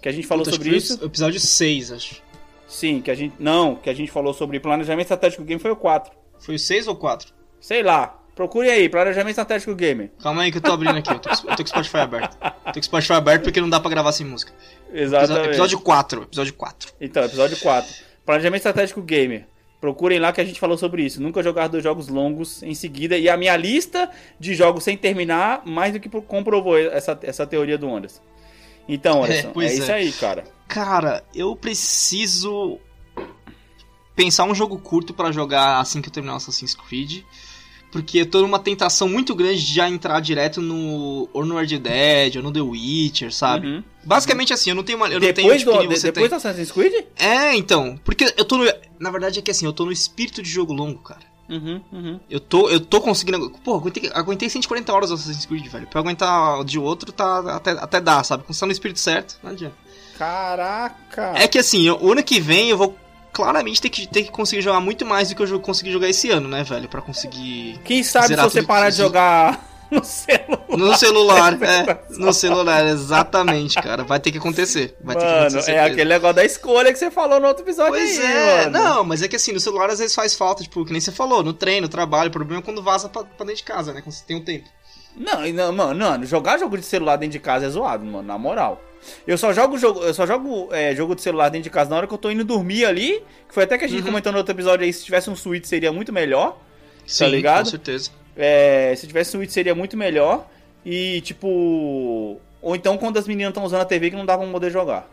[0.00, 1.04] Que a gente falou Puta, sobre isso.
[1.04, 2.22] Episódio 6, acho.
[2.66, 3.34] Sim, que a gente.
[3.38, 6.12] Não, que a gente falou sobre planejamento estratégico game foi o 4.
[6.38, 7.32] Foi o 6 ou 4?
[7.60, 8.20] Sei lá.
[8.34, 10.10] Procure aí, planejamento estratégico gamer.
[10.22, 12.36] Calma aí que eu tô abrindo aqui, eu tô, eu tô com o Spotify aberto.
[12.36, 14.52] Tô com o Spotify aberto porque não dá pra gravar sem música.
[14.92, 15.46] Exatamente.
[15.46, 16.92] Episódio 4, episódio 4.
[17.00, 17.94] Então, episódio 4.
[18.26, 19.46] Planejamento estratégico gamer.
[19.80, 21.22] Procurem lá que a gente falou sobre isso.
[21.22, 23.16] Nunca jogar dois jogos longos em seguida.
[23.16, 27.78] E a minha lista de jogos sem terminar, mais do que comprovou essa, essa teoria
[27.78, 28.20] do Anderson.
[28.86, 30.44] Então, Anderson, é, é, é isso aí, cara.
[30.68, 32.78] Cara, eu preciso
[34.14, 37.22] pensar um jogo curto para jogar assim que eu terminar Assassin's Creed.
[37.92, 41.78] Porque eu tô numa tentação muito grande de já entrar direto no ou no Red
[41.78, 43.66] Dead ou no The Witcher, sabe?
[43.66, 43.84] Uhum.
[44.04, 46.34] Basicamente assim, eu não tenho uma, eu depois não tenho tipo, do, de, depois do
[46.34, 47.06] Assassin's Creed?
[47.16, 48.64] É, então, porque eu tô no,
[48.98, 51.20] na verdade é que assim, eu tô no espírito de jogo longo, cara.
[51.48, 52.20] Uhum, uhum.
[52.28, 53.50] Eu tô, eu tô conseguindo.
[53.64, 55.86] Pô, aguentei, aguentei 140 horas do Assassin's Creed, velho.
[55.86, 58.42] Pra aguentar de outro, tá, até, até dá, sabe?
[58.42, 59.85] Quando você tá no espírito certo, não adianta.
[60.18, 61.32] Caraca!
[61.36, 62.96] É que assim, o ano que vem eu vou
[63.32, 66.30] claramente ter que, ter que conseguir jogar muito mais do que eu consegui jogar esse
[66.30, 66.88] ano, né, velho?
[66.88, 67.78] Pra conseguir.
[67.84, 69.64] Quem sabe se você parar de jogar.
[69.88, 70.66] No celular.
[70.68, 72.00] No celular, é.
[72.18, 74.02] No celular, exatamente, cara.
[74.02, 74.96] Vai ter que acontecer.
[75.00, 75.72] Vai mano, ter que acontecer.
[75.72, 78.62] É aquele negócio da escolha que você falou no outro episódio pois aí, é.
[78.64, 78.70] Mano.
[78.80, 81.12] Não, mas é que assim, no celular às vezes faz falta, tipo, que nem você
[81.12, 82.30] falou, no treino, no trabalho.
[82.30, 84.02] O problema é quando vaza pra, pra dentro de casa, né?
[84.02, 84.68] Quando você tem um tempo.
[85.16, 88.36] Não, não, mano, não, jogar jogo de celular dentro de casa é zoado, mano, na
[88.36, 88.82] moral.
[89.26, 91.96] Eu só jogo jogo, eu só jogo é, jogo de celular dentro de casa na
[91.96, 93.22] hora que eu tô indo dormir ali.
[93.48, 94.06] Que foi até que a gente uhum.
[94.06, 96.52] comentou no outro episódio aí, se tivesse um Switch seria muito melhor.
[96.52, 96.58] Tá
[97.06, 97.64] Sim, tá ligado?
[97.64, 98.10] Com certeza.
[98.36, 100.46] É, se tivesse Switch seria muito melhor.
[100.84, 102.40] E tipo.
[102.62, 105.08] Ou então quando as meninas estão usando a TV que não dá pra poder jogar.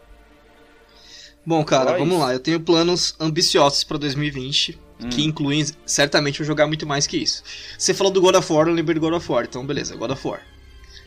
[1.46, 2.24] Bom, cara, Só vamos isso.
[2.24, 2.34] lá.
[2.34, 4.80] Eu tenho planos ambiciosos para 2020.
[5.02, 5.10] Hum.
[5.10, 7.44] Que incluem, certamente, eu jogar muito mais que isso.
[7.78, 9.44] Você falou do God of War, eu lembrei do God of War.
[9.44, 10.42] Então, beleza, God of War.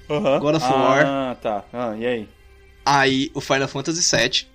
[0.09, 0.39] Uhum.
[0.39, 1.07] God of War.
[1.07, 1.65] Ah, tá.
[1.73, 2.29] Ah, e aí?
[2.87, 4.47] Aí o Final Fantasy VII.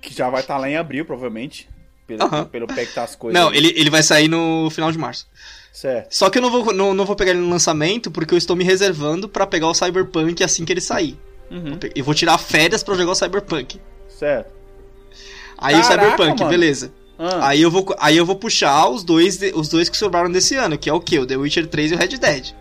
[0.00, 1.68] Que já vai estar tá lá em abril, provavelmente.
[2.06, 2.44] Pelo, uhum.
[2.46, 3.38] pelo pé que tá as coisas.
[3.38, 5.28] Não, ele, ele vai sair no final de março.
[5.70, 6.10] Certo.
[6.10, 8.56] Só que eu não vou, não, não vou pegar ele no lançamento porque eu estou
[8.56, 11.18] me reservando para pegar o Cyberpunk assim que ele sair.
[11.50, 11.78] Uhum.
[11.94, 13.78] Eu vou tirar férias para jogar o Cyberpunk.
[14.08, 14.50] Certo.
[15.58, 16.50] Aí Caraca, o Cyberpunk, mano.
[16.50, 16.92] beleza.
[17.18, 17.48] Ah.
[17.48, 20.78] Aí, eu vou, aí eu vou puxar os dois, os dois que sobraram desse ano,
[20.78, 21.18] que é o que?
[21.18, 22.54] O The Witcher 3 e o Red Dead.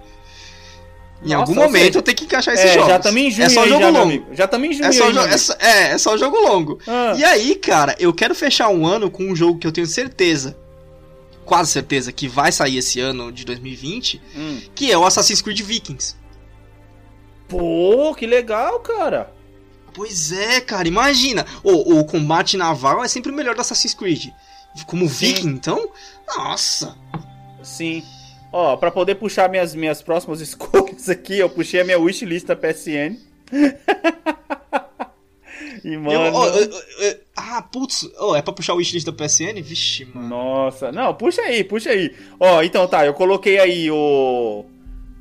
[1.27, 2.89] Em Nossa, algum momento eu tenho que encaixar esses é, jogos.
[2.89, 4.25] Já também em junho, é só jogo já, longo.
[4.31, 4.85] Já também em junho.
[4.85, 6.79] É só, aí, é, só, é, é só jogo longo.
[6.87, 7.13] Ah.
[7.17, 10.57] E aí, cara, eu quero fechar um ano com um jogo que eu tenho certeza,
[11.43, 14.61] quase certeza, que vai sair esse ano de 2020, hum.
[14.73, 16.15] que é o Assassin's Creed Vikings.
[17.49, 19.33] Pô, que legal, cara.
[19.93, 21.45] Pois é, cara, imagina.
[21.61, 24.29] O, o combate naval é sempre o melhor do Assassin's Creed.
[24.85, 25.33] Como Sim.
[25.33, 25.89] Viking, então?
[26.37, 26.95] Nossa.
[27.63, 28.03] Sim.
[28.51, 32.55] Ó, pra poder puxar minhas, minhas próximas escolhas aqui, eu puxei a minha wishlist da
[32.55, 33.17] PSN.
[35.83, 36.11] E, mano.
[36.11, 39.61] Eu, eu, eu, ah, putz, oh, é pra puxar o wishlist da PSN?
[39.61, 40.27] Vixe, mano.
[40.27, 42.13] Nossa, não, puxa aí, puxa aí.
[42.39, 44.65] Ó, então tá, eu coloquei aí o.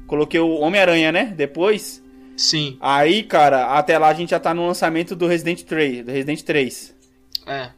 [0.06, 1.32] Coloquei o Homem-Aranha, né?
[1.36, 2.02] Depois.
[2.36, 2.76] Sim.
[2.80, 6.04] Aí, cara, até lá a gente já tá no lançamento do Resident 3.
[6.04, 6.94] Do Resident 3.
[7.46, 7.70] É.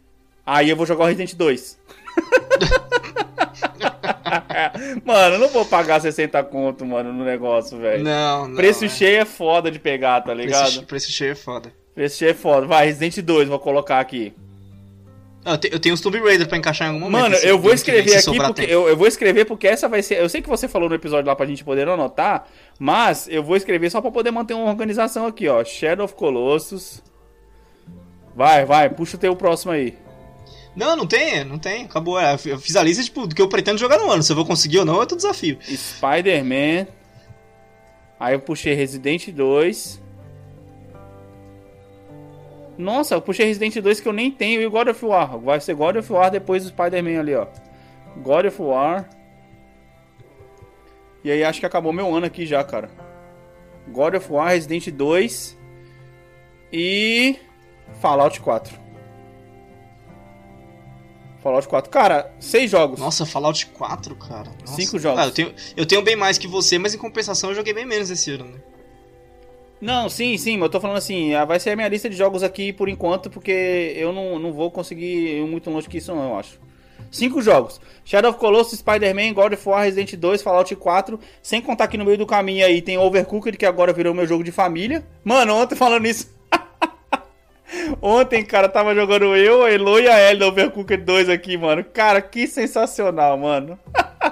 [0.45, 1.79] Aí eu vou jogar o Resident 2.
[5.05, 8.03] mano, eu não vou pagar 60 conto, mano, no negócio, velho.
[8.05, 8.57] Não, não.
[8.57, 8.89] Preço é.
[8.89, 10.63] cheio é foda de pegar, tá ligado?
[10.63, 11.73] Preço, preço cheio é foda.
[11.95, 12.67] Preço cheio é foda.
[12.67, 14.33] Vai, Resident 2, vou colocar aqui.
[15.45, 17.23] Eu, te, eu tenho os Tomb Raider pra encaixar em algum momento.
[17.23, 18.63] Mano, assim, eu vou escrever aqui porque.
[18.63, 20.21] Eu, eu, vou escrever porque essa vai ser.
[20.21, 22.47] Eu sei que você falou no episódio lá pra gente poder anotar,
[22.79, 25.65] mas eu vou escrever só pra poder manter uma organização aqui, ó.
[25.65, 27.03] Shadow of Colossus.
[28.35, 29.97] Vai, vai, puxa o teu próximo aí.
[30.79, 31.87] Não, não tem, não tem.
[31.87, 32.21] Acabou.
[32.21, 34.23] É, eu fiz a lista tipo, do que eu pretendo jogar no ano.
[34.23, 35.59] Se eu vou conseguir ou não, é outro desafio.
[35.61, 36.87] Spider-Man.
[38.21, 40.01] Aí eu puxei Resident 2.
[42.79, 45.37] Nossa, eu puxei Resident 2 que eu nem tenho e o God of War.
[45.41, 47.49] Vai ser God of War depois do Spider-Man ali, ó.
[48.19, 49.09] God of War.
[51.25, 52.89] E aí acho que acabou meu ano aqui já, cara.
[53.89, 55.59] God of War, Resident 2
[56.73, 57.37] e
[58.01, 58.88] Fallout 4.
[61.43, 61.91] Fallout 4.
[61.91, 62.99] Cara, seis jogos.
[62.99, 64.51] Nossa, Fallout 4, cara.
[64.61, 64.75] Nossa.
[64.75, 65.21] Cinco jogos.
[65.21, 67.87] Ah, eu, tenho, eu tenho bem mais que você, mas em compensação eu joguei bem
[67.87, 68.59] menos esse ano, né?
[69.81, 72.17] Não, sim, sim, mas eu tô falando assim, ah, vai ser a minha lista de
[72.17, 76.13] jogos aqui por enquanto, porque eu não, não vou conseguir ir muito longe que isso
[76.13, 76.59] não, eu acho.
[77.11, 77.81] Cinco jogos.
[78.05, 81.19] Shadow of Colossus, Spider-Man, God of War, Resident 2, Fallout 4.
[81.43, 84.45] Sem contar que no meio do caminho aí tem Overcooked, que agora virou meu jogo
[84.45, 85.07] de família.
[85.25, 86.37] Mano, ontem falando isso...
[88.01, 91.85] Ontem, cara, tava jogando eu, a Elo e a Ellie da Overcooked 2 aqui, mano.
[91.85, 93.79] Cara, que sensacional, mano.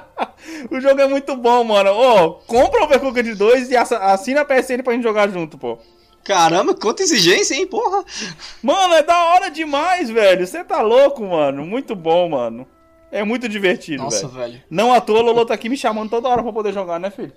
[0.71, 1.91] o jogo é muito bom, mano.
[1.91, 5.79] Ô, oh, compra o Overcooked 2 e assina a PSN pra gente jogar junto, pô.
[6.25, 8.05] Caramba, quanta exigência, hein, porra.
[8.63, 10.45] Mano, é da hora demais, velho.
[10.45, 11.65] Você tá louco, mano.
[11.65, 12.67] Muito bom, mano.
[13.13, 14.53] É muito divertido, Nossa, velho.
[14.53, 14.63] velho.
[14.69, 17.11] Não à toa, o Lolo tá aqui me chamando toda hora pra poder jogar, né,
[17.11, 17.33] filho?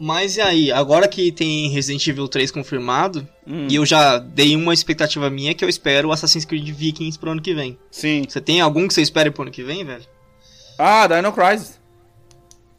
[0.00, 3.66] Mas e aí, agora que tem Resident Evil 3 confirmado, hum.
[3.68, 7.42] e eu já dei uma expectativa minha que eu espero Assassin's Creed Vikings pro ano
[7.42, 7.76] que vem.
[7.90, 8.24] Sim.
[8.28, 10.04] Você tem algum que você espere pro ano que vem, velho?
[10.78, 11.80] Ah, Dino Crisis.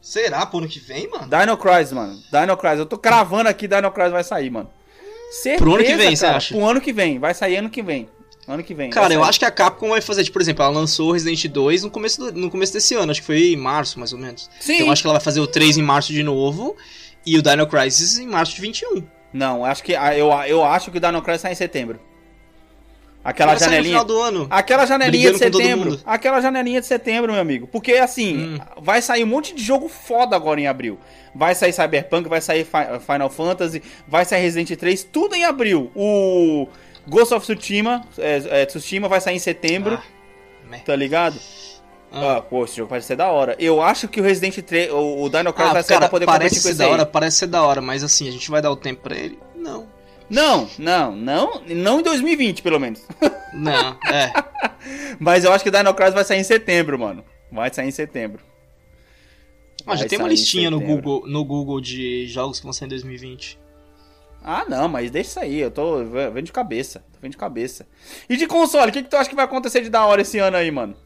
[0.00, 1.28] Será pro ano que vem, mano?
[1.28, 2.18] Dino Crisis, mano.
[2.32, 2.78] Dino Crisis.
[2.78, 4.70] Eu tô cravando aqui, Dino Crisis vai sair, mano.
[5.30, 6.54] Certeza, pro ano que vem, você acha?
[6.54, 7.18] Pro ano que vem.
[7.18, 8.08] Vai sair ano que vem.
[8.48, 8.90] Ano que vem.
[8.90, 11.84] Cara, eu acho que a Capcom vai fazer, tipo, por exemplo, ela lançou Resident 2
[11.84, 14.50] no começo, do, no começo desse ano, acho que foi em março, mais ou menos.
[14.58, 14.74] Sim.
[14.74, 16.76] Então eu acho que ela vai fazer o 3 em março de novo
[17.24, 19.02] e o Dino Crisis em março de 21.
[19.32, 22.00] Não, acho que eu, eu acho que o Dino Crisis sai em setembro.
[23.22, 24.02] Aquela Vai janelinha.
[24.02, 26.00] Do ano, aquela janelinha de setembro.
[26.06, 27.66] Aquela janelinha de setembro, meu amigo.
[27.66, 28.58] Porque assim, hum.
[28.80, 30.98] vai sair um monte de jogo foda agora em abril.
[31.34, 32.66] Vai sair Cyberpunk, vai sair
[33.06, 35.92] Final Fantasy, vai sair Resident 3, tudo em abril.
[35.94, 36.66] O
[37.06, 40.00] Ghost of Tsushima, é, é, Tsushima vai sair em setembro.
[40.72, 41.38] Ah, tá ligado?
[42.12, 42.36] Ah.
[42.36, 43.54] ah, pô, esse jogo parece ser da hora.
[43.58, 46.08] Eu acho que o Resident 3, o, o Dino Crisis ah, vai sair cara, pra
[46.08, 48.70] poder parece ser da hora, Parece ser da hora, mas assim, a gente vai dar
[48.70, 49.38] o tempo pra ele?
[49.54, 49.86] Não.
[50.28, 53.02] Não, não, não, não em 2020, pelo menos.
[53.52, 54.32] Não, é.
[55.18, 57.24] mas eu acho que o Dino Crisis vai sair em setembro, mano.
[57.50, 58.40] Vai sair em setembro.
[59.84, 62.90] Ah, já tem uma listinha no Google, no Google de jogos que vão sair em
[62.90, 63.58] 2020.
[64.42, 67.86] Ah, não, mas deixa isso aí, eu tô vendo de cabeça, tô vendo de cabeça.
[68.28, 70.38] E de console, o que, que tu acha que vai acontecer de da hora esse
[70.38, 70.96] ano aí, mano?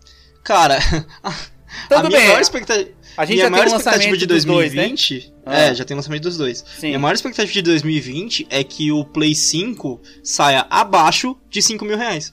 [0.44, 0.78] Cara,
[1.88, 2.28] Tudo a minha bem.
[2.28, 2.90] maior expectativa.
[3.16, 5.10] A gente já maior tem expectativa de 2020.
[5.10, 5.34] Dois, né?
[5.46, 5.58] ah.
[5.58, 6.64] É, já tem lançamento dos dois.
[6.78, 6.94] Sim.
[6.94, 11.96] a maior expectativa de 2020 é que o Play 5 saia abaixo de 5 mil
[11.96, 12.32] reais.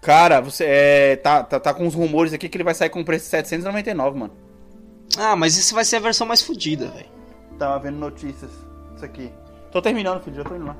[0.00, 3.04] Cara, você é, tá, tá, tá com uns rumores aqui que ele vai sair com
[3.04, 4.32] preço de 799, mano.
[5.16, 7.08] Ah, mas isso vai ser a versão mais fodida, velho.
[7.58, 8.50] Tava vendo notícias.
[8.96, 9.30] Isso aqui.
[9.70, 10.76] Tô terminando, filho, já tô indo lá.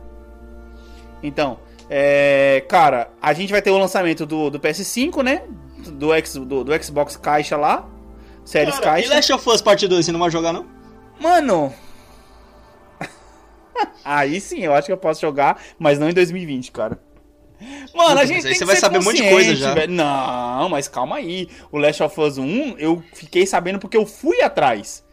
[1.23, 5.43] Então, é, cara, a gente vai ter o lançamento do, do PS5, né?
[5.91, 7.89] Do, X, do, do Xbox Caixa lá.
[8.45, 9.07] Séries Cara, Caixa.
[9.07, 10.67] E Last of Us Part 2, você não vai jogar, não?
[11.21, 11.73] Mano.
[14.05, 16.99] aí sim, eu acho que eu posso jogar, mas não em 2020, cara.
[17.95, 19.75] Mano, a gente tem você vai saber um monte de coisa já.
[19.75, 19.93] Velho.
[19.93, 21.49] Não, mas calma aí.
[21.71, 25.05] O Last of Us 1, eu fiquei sabendo porque eu fui atrás.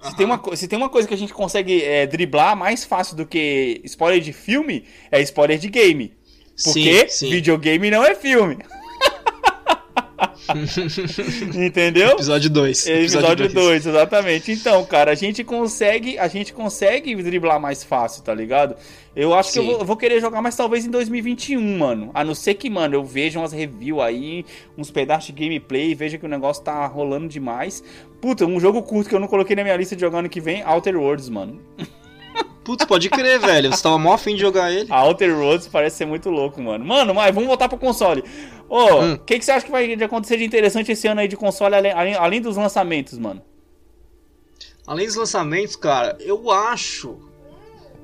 [0.00, 0.14] Se, uhum.
[0.16, 3.24] tem, uma, se tem uma coisa que a gente consegue é, driblar mais fácil do
[3.24, 6.12] que spoiler de filme, é spoiler de game.
[6.64, 7.30] Porque sim, sim.
[7.30, 8.58] videogame não é filme.
[11.54, 12.10] Entendeu?
[12.10, 12.86] Episódio 2.
[12.86, 14.52] Episódio 2, exatamente.
[14.52, 18.76] Então, cara, a gente consegue, a gente consegue driblar mais fácil, tá ligado?
[19.14, 19.52] Eu acho Sim.
[19.52, 22.10] que eu vou, eu vou, querer jogar, mas talvez em 2021, mano.
[22.14, 24.44] A não ser que, mano, eu veja umas reviews aí,
[24.76, 27.82] uns pedaços de gameplay, veja que o negócio tá rolando demais.
[28.20, 30.40] Puta, um jogo curto que eu não coloquei na minha lista de jogar ano que
[30.40, 31.60] vem, Outer Worlds, mano.
[32.64, 33.70] Putz, pode crer, velho.
[33.70, 34.90] Você tava mó afim de jogar ele.
[34.92, 36.84] A Outer Roads parece ser muito louco, mano.
[36.84, 38.22] Mano, mas vamos voltar pro console.
[38.68, 39.18] Ô, o hum.
[39.18, 41.92] que, que você acha que vai acontecer de interessante esse ano aí de console, além,
[41.92, 43.42] além, além dos lançamentos, mano?
[44.86, 47.18] Além dos lançamentos, cara, eu acho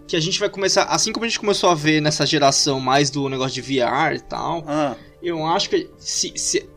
[0.07, 3.11] que a gente vai começar, assim como a gente começou a ver nessa geração mais
[3.11, 4.97] do negócio de VR e tal, ah.
[5.23, 6.69] eu acho que se, se,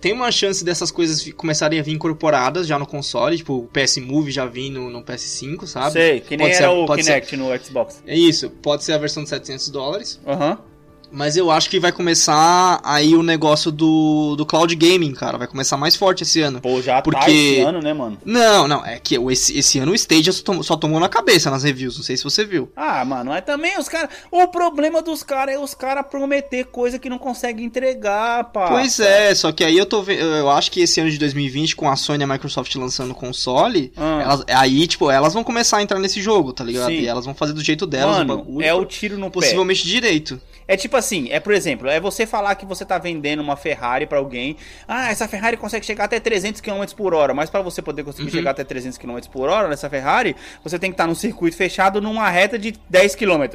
[0.00, 3.98] tem uma chance dessas coisas começarem a vir incorporadas já no console, tipo o PS
[3.98, 5.92] Move já vindo no, no PS5, sabe?
[5.92, 8.02] Sei, que nem pode era ser, o Kinect ser, no Xbox.
[8.06, 10.20] É isso, pode ser a versão de 700 dólares.
[10.26, 10.50] Aham.
[10.50, 10.70] Uhum.
[11.12, 15.38] Mas eu acho que vai começar aí o negócio do, do cloud gaming, cara.
[15.38, 16.60] Vai começar mais forte esse ano.
[16.60, 17.20] Pô, já tá porque...
[17.20, 18.18] tá esse ano, né, mano?
[18.24, 18.84] Não, não.
[18.84, 21.96] É que esse, esse ano o Stadia só tomou, só tomou na cabeça nas reviews.
[21.96, 22.70] Não sei se você viu.
[22.76, 24.10] Ah, mano, é também os caras.
[24.30, 28.68] O problema dos caras é os caras prometer coisa que não consegue entregar, pá.
[28.68, 30.20] Pois é, só que aí eu tô vendo.
[30.20, 33.92] Eu acho que esse ano de 2020, com a Sony e a Microsoft lançando console,
[33.96, 34.20] ah.
[34.22, 36.90] elas, aí, tipo, elas vão começar a entrar nesse jogo, tá ligado?
[36.90, 37.00] Sim.
[37.00, 38.18] E elas vão fazer do jeito delas.
[38.18, 39.88] Mano, o bagulho, é o tiro no possivelmente pé.
[39.88, 40.40] direito.
[40.70, 44.06] É tipo assim, é por exemplo, é você falar que você tá vendendo uma Ferrari
[44.06, 44.56] para alguém.
[44.86, 48.28] Ah, essa Ferrari consegue chegar até 300 km por hora, mas para você poder conseguir
[48.28, 48.36] uhum.
[48.36, 51.56] chegar até 300 km por hora nessa Ferrari, você tem que estar tá num circuito
[51.56, 53.46] fechado numa reta de 10 km.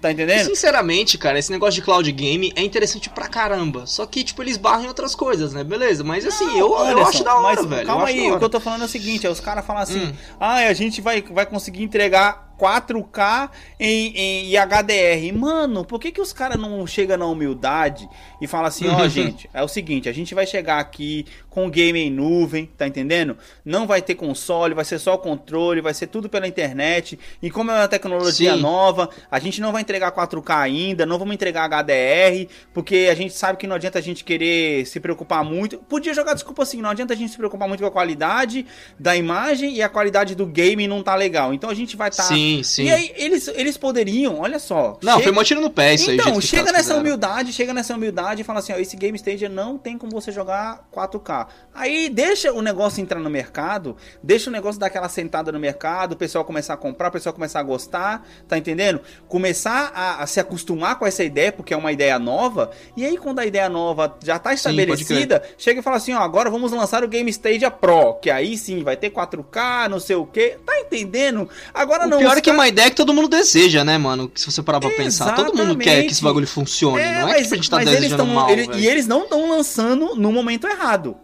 [0.00, 0.46] Tá entendendo?
[0.46, 3.86] Sinceramente, cara, esse negócio de cloud game é interessante pra caramba.
[3.86, 5.62] Só que, tipo, eles barram em outras coisas, né?
[5.62, 7.86] Beleza, mas assim, não, eu, eu acho da hora, mas, velho.
[7.86, 10.06] Calma aí, o que eu tô falando é o seguinte: é os caras falam assim,
[10.06, 10.12] hum.
[10.40, 15.38] ah, a gente vai, vai conseguir entregar 4K em, em, em, HDR.
[15.38, 18.08] Mano, por que, que os caras não chegam na humildade
[18.40, 21.26] e falam assim: ó, oh, gente, é o seguinte, a gente vai chegar aqui
[21.56, 23.36] com game em nuvem, tá entendendo?
[23.64, 27.18] Não vai ter console, vai ser só controle, vai ser tudo pela internet.
[27.40, 28.60] E como é uma tecnologia Sim.
[28.60, 33.32] nova, a gente não vai entregar 4K ainda, não vamos entregar HDR, porque a gente
[33.32, 35.78] sabe que não adianta a gente querer se preocupar muito.
[35.78, 38.66] Podia jogar desculpa assim, não adianta a gente se preocupar muito com a qualidade
[38.98, 41.54] da imagem e a qualidade do game não tá legal.
[41.54, 42.24] Então a gente vai estar.
[42.24, 42.84] Tá Sim, sim.
[42.84, 44.98] E aí eles, eles poderiam, olha só.
[45.02, 45.24] Não, chega...
[45.24, 46.30] foi motivo no pé isso então, aí.
[46.30, 47.00] Então, chega nessa fizeram.
[47.00, 50.30] humildade, chega nessa humildade e fala assim, ó, esse Game Stadia não tem como você
[50.30, 51.46] jogar 4K.
[51.74, 56.12] Aí deixa o negócio entrar no mercado, deixa o negócio dar aquela sentada no mercado,
[56.12, 59.00] o pessoal começar a comprar, o pessoal começar a gostar, tá entendendo?
[59.28, 63.16] Começar a, a se acostumar com essa ideia, porque é uma ideia nova, e aí
[63.16, 66.72] quando a ideia nova já tá estabelecida, sim, chega e fala assim, ó, agora vamos
[66.72, 70.58] lançar o Game Stadia Pro, que aí sim vai ter 4K, não sei o que,
[70.64, 71.48] tá entendendo?
[71.74, 72.18] Agora o não...
[72.18, 74.30] Pior é que é uma ideia que todo mundo deseja, né, mano?
[74.34, 75.34] Se você parar pra pensar.
[75.34, 77.02] Todo mundo quer que esse bagulho funcione.
[77.02, 78.50] É, não é mas, que a gente tá desejando tão, mal.
[78.50, 81.16] Ele, e eles não estão lançando no momento errado.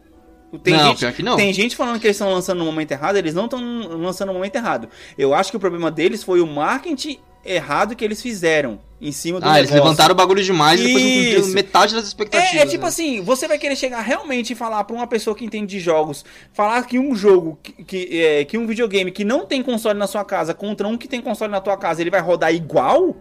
[0.59, 1.37] Tem não, gente, pior que não.
[1.37, 3.61] Tem gente falando que eles estão lançando no momento errado, eles não estão
[3.99, 4.89] lançando no momento errado.
[5.16, 9.41] Eu acho que o problema deles foi o marketing errado que eles fizeram em cima
[9.41, 9.74] do Ah, negócio.
[9.74, 10.91] eles levantaram o bagulho demais Isso.
[10.91, 12.55] e depois não metade das expectativas.
[12.55, 12.89] É, é tipo né?
[12.89, 16.24] assim, você vai querer chegar realmente e falar pra uma pessoa que entende de jogos,
[16.53, 20.07] falar que um jogo, que, que, é, que um videogame que não tem console na
[20.07, 23.16] sua casa contra um que tem console na tua casa, ele vai rodar igual?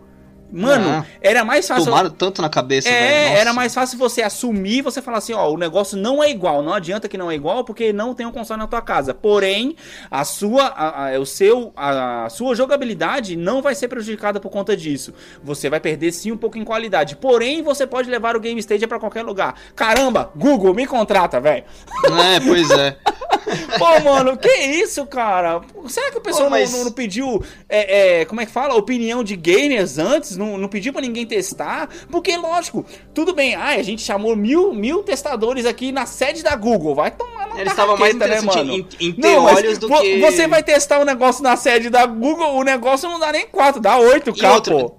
[0.51, 1.85] Mano, ah, era mais fácil.
[1.85, 5.57] Tomaram tanto na cabeça, É, era mais fácil você assumir você falar assim: ó, o
[5.57, 6.61] negócio não é igual.
[6.61, 9.13] Não adianta que não é igual porque não tem um console na tua casa.
[9.13, 9.75] Porém,
[10.09, 14.49] a sua, a, a, o seu, a, a, sua jogabilidade não vai ser prejudicada por
[14.49, 15.13] conta disso.
[15.43, 17.15] Você vai perder sim um pouco em qualidade.
[17.15, 19.55] Porém, você pode levar o Game Stage para qualquer lugar.
[19.75, 21.63] Caramba, Google, me contrata, velho.
[22.05, 22.97] É, pois é.
[23.77, 25.61] Pô, mano, que isso, cara?
[25.87, 26.71] Será que o pessoal Pô, mas...
[26.71, 28.75] não, não, pediu, é, é, como é que fala?
[28.75, 30.37] Opinião de gamers antes?
[30.37, 31.89] Não, não pediu pra ninguém testar?
[32.09, 36.55] Porque, lógico, tudo bem, ai, a gente chamou mil, mil testadores aqui na sede da
[36.55, 36.95] Google.
[36.95, 38.73] Vai tomar na Eles estavam mais né, mano?
[38.73, 40.19] em, em ter não, olhos do que...
[40.19, 43.47] Você vai testar o um negócio na sede da Google, o negócio não dá nem
[43.47, 44.95] 4, dá 8K, pô.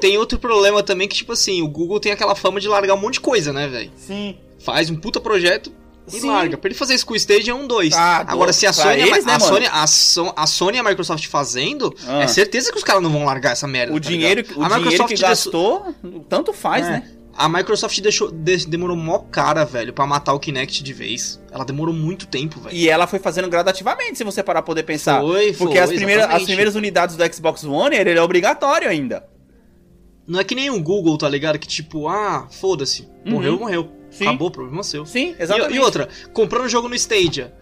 [0.00, 2.98] Tem outro problema também que, tipo assim, o Google tem aquela fama de largar um
[2.98, 3.90] monte de coisa, né, velho?
[3.96, 4.36] Sim.
[4.58, 5.72] Faz um puta projeto,
[6.08, 6.28] e Sim.
[6.28, 6.56] larga.
[6.56, 7.94] Pra ele fazer isso com o Stage é um 2.
[7.94, 10.82] Ah, Agora, se a Sony, eles, né, a, Sony, a, so, a Sony e a
[10.82, 12.22] Microsoft fazendo, ah.
[12.22, 13.94] é certeza que os caras não vão largar essa merda.
[13.94, 15.94] O tá dinheiro, o a Microsoft que gastou,
[16.28, 16.90] tanto faz, é.
[16.90, 17.10] né?
[17.34, 21.40] A Microsoft deixou, de, demorou mó cara, velho, para matar o Kinect de vez.
[21.50, 22.76] Ela demorou muito tempo, velho.
[22.76, 25.20] E ela foi fazendo gradativamente, se você parar pra poder pensar.
[25.20, 25.66] Foi, foi.
[25.66, 29.26] Porque as primeiras, as primeiras unidades do Xbox One, ele é obrigatório ainda.
[30.26, 31.58] Não é que nem o Google, tá ligado?
[31.58, 33.08] Que tipo, ah, foda-se.
[33.24, 33.60] Morreu, uhum.
[33.60, 34.01] morreu.
[34.12, 34.26] Sim.
[34.26, 35.04] Acabou, problema seu.
[35.06, 35.74] Sim, exatamente.
[35.74, 37.52] E, e outra, comprando jogo no Stadia.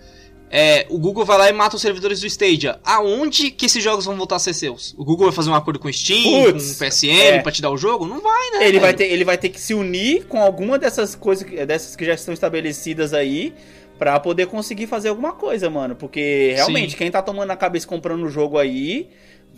[0.53, 2.81] É, o Google vai lá e mata os servidores do Stadia.
[2.85, 4.95] Aonde que esses jogos vão voltar a ser seus?
[4.99, 7.39] O Google vai fazer um acordo com o Steam, Puts, com o PSN é.
[7.39, 8.05] pra te dar o jogo?
[8.05, 8.67] Não vai, né?
[8.67, 12.05] Ele vai, ter, ele vai ter que se unir com alguma dessas coisas dessas que
[12.05, 13.55] já estão estabelecidas aí
[13.97, 15.95] para poder conseguir fazer alguma coisa, mano.
[15.95, 16.97] Porque realmente, Sim.
[16.97, 19.09] quem tá tomando a cabeça comprando o jogo aí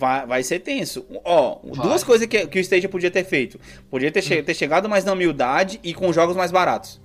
[0.03, 1.07] vai, vai ser tenso.
[1.25, 1.87] Ó, vai.
[1.87, 3.59] duas coisas que, que o Stadia podia ter feito.
[3.89, 4.45] Podia ter, che hum.
[4.45, 7.01] ter chegado mais na humildade e com jogos mais baratos.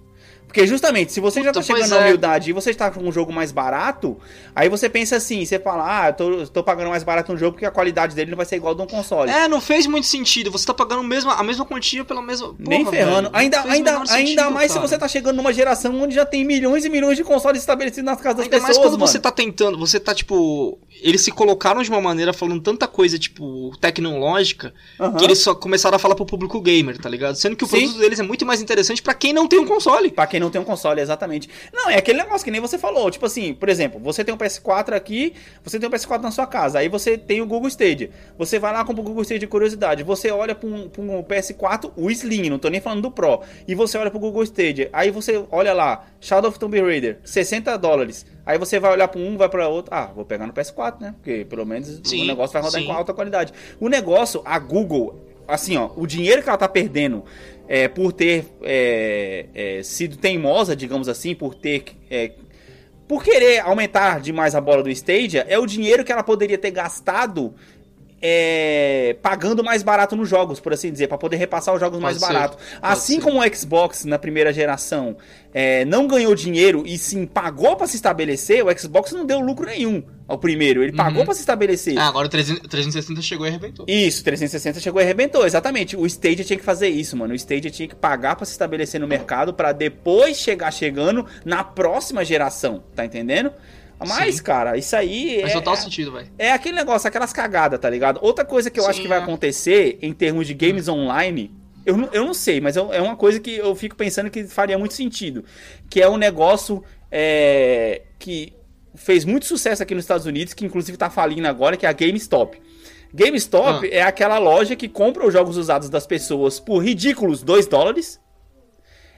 [0.47, 2.05] Porque justamente, se você Puta, já tá chegando na é.
[2.05, 4.17] humildade e você está com um jogo mais barato,
[4.55, 7.53] aí você pensa assim, você fala, ah, eu tô, tô pagando mais barato no jogo
[7.53, 9.29] porque a qualidade dele não vai ser igual de um console.
[9.29, 10.49] É, não fez muito sentido.
[10.49, 12.47] Você tá pagando mesmo, a mesma quantia pela mesma.
[12.47, 13.29] Porra, Nem ferrando.
[13.29, 14.81] Velho, ainda ainda, ainda mais cara.
[14.85, 18.05] se você tá chegando numa geração onde já tem milhões e milhões de consoles estabelecidos
[18.05, 18.69] nas casas das ainda pessoas.
[18.69, 19.07] Ainda mais quando mano.
[19.07, 20.79] você tá tentando, você tá tipo.
[21.01, 25.13] Eles se colocaram de uma maneira falando tanta coisa, tipo, tecnológica, uhum.
[25.15, 27.35] que eles só começaram a falar pro público gamer, tá ligado?
[27.35, 27.81] Sendo que o Sim.
[27.81, 30.09] produto deles é muito mais interessante para quem não tem um console.
[30.09, 31.49] Pra quem não tem um console, exatamente.
[31.73, 33.09] Não, é aquele negócio que nem você falou.
[33.11, 35.33] Tipo assim, por exemplo, você tem um PS4 aqui,
[35.63, 38.09] você tem um PS4 na sua casa, aí você tem o Google Stadia.
[38.37, 41.91] Você vai lá com o Google Stadia de curiosidade, você olha pra um, um PS4,
[41.95, 45.11] o Slim, não tô nem falando do Pro, e você olha pro Google Stadia, aí
[45.11, 48.25] você olha lá, Shadow of Tomb Raider, 60 dólares.
[48.45, 49.93] Aí você vai olhar para um, vai para outro.
[49.93, 51.13] Ah, vou pegar no PS4, né?
[51.17, 52.87] Porque pelo menos sim, o negócio vai rodar sim.
[52.87, 53.53] com alta qualidade.
[53.77, 57.25] O negócio, a Google, assim, ó, o dinheiro que ela tá perdendo
[57.67, 61.83] é, por ter é, é, sido teimosa, digamos assim, por ter.
[62.09, 62.31] É,
[63.07, 66.71] por querer aumentar demais a bola do Stadia, é o dinheiro que ela poderia ter
[66.71, 67.53] gastado
[68.21, 72.03] é, pagando mais barato nos jogos, por assim dizer, para poder repassar os jogos Pode
[72.03, 72.57] mais barato.
[72.81, 73.21] Assim ser.
[73.21, 75.15] como o Xbox na primeira geração
[75.53, 79.67] é, não ganhou dinheiro e sim pagou para se estabelecer, o Xbox não deu lucro
[79.67, 80.83] nenhum ao primeiro.
[80.83, 80.97] Ele uhum.
[80.97, 81.97] pagou para se estabelecer.
[81.97, 83.85] Ah, agora o 360 chegou e arrebentou.
[83.87, 85.95] Isso, 360 chegou e arrebentou, exatamente.
[85.95, 87.33] O Stadia tinha que fazer isso, mano.
[87.33, 91.63] O Stadia tinha que pagar para se estabelecer no mercado para depois chegar chegando na
[91.63, 93.51] próxima geração, tá entendendo?
[93.99, 94.43] Mas, Sim.
[94.43, 95.39] cara, isso aí.
[95.41, 96.27] Faz é, total sentido, velho.
[96.37, 98.19] É aquele negócio, aquelas cagadas, tá ligado?
[98.21, 99.21] Outra coisa que eu Sim, acho que vai é.
[99.23, 101.51] acontecer em termos de games online.
[101.83, 104.77] Eu não, eu não sei, mas é uma coisa que eu fico pensando que faria
[104.77, 105.45] muito sentido.
[105.89, 108.53] Que é um negócio é, que
[108.97, 111.93] fez muito sucesso aqui nos Estados Unidos, que inclusive tá falindo agora, que é a
[111.93, 112.59] GameStop.
[113.13, 113.95] GameStop ah.
[113.95, 118.19] é aquela loja que compra os jogos usados das pessoas por ridículos 2 dólares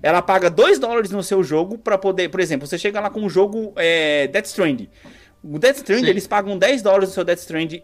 [0.02, 3.22] ela paga 2 dólares no seu jogo para poder, por exemplo, você chega lá com
[3.22, 4.90] um jogo é, Death Stranding.
[5.44, 6.10] O Death Stranding, Sim.
[6.10, 7.84] eles pagam 10 dólares no seu Death Stranding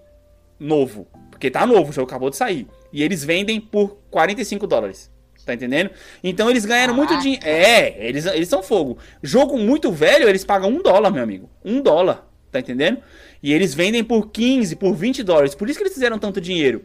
[0.59, 1.07] novo.
[1.29, 2.67] Porque tá novo, o jogo acabou de sair.
[2.91, 5.11] E eles vendem por 45 dólares.
[5.45, 5.91] Tá entendendo?
[6.23, 7.45] Então eles ganharam ah, muito dinheiro.
[7.45, 8.97] É, eles, eles são fogo.
[9.21, 11.49] Jogo muito velho, eles pagam um dólar, meu amigo.
[11.63, 12.27] Um dólar.
[12.51, 12.99] Tá entendendo?
[13.43, 15.53] E eles vendem por 15, por 20 dólares.
[15.53, 16.83] Por isso que eles fizeram tanto dinheiro.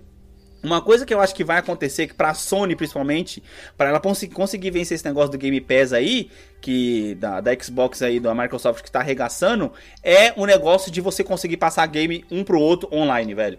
[0.63, 3.43] Uma coisa que eu acho que vai acontecer, que pra Sony principalmente,
[3.79, 6.31] para ela cons conseguir vencer esse negócio do Game Pass aí,
[6.61, 9.73] que da, da Xbox aí, da Microsoft que tá arregaçando,
[10.03, 13.59] é o negócio de você conseguir passar game um pro outro online, velho.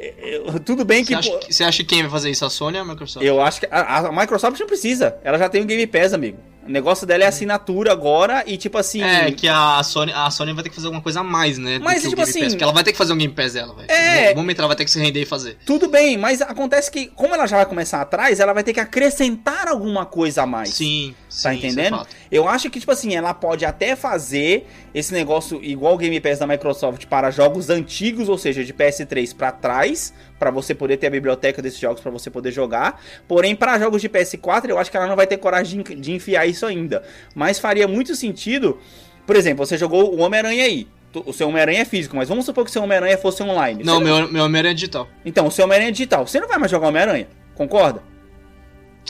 [0.00, 1.14] Eu, tudo bem que.
[1.14, 2.44] Você acha, você acha que quem vai fazer isso?
[2.44, 3.24] A Sony ou a Microsoft?
[3.24, 5.18] Eu acho que a, a Microsoft não precisa.
[5.22, 6.38] Ela já tem o Game Pass, amigo.
[6.66, 9.02] O negócio dela é assinatura agora e tipo assim.
[9.02, 11.78] É, que a Sony, a Sony vai ter que fazer alguma coisa a mais, né?
[11.78, 12.40] Mas tipo assim.
[12.40, 13.90] Pass, porque ela vai ter que fazer um Game Pass dela, velho.
[13.90, 14.30] É.
[14.30, 15.56] No momento ela vai ter que se render e fazer.
[15.64, 18.80] Tudo bem, mas acontece que, como ela já vai começar atrás, ela vai ter que
[18.80, 20.70] acrescentar alguma coisa a mais.
[20.70, 21.14] Sim.
[21.42, 21.96] Tá sim, entendendo?
[21.96, 26.20] É Eu acho que, tipo assim, ela pode até fazer esse negócio igual o Game
[26.20, 30.96] Pass da Microsoft para jogos antigos, ou seja, de PS3 para trás, para você poder
[30.96, 33.00] ter a biblioteca desses jogos para você poder jogar.
[33.28, 36.46] Porém, para jogos de PS4, eu acho que ela não vai ter coragem de, enfiar
[36.46, 37.04] isso ainda.
[37.34, 38.78] Mas faria muito sentido.
[39.26, 40.88] Por exemplo, você jogou o Homem-Aranha aí.
[41.26, 43.84] O seu Homem-Aranha é físico, mas vamos supor que o seu Homem-Aranha fosse online.
[43.84, 45.06] Não, meu, meu Homem-Aranha é digital.
[45.24, 46.26] Então, o seu Homem-Aranha é digital.
[46.26, 48.02] Você não vai mais jogar Homem-Aranha, concorda?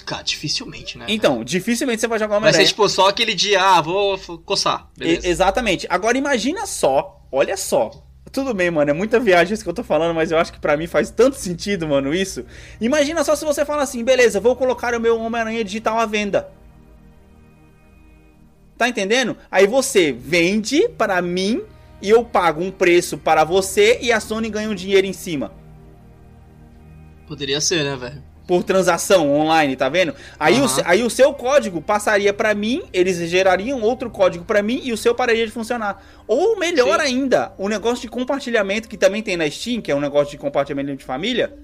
[0.04, 1.04] Cara, dificilmente, né?
[1.08, 2.58] Então, dificilmente você vai jogar Homem-Aranha.
[2.58, 4.88] Vai ser tipo só aquele dia, ah, vou coçar.
[5.00, 5.86] E, exatamente.
[5.88, 8.09] Agora imagina só, olha só.
[8.32, 10.60] Tudo bem, mano, é muita viagem isso que eu tô falando, mas eu acho que
[10.60, 12.44] para mim faz tanto sentido, mano, isso.
[12.80, 16.48] Imagina só se você fala assim, beleza, vou colocar o meu Homem-Aranha digital à venda.
[18.78, 19.36] Tá entendendo?
[19.50, 21.62] Aí você vende para mim
[22.00, 25.52] e eu pago um preço para você e a Sony ganha um dinheiro em cima.
[27.26, 28.29] Poderia ser, né, velho?
[28.50, 30.12] Por transação online, tá vendo?
[30.36, 30.66] Aí, uhum.
[30.66, 34.92] o, aí o seu código passaria para mim, eles gerariam outro código para mim e
[34.92, 36.02] o seu pararia de funcionar.
[36.26, 37.06] Ou melhor Sim.
[37.06, 40.36] ainda, o negócio de compartilhamento que também tem na Steam, que é um negócio de
[40.36, 41.56] compartilhamento de família.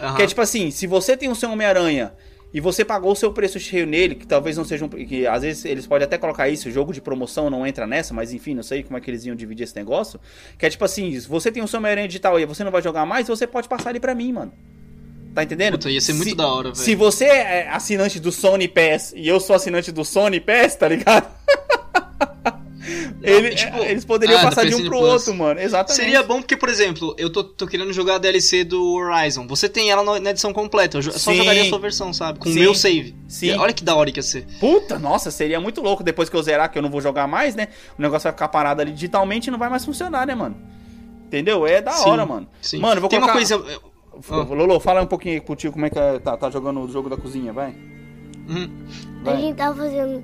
[0.00, 0.14] Uhum.
[0.14, 2.14] Que é tipo assim, se você tem o seu Homem-Aranha
[2.54, 4.88] e você pagou o seu preço cheio nele, que talvez não seja um.
[4.88, 8.32] que às vezes eles podem até colocar isso, jogo de promoção não entra nessa, mas
[8.32, 10.18] enfim, não sei como é que eles iam dividir esse negócio.
[10.56, 12.80] Que é tipo assim, se você tem o seu Homem-Aranha digital aí você não vai
[12.80, 14.52] jogar mais, você pode passar ele pra mim, mano.
[15.34, 15.72] Tá entendendo?
[15.72, 16.76] Puta, ia ser muito se, da hora, velho.
[16.76, 20.88] Se você é assinante do Sony Pass e eu sou assinante do Sony Pass, tá
[20.88, 21.26] ligado?
[23.22, 25.12] Ele, tipo, eles poderiam ah, passar de um pro Plus.
[25.12, 25.60] outro, mano.
[25.60, 26.02] Exatamente.
[26.02, 29.46] Seria bom porque, por exemplo, eu tô, tô querendo jogar a DLC do Horizon.
[29.46, 30.98] Você tem ela na edição completa.
[30.98, 31.36] Eu só Sim.
[31.36, 32.40] jogaria a sua versão, sabe?
[32.40, 33.14] Com o meu save.
[33.28, 33.52] Sim.
[33.52, 34.44] Olha que da hora que ia ser.
[34.58, 36.02] Puta, nossa, seria muito louco.
[36.02, 37.68] Depois que eu zerar, que eu não vou jogar mais, né?
[37.96, 40.56] O negócio vai ficar parado ali digitalmente e não vai mais funcionar, né, mano?
[41.26, 41.64] Entendeu?
[41.64, 42.48] É da hora, mano.
[42.60, 42.80] Sim.
[42.80, 43.38] Mano, vou tem colocar...
[43.38, 43.91] uma coisa.
[44.30, 44.54] Oh.
[44.54, 46.88] Lolo, fala um pouquinho aí pro tio como é que é, tá, tá jogando o
[46.88, 47.74] jogo da cozinha, vai.
[48.48, 48.68] Hum.
[49.22, 49.34] Vai.
[49.34, 50.22] A gente tava fazendo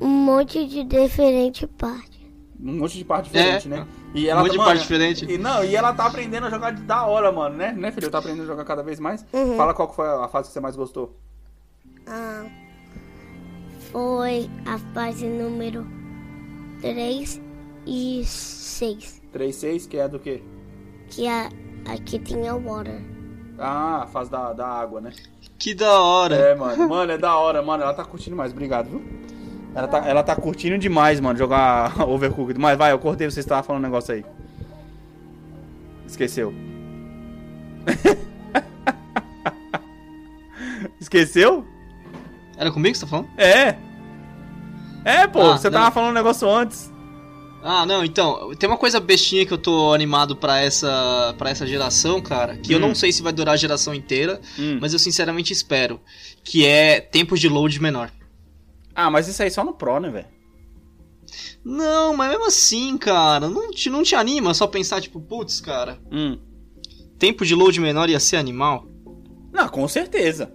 [0.00, 2.20] um monte de diferente parte.
[2.62, 3.70] Um monte de parte diferente, é.
[3.70, 3.86] né?
[4.14, 5.24] E ela um monte tá, de parte diferente.
[5.30, 7.72] E, não, e ela tá aprendendo a jogar de da hora, mano, né?
[7.72, 8.10] Né, filho?
[8.10, 9.24] Tá aprendendo a jogar cada vez mais.
[9.32, 9.56] Uhum.
[9.56, 11.16] Fala qual foi a fase que você mais gostou.
[12.06, 12.44] Ah,
[13.92, 15.86] foi a fase número
[16.80, 17.40] 3
[17.86, 19.22] e 6.
[19.32, 20.42] 3 e 6, que é do quê?
[21.08, 21.48] Que é
[21.86, 23.09] aqui tinha water.
[23.60, 25.12] Ah, a fase da, da água, né?
[25.58, 26.34] Que da hora.
[26.34, 26.88] É, mano.
[26.88, 27.82] Mano, é da hora, mano.
[27.82, 28.52] Ela tá curtindo mais.
[28.52, 29.02] Obrigado, viu?
[29.74, 32.58] Ela tá, ela tá curtindo demais, mano, jogar Overcooked.
[32.58, 34.24] Mas vai, eu cortei, você estava falando um negócio aí.
[36.06, 36.52] Esqueceu.
[40.98, 41.64] Esqueceu?
[42.56, 43.28] Era comigo que você tá falando?
[43.36, 43.76] É.
[45.04, 45.78] É, pô, ah, você não.
[45.78, 46.89] tava falando um negócio antes.
[47.62, 51.66] Ah, não, então, tem uma coisa bestinha que eu tô animado para essa para essa
[51.66, 52.76] geração, cara, que hum.
[52.76, 54.78] eu não sei se vai durar a geração inteira, hum.
[54.80, 56.00] mas eu sinceramente espero,
[56.42, 58.10] que é tempos de load menor.
[58.94, 60.26] Ah, mas isso aí só no Pro, né, velho?
[61.64, 65.98] Não, mas mesmo assim, cara, não te, não te anima só pensar, tipo, putz, cara.
[66.10, 66.38] Hum.
[67.18, 68.86] Tempo de load menor ia ser animal?
[69.52, 70.52] Não, com certeza.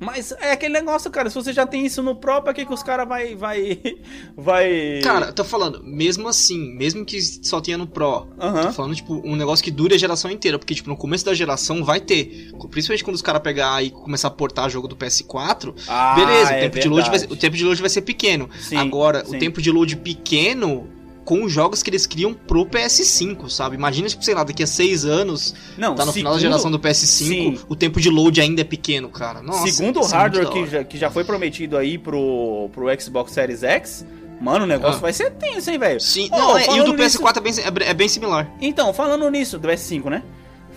[0.00, 2.72] Mas é aquele negócio, cara, se você já tem isso no Pro, pra que, que
[2.72, 3.78] os caras vai, vai.
[4.34, 5.00] Vai.
[5.02, 8.62] Cara, tô falando, mesmo assim, mesmo que só tenha no Pro, uhum.
[8.62, 10.58] tô falando, tipo, um negócio que dure a geração inteira.
[10.58, 12.50] Porque, tipo, no começo da geração vai ter.
[12.70, 16.58] Principalmente quando os caras pegar e começar a portar jogo do PS4, ah, beleza, é
[16.58, 18.48] o, tempo de load vai, o tempo de load vai ser pequeno.
[18.58, 19.36] Sim, Agora, sim.
[19.36, 20.88] o tempo de load pequeno
[21.30, 23.76] com os jogos que eles criam pro PS5, sabe?
[23.76, 26.72] Imagina, tipo, sei lá, daqui a seis anos, não, tá no segundo, final da geração
[26.72, 27.60] do PS5, sim.
[27.68, 29.40] o tempo de load ainda é pequeno, cara.
[29.40, 33.62] Nossa, segundo o hardware que já, que já foi prometido aí pro, pro Xbox Series
[33.62, 34.04] X,
[34.40, 35.02] Mano, o negócio ah.
[35.02, 36.00] vai ser tenso, hein, velho?
[36.00, 37.60] Sim, oh, não, é, e o do PS4 nisso...
[37.60, 38.50] é, bem, é bem similar.
[38.60, 40.22] Então, falando nisso, do PS5, né?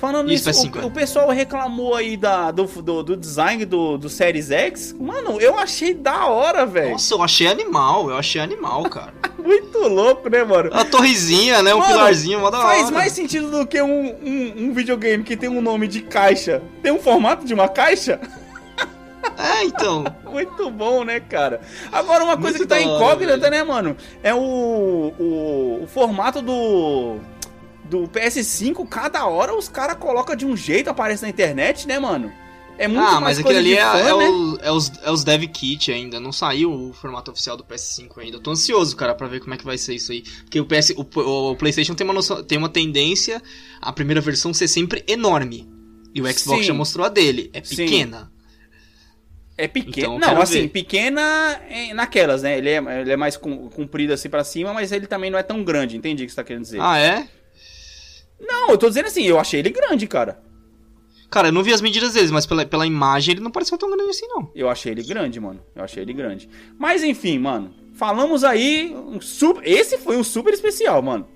[0.04, 0.86] Falando Isso, nisso, o, é.
[0.86, 4.94] o, pessoal reclamou aí da, do, do, do, design do, do Series X.
[5.00, 6.92] Mano, eu achei da hora, velho.
[6.92, 9.14] Nossa, eu achei animal, eu achei animal, cara.
[9.42, 10.72] Muito louco, né, mano?
[10.74, 11.74] A torrezinha, né?
[11.74, 12.68] Um mano, pilarzinho, mó da hora.
[12.68, 16.62] Faz mais sentido do que um, um, um videogame que tem um nome de caixa.
[16.82, 18.20] Tem um formato de uma caixa?
[19.38, 20.04] É, então.
[20.30, 21.62] Muito bom, né, cara?
[21.92, 23.96] Agora, uma coisa Muito que tá incógnita, né, mano?
[24.22, 27.20] É o, o, o formato do
[27.86, 32.32] do PS5, cada hora os caras colocam de um jeito, aparece na internet, né, mano?
[32.78, 34.14] É muito ah, mas aquele ali é, fã, é, né?
[34.14, 38.18] o, é, os, é os dev kit ainda, não saiu o formato oficial do PS5
[38.18, 38.38] ainda.
[38.38, 40.24] Eu tô ansioso, cara, para ver como é que vai ser isso aí.
[40.24, 43.42] Porque o, PS, o, o PlayStation tem uma, noção, tem uma tendência
[43.80, 45.70] a primeira versão ser sempre enorme.
[46.16, 46.64] E o Xbox Sim.
[46.64, 48.22] já mostrou a dele, é pequena.
[48.22, 48.34] Sim.
[49.56, 50.16] É pequena.
[50.16, 50.70] Então, não, assim, ver.
[50.70, 51.62] pequena
[51.94, 52.58] naquelas, né?
[52.58, 55.64] Ele é, ele é mais comprido assim para cima, mas ele também não é tão
[55.64, 56.80] grande, entendi o que você tá querendo dizer.
[56.82, 57.28] Ah, é?
[58.46, 60.42] Não, eu tô dizendo assim, eu achei ele grande, cara.
[61.30, 63.90] Cara, eu não vi as medidas deles, mas pela, pela imagem ele não pareceu tão
[63.90, 64.52] grande assim, não.
[64.54, 65.60] Eu achei ele grande, mano.
[65.76, 66.48] Eu achei ele grande.
[66.78, 67.74] Mas enfim, mano.
[67.96, 68.94] Falamos aí.
[68.96, 69.68] Um super...
[69.68, 71.28] Esse foi um super especial, mano.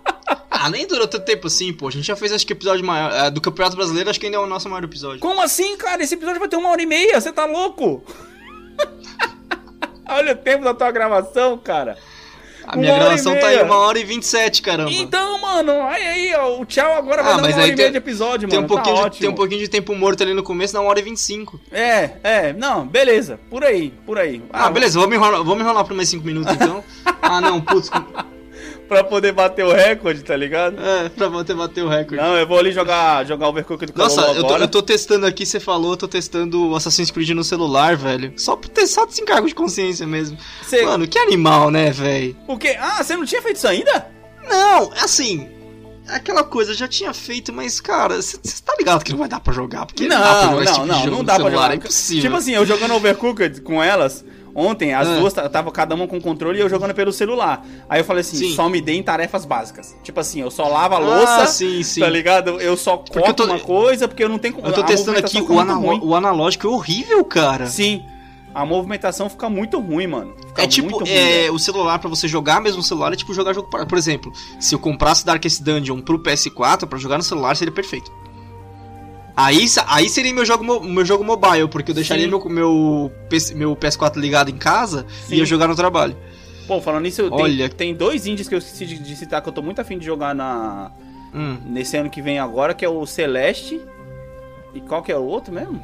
[0.50, 1.88] ah, nem durou tanto tempo assim, pô.
[1.88, 3.10] A gente já fez, acho que episódio maior.
[3.12, 5.20] É, do Campeonato Brasileiro, acho que ainda é o nosso maior episódio.
[5.20, 6.02] Como assim, cara?
[6.02, 8.04] Esse episódio vai ter uma hora e meia, você tá louco?
[10.06, 11.96] Olha o tempo da tua gravação, cara.
[12.66, 14.90] A minha gravação tá aí uma hora e vinte e sete, caramba.
[14.90, 17.90] Então, mano, aí aí, ó, o tchau agora vai ah, dar uma hora e meia
[17.90, 18.66] de episódio, tem mano.
[18.66, 20.90] Um pouquinho tá de, tem um pouquinho de tempo morto ali no começo, na uma
[20.90, 21.60] hora e vinte e cinco.
[21.70, 24.42] É, é, não, beleza, por aí, por aí.
[24.52, 26.82] Ah, ah beleza, vamos enrolar, vamos enrolar por mais cinco minutos então.
[27.22, 27.90] ah, não, putz,
[28.88, 30.80] pra poder bater o recorde, tá ligado?
[30.80, 32.22] É, pra poder bater o recorde.
[32.22, 35.44] Não, eu vou ali jogar, jogar Overcooked com Nossa, eu tô, eu tô testando aqui,
[35.44, 38.32] você falou, eu tô testando Assassin's Creed no celular, velho.
[38.36, 40.38] Só por ter só desse encargo de consciência mesmo.
[40.62, 40.82] Cê...
[40.82, 42.36] Mano, que animal, né, velho?
[42.46, 42.76] O quê?
[42.78, 44.06] Ah, você não tinha feito isso ainda?
[44.48, 45.48] Não, assim,
[46.08, 49.52] aquela coisa, já tinha feito, mas, cara, você tá ligado que não vai dar pra
[49.52, 49.86] jogar?
[49.86, 51.72] Porque não, não dá pra jogar não, tipo não, não dá celular, pra jogar.
[51.72, 52.22] É impossível.
[52.22, 54.24] Tipo assim, eu jogando Overcooked com elas,
[54.58, 55.18] Ontem, as ah.
[55.18, 57.62] duas tava cada uma com controle e eu jogando pelo celular.
[57.86, 58.54] Aí eu falei assim, sim.
[58.54, 59.94] só me deem tarefas básicas.
[60.02, 62.00] Tipo assim, eu só lavo a louça, ah, sim, sim.
[62.00, 62.58] tá ligado?
[62.58, 63.44] Eu só corto tô...
[63.44, 64.58] uma coisa, porque eu não tenho...
[64.64, 66.02] Eu tô testando aqui, o, analo...
[66.02, 67.66] o analógico é horrível, cara.
[67.66, 68.02] Sim.
[68.54, 70.34] A movimentação fica muito ruim, mano.
[70.48, 73.34] Fica é tipo, ruim, é, o celular para você jogar mesmo o celular é tipo
[73.34, 73.68] jogar jogo.
[73.68, 78.10] Por exemplo, se eu comprasse Darkest Dungeon pro PS4 para jogar no celular seria perfeito.
[79.36, 83.12] Aí, aí seria meu jogo, meu jogo mobile, porque eu deixaria meu, meu,
[83.54, 85.34] meu PS4 ligado em casa Sim.
[85.34, 86.16] e ia jogar no trabalho.
[86.66, 87.68] Pô, falando nisso, Olha...
[87.68, 89.98] tem, tem dois indies que eu esqueci de, de, citar que eu tô muito afim
[89.98, 90.90] de jogar na
[91.34, 91.58] hum.
[91.66, 93.78] nesse ano que vem agora, que é o Celeste.
[94.74, 95.82] E qual que é o outro mesmo?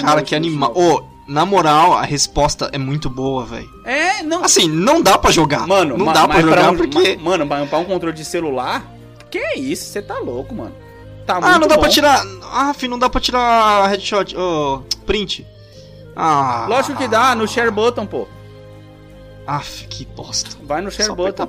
[0.00, 0.72] Cara, que animal.
[0.74, 3.68] Ô, oh, na moral, a resposta é muito boa, velho.
[3.84, 4.44] É, não.
[4.44, 5.66] Assim, não dá para jogar.
[5.66, 7.16] Mano, não dá para jogar pra um, porque.
[7.16, 8.84] Mano, pra um controle de celular.
[9.30, 9.84] Que isso?
[9.84, 10.87] Você tá louco, mano
[11.28, 11.82] tá ah, não dá bom.
[11.82, 12.24] pra tirar.
[12.50, 14.34] Ah, filho, não dá pra tirar headshot.
[14.36, 15.46] Oh, print.
[16.16, 16.66] Ah.
[16.68, 18.26] Lógico que dá, no share button, pô.
[19.46, 20.56] Aff, que bosta.
[20.62, 21.48] Vai no share button.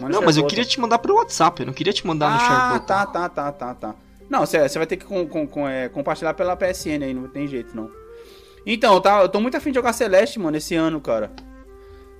[0.00, 2.40] Não, mas eu queria te mandar pro WhatsApp, eu não queria te mandar ah, no
[2.40, 2.86] share button.
[2.86, 3.94] tá, tá, tá, tá, tá.
[4.28, 7.46] Não, você vai ter que com, com, com, é, compartilhar pela PSN aí, não tem
[7.46, 7.90] jeito não.
[8.66, 11.30] Então, tá, eu tô muito afim de jogar Celeste, mano, esse ano, cara.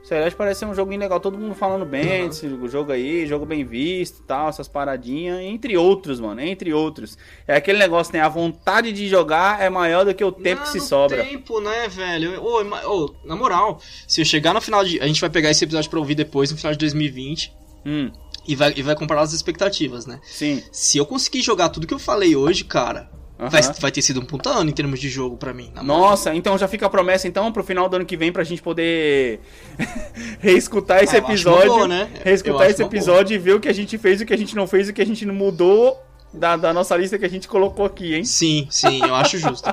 [0.02, 2.28] Celeste parece ser um joguinho legal, todo mundo falando bem uhum.
[2.28, 7.16] desse jogo aí, jogo bem visto e tal, essas paradinhas, entre outros, mano, entre outros.
[7.46, 8.20] É aquele negócio, né?
[8.20, 11.22] A vontade de jogar é maior do que o tempo não, que se sobra.
[11.22, 12.42] tempo, né, velho?
[12.42, 15.00] Ô, na moral, se eu chegar no final de.
[15.00, 17.52] A gente vai pegar esse episódio pra ouvir depois, no final de 2020.
[17.86, 18.10] Hum.
[18.46, 20.20] E vai, e vai comparar as expectativas, né?
[20.24, 20.62] Sim.
[20.72, 23.08] Se eu conseguir jogar tudo que eu falei hoje, cara,
[23.42, 23.48] Uhum.
[23.48, 25.72] Vai, vai, ter sido um puta ano em termos de jogo para mim.
[25.82, 28.62] Nossa, então já fica a promessa então pro final do ano que vem pra gente
[28.62, 29.40] poder
[30.38, 31.72] reescutar esse ah, episódio.
[31.72, 32.08] Boa, né?
[32.22, 34.68] Reescutar esse episódio e ver o que a gente fez, o que a gente não
[34.68, 36.00] fez, o que a gente não mudou
[36.32, 38.24] da, da nossa lista que a gente colocou aqui, hein?
[38.24, 39.68] Sim, sim, eu acho justo.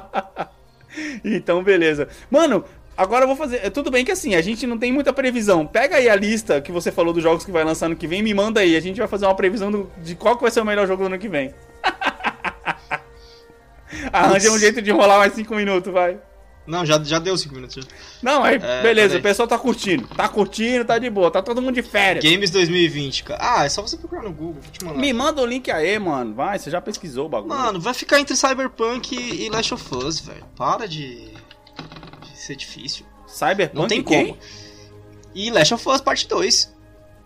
[1.24, 2.08] então, beleza.
[2.32, 2.66] Mano,
[2.98, 3.62] Agora eu vou fazer.
[3.64, 5.66] É, tudo bem que assim, a gente não tem muita previsão.
[5.66, 8.22] Pega aí a lista que você falou dos jogos que vai lançar ano que vem,
[8.22, 8.76] me manda aí.
[8.76, 11.04] A gente vai fazer uma previsão do, de qual que vai ser o melhor jogo
[11.04, 11.54] do ano que vem.
[14.12, 16.20] Arranja um jeito de enrolar mais 5 minutos, vai.
[16.70, 17.88] Não, já, já deu 5 minutos.
[18.22, 20.08] Não, aí, é, beleza, o pessoal tá curtindo.
[20.10, 22.24] Tá curtindo, tá de boa, tá todo mundo de férias.
[22.24, 23.40] Games 2020, cara.
[23.42, 25.00] Ah, é só você procurar no Google, vou te mandar.
[25.00, 26.36] Me manda o link aí, mano.
[26.36, 27.50] Vai, você já pesquisou o bagulho.
[27.56, 30.46] Mano, vai ficar entre Cyberpunk e Last of Us, velho.
[30.56, 31.16] Para de...
[31.26, 33.04] de ser difícil.
[33.26, 34.28] Cyberpunk Não tem quem?
[34.28, 34.40] como.
[35.34, 36.76] E Last of Us Parte 2.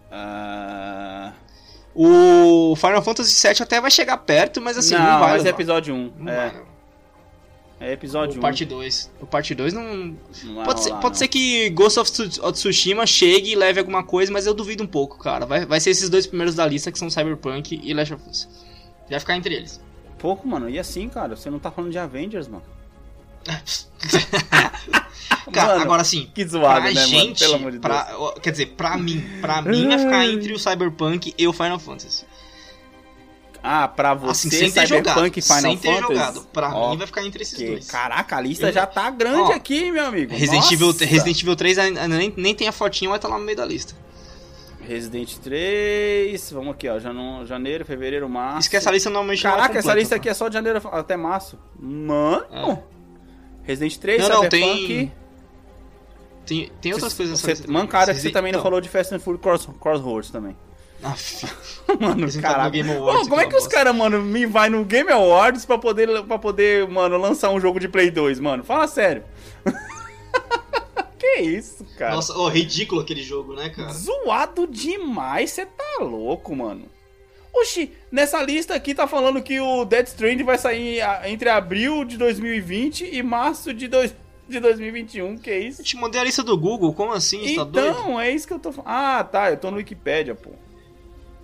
[0.10, 1.34] Ah...
[1.38, 1.43] Uh...
[1.96, 5.32] O Final Fantasy VII até vai chegar perto, mas assim, não, não vai.
[5.34, 6.14] Mas é episódio 1.
[6.18, 6.50] Não é.
[6.50, 6.64] Vai,
[7.80, 8.42] é episódio o 1.
[8.42, 9.12] Parte 2.
[9.22, 10.16] O parte 2 não.
[10.46, 12.12] não pode, ser, pode ser que Ghost of
[12.54, 15.46] Tsushima chegue e leve alguma coisa, mas eu duvido um pouco, cara.
[15.46, 18.50] Vai, vai ser esses dois primeiros da lista que são Cyberpunk e Last of Us.
[19.10, 19.80] Vai ficar entre eles.
[20.18, 20.70] Pouco, mano.
[20.70, 21.36] E assim, cara?
[21.36, 22.64] Você não tá falando de Avengers, mano.
[25.52, 27.36] Cara, mano, agora sim, que zoado, pra né, gente, mano?
[27.36, 28.34] Pelo amor de pra, Deus.
[28.42, 32.26] quer dizer, pra mim, pra mim vai ficar entre o Cyberpunk e o Final Fantasy.
[33.62, 36.14] Ah, pra você, assim, sem ter Cyberpunk jogado, e Final sem ter Fantasy?
[36.14, 36.48] jogado.
[36.52, 37.66] Pra oh, mim vai ficar entre esses que...
[37.66, 37.88] dois.
[37.88, 38.74] Caraca, a lista Eu...
[38.74, 40.34] já tá grande oh, aqui, meu amigo.
[40.34, 41.78] Resident Evil, Resident Evil 3
[42.10, 43.96] nem, nem tem a fotinha, mas tá lá no meio da lista.
[44.82, 47.00] Resident 3, vamos aqui, ó,
[47.46, 48.60] janeiro, fevereiro, março.
[48.62, 50.82] Esquece a lista normalmente Caraca, não é completa, essa lista aqui é só de janeiro
[50.92, 51.58] até março.
[51.80, 52.84] Mano, é.
[53.64, 55.12] Resident 3, não, não, Tem...
[56.46, 59.42] Tem, tem outras coisas você, Mancada que você também não falou de Fast and Furious
[59.42, 60.56] Cross, Crossroads também.
[62.00, 62.72] mano, caralho.
[62.72, 66.24] Game Awards, como é que os caras, mano, me vai no Game Awards pra poder,
[66.24, 68.64] pra poder, mano, lançar um jogo de Play 2, mano?
[68.64, 69.24] Fala sério.
[71.20, 72.16] que isso, cara?
[72.16, 73.92] Nossa, oh, ridículo aquele jogo, né, cara?
[73.92, 76.86] Zoado demais, você tá louco, mano.
[77.54, 82.18] Oxi, nessa lista aqui tá falando que o Dead Stranding vai sair entre abril de
[82.18, 84.16] 2020 e março de, dois,
[84.50, 85.82] de 2021, que é isso?
[85.82, 87.56] Eu te mandei a lista do Google, como assim?
[87.56, 88.90] Tá então, tá é isso que eu tô falando.
[88.90, 90.50] Ah, tá, eu tô no Wikipedia, pô.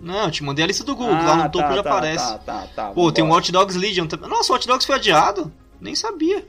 [0.00, 1.90] Não, eu te mandei a lista do Google, ah, lá no topo tá, já tá,
[1.90, 2.24] aparece.
[2.24, 2.86] Tá, tá, tá.
[2.88, 3.14] Pô, vambora.
[3.14, 4.28] tem um Watch Dogs Legion também.
[4.28, 5.52] Nossa, o Watch Dogs foi adiado?
[5.80, 6.44] Nem sabia.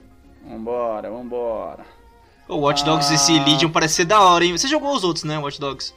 [0.48, 1.86] Vambora, vambora.
[2.48, 3.16] O Watch Dogs, ah.
[3.16, 4.58] esse Legion parece ser da hora, hein?
[4.58, 5.94] Você jogou os outros, né, Watch Dogs?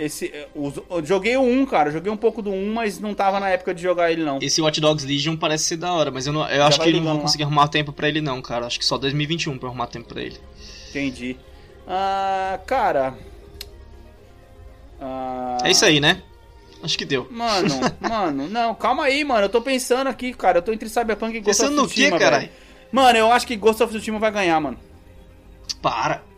[0.00, 1.90] Esse, os, eu joguei o 1, cara.
[1.90, 4.38] joguei um pouco do 1, mas não tava na época de jogar ele, não.
[4.40, 7.00] Esse Watch Dogs Legion parece ser da hora, mas eu, não, eu acho que ele
[7.00, 8.64] não vai conseguir arrumar tempo pra ele, não, cara.
[8.64, 10.38] Acho que só 2021 pra arrumar tempo pra ele.
[10.88, 11.36] Entendi.
[11.86, 13.12] Ah, cara.
[14.98, 15.58] Ah...
[15.62, 16.22] É isso aí, né?
[16.82, 17.28] Acho que deu.
[17.30, 19.42] Mano, mano, não, calma aí, mano.
[19.42, 20.58] Eu tô pensando aqui, cara.
[20.58, 22.50] Eu tô entre Cyberpunk e Ghost pensando of Tsushima, no quê, cara?
[22.90, 24.78] Mano, eu acho que Ghost of Tsushima vai ganhar, mano.
[25.82, 26.29] Para.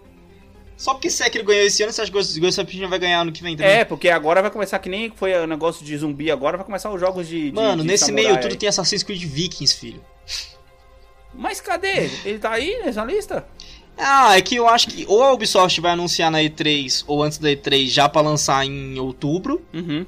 [0.83, 3.31] Só porque Sekiro ganhou esse ano, você acha que Ghost of Tsushima vai ganhar ano
[3.31, 3.73] que vem também?
[3.73, 6.93] É, porque agora vai começar, que nem foi o negócio de zumbi, agora vai começar
[6.93, 7.53] os jogos de.
[7.53, 10.05] Mano, de, de nesse meio tudo tem Assassin's Creed Vikings, filho.
[11.33, 12.11] Mas cadê?
[12.25, 13.47] Ele tá aí nessa lista?
[13.97, 17.39] Ah, é que eu acho que ou a Ubisoft vai anunciar na E3 ou antes
[17.39, 20.05] da E3 já para lançar em outubro, uhum.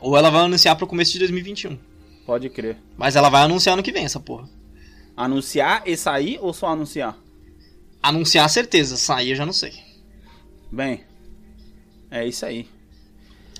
[0.00, 1.78] ou ela vai anunciar pro começo de 2021.
[2.26, 2.78] Pode crer.
[2.96, 4.48] Mas ela vai anunciar no que vem, essa porra.
[5.16, 7.16] Anunciar e sair ou só anunciar?
[8.02, 9.85] Anunciar certeza, sair eu já não sei.
[10.70, 11.04] Bem,
[12.10, 12.68] é isso aí.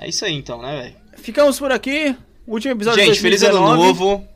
[0.00, 0.96] É isso aí então, né, velho?
[1.16, 2.14] Ficamos por aqui.
[2.46, 4.26] Último episódio Gente, feliz ano novo.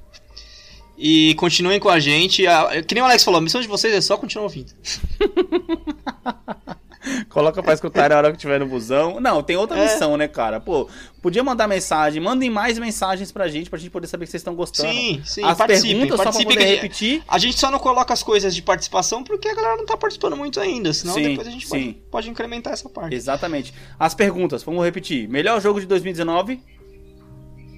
[0.98, 2.44] E continuem com a gente.
[2.86, 4.72] Que nem o Alex falou, a missão de vocês é só continuar ouvindo.
[7.28, 9.20] Coloca pra escutar na hora que estiver no busão.
[9.20, 9.85] Não, tem outra é.
[9.85, 10.60] missão, né, cara?
[10.60, 10.89] Pô,
[11.22, 12.22] podia mandar mensagem.
[12.22, 14.90] Mandem mais mensagens pra gente, pra gente poder saber que vocês estão gostando.
[14.90, 15.44] Sim, sim.
[15.44, 17.22] As perguntas só pra poder repetir.
[17.27, 20.36] A gente só não coloca as coisas de participação porque a galera não tá participando
[20.36, 20.93] muito ainda.
[20.93, 23.14] Senão sim, depois a gente pode, pode incrementar essa parte.
[23.14, 23.72] Exatamente.
[23.98, 25.28] As perguntas, vamos repetir.
[25.28, 26.60] Melhor jogo de 2019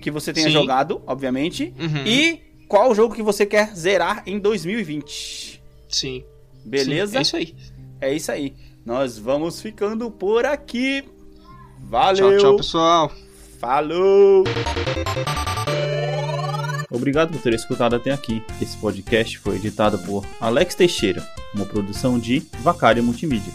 [0.00, 0.52] que você tenha sim.
[0.52, 1.72] jogado, obviamente.
[1.78, 2.04] Uhum.
[2.04, 5.62] E qual o jogo que você quer zerar em 2020.
[5.88, 6.24] Sim.
[6.64, 7.12] Beleza?
[7.12, 7.54] Sim, é isso aí.
[8.00, 8.54] É isso aí.
[8.84, 11.04] Nós vamos ficando por aqui.
[11.78, 12.30] Valeu!
[12.30, 13.12] Tchau, tchau, pessoal!
[13.58, 14.44] Falou!
[16.90, 18.42] Obrigado por ter escutado até aqui.
[18.60, 23.52] Esse podcast foi editado por Alex Teixeira, uma produção de Vacário Multimídia.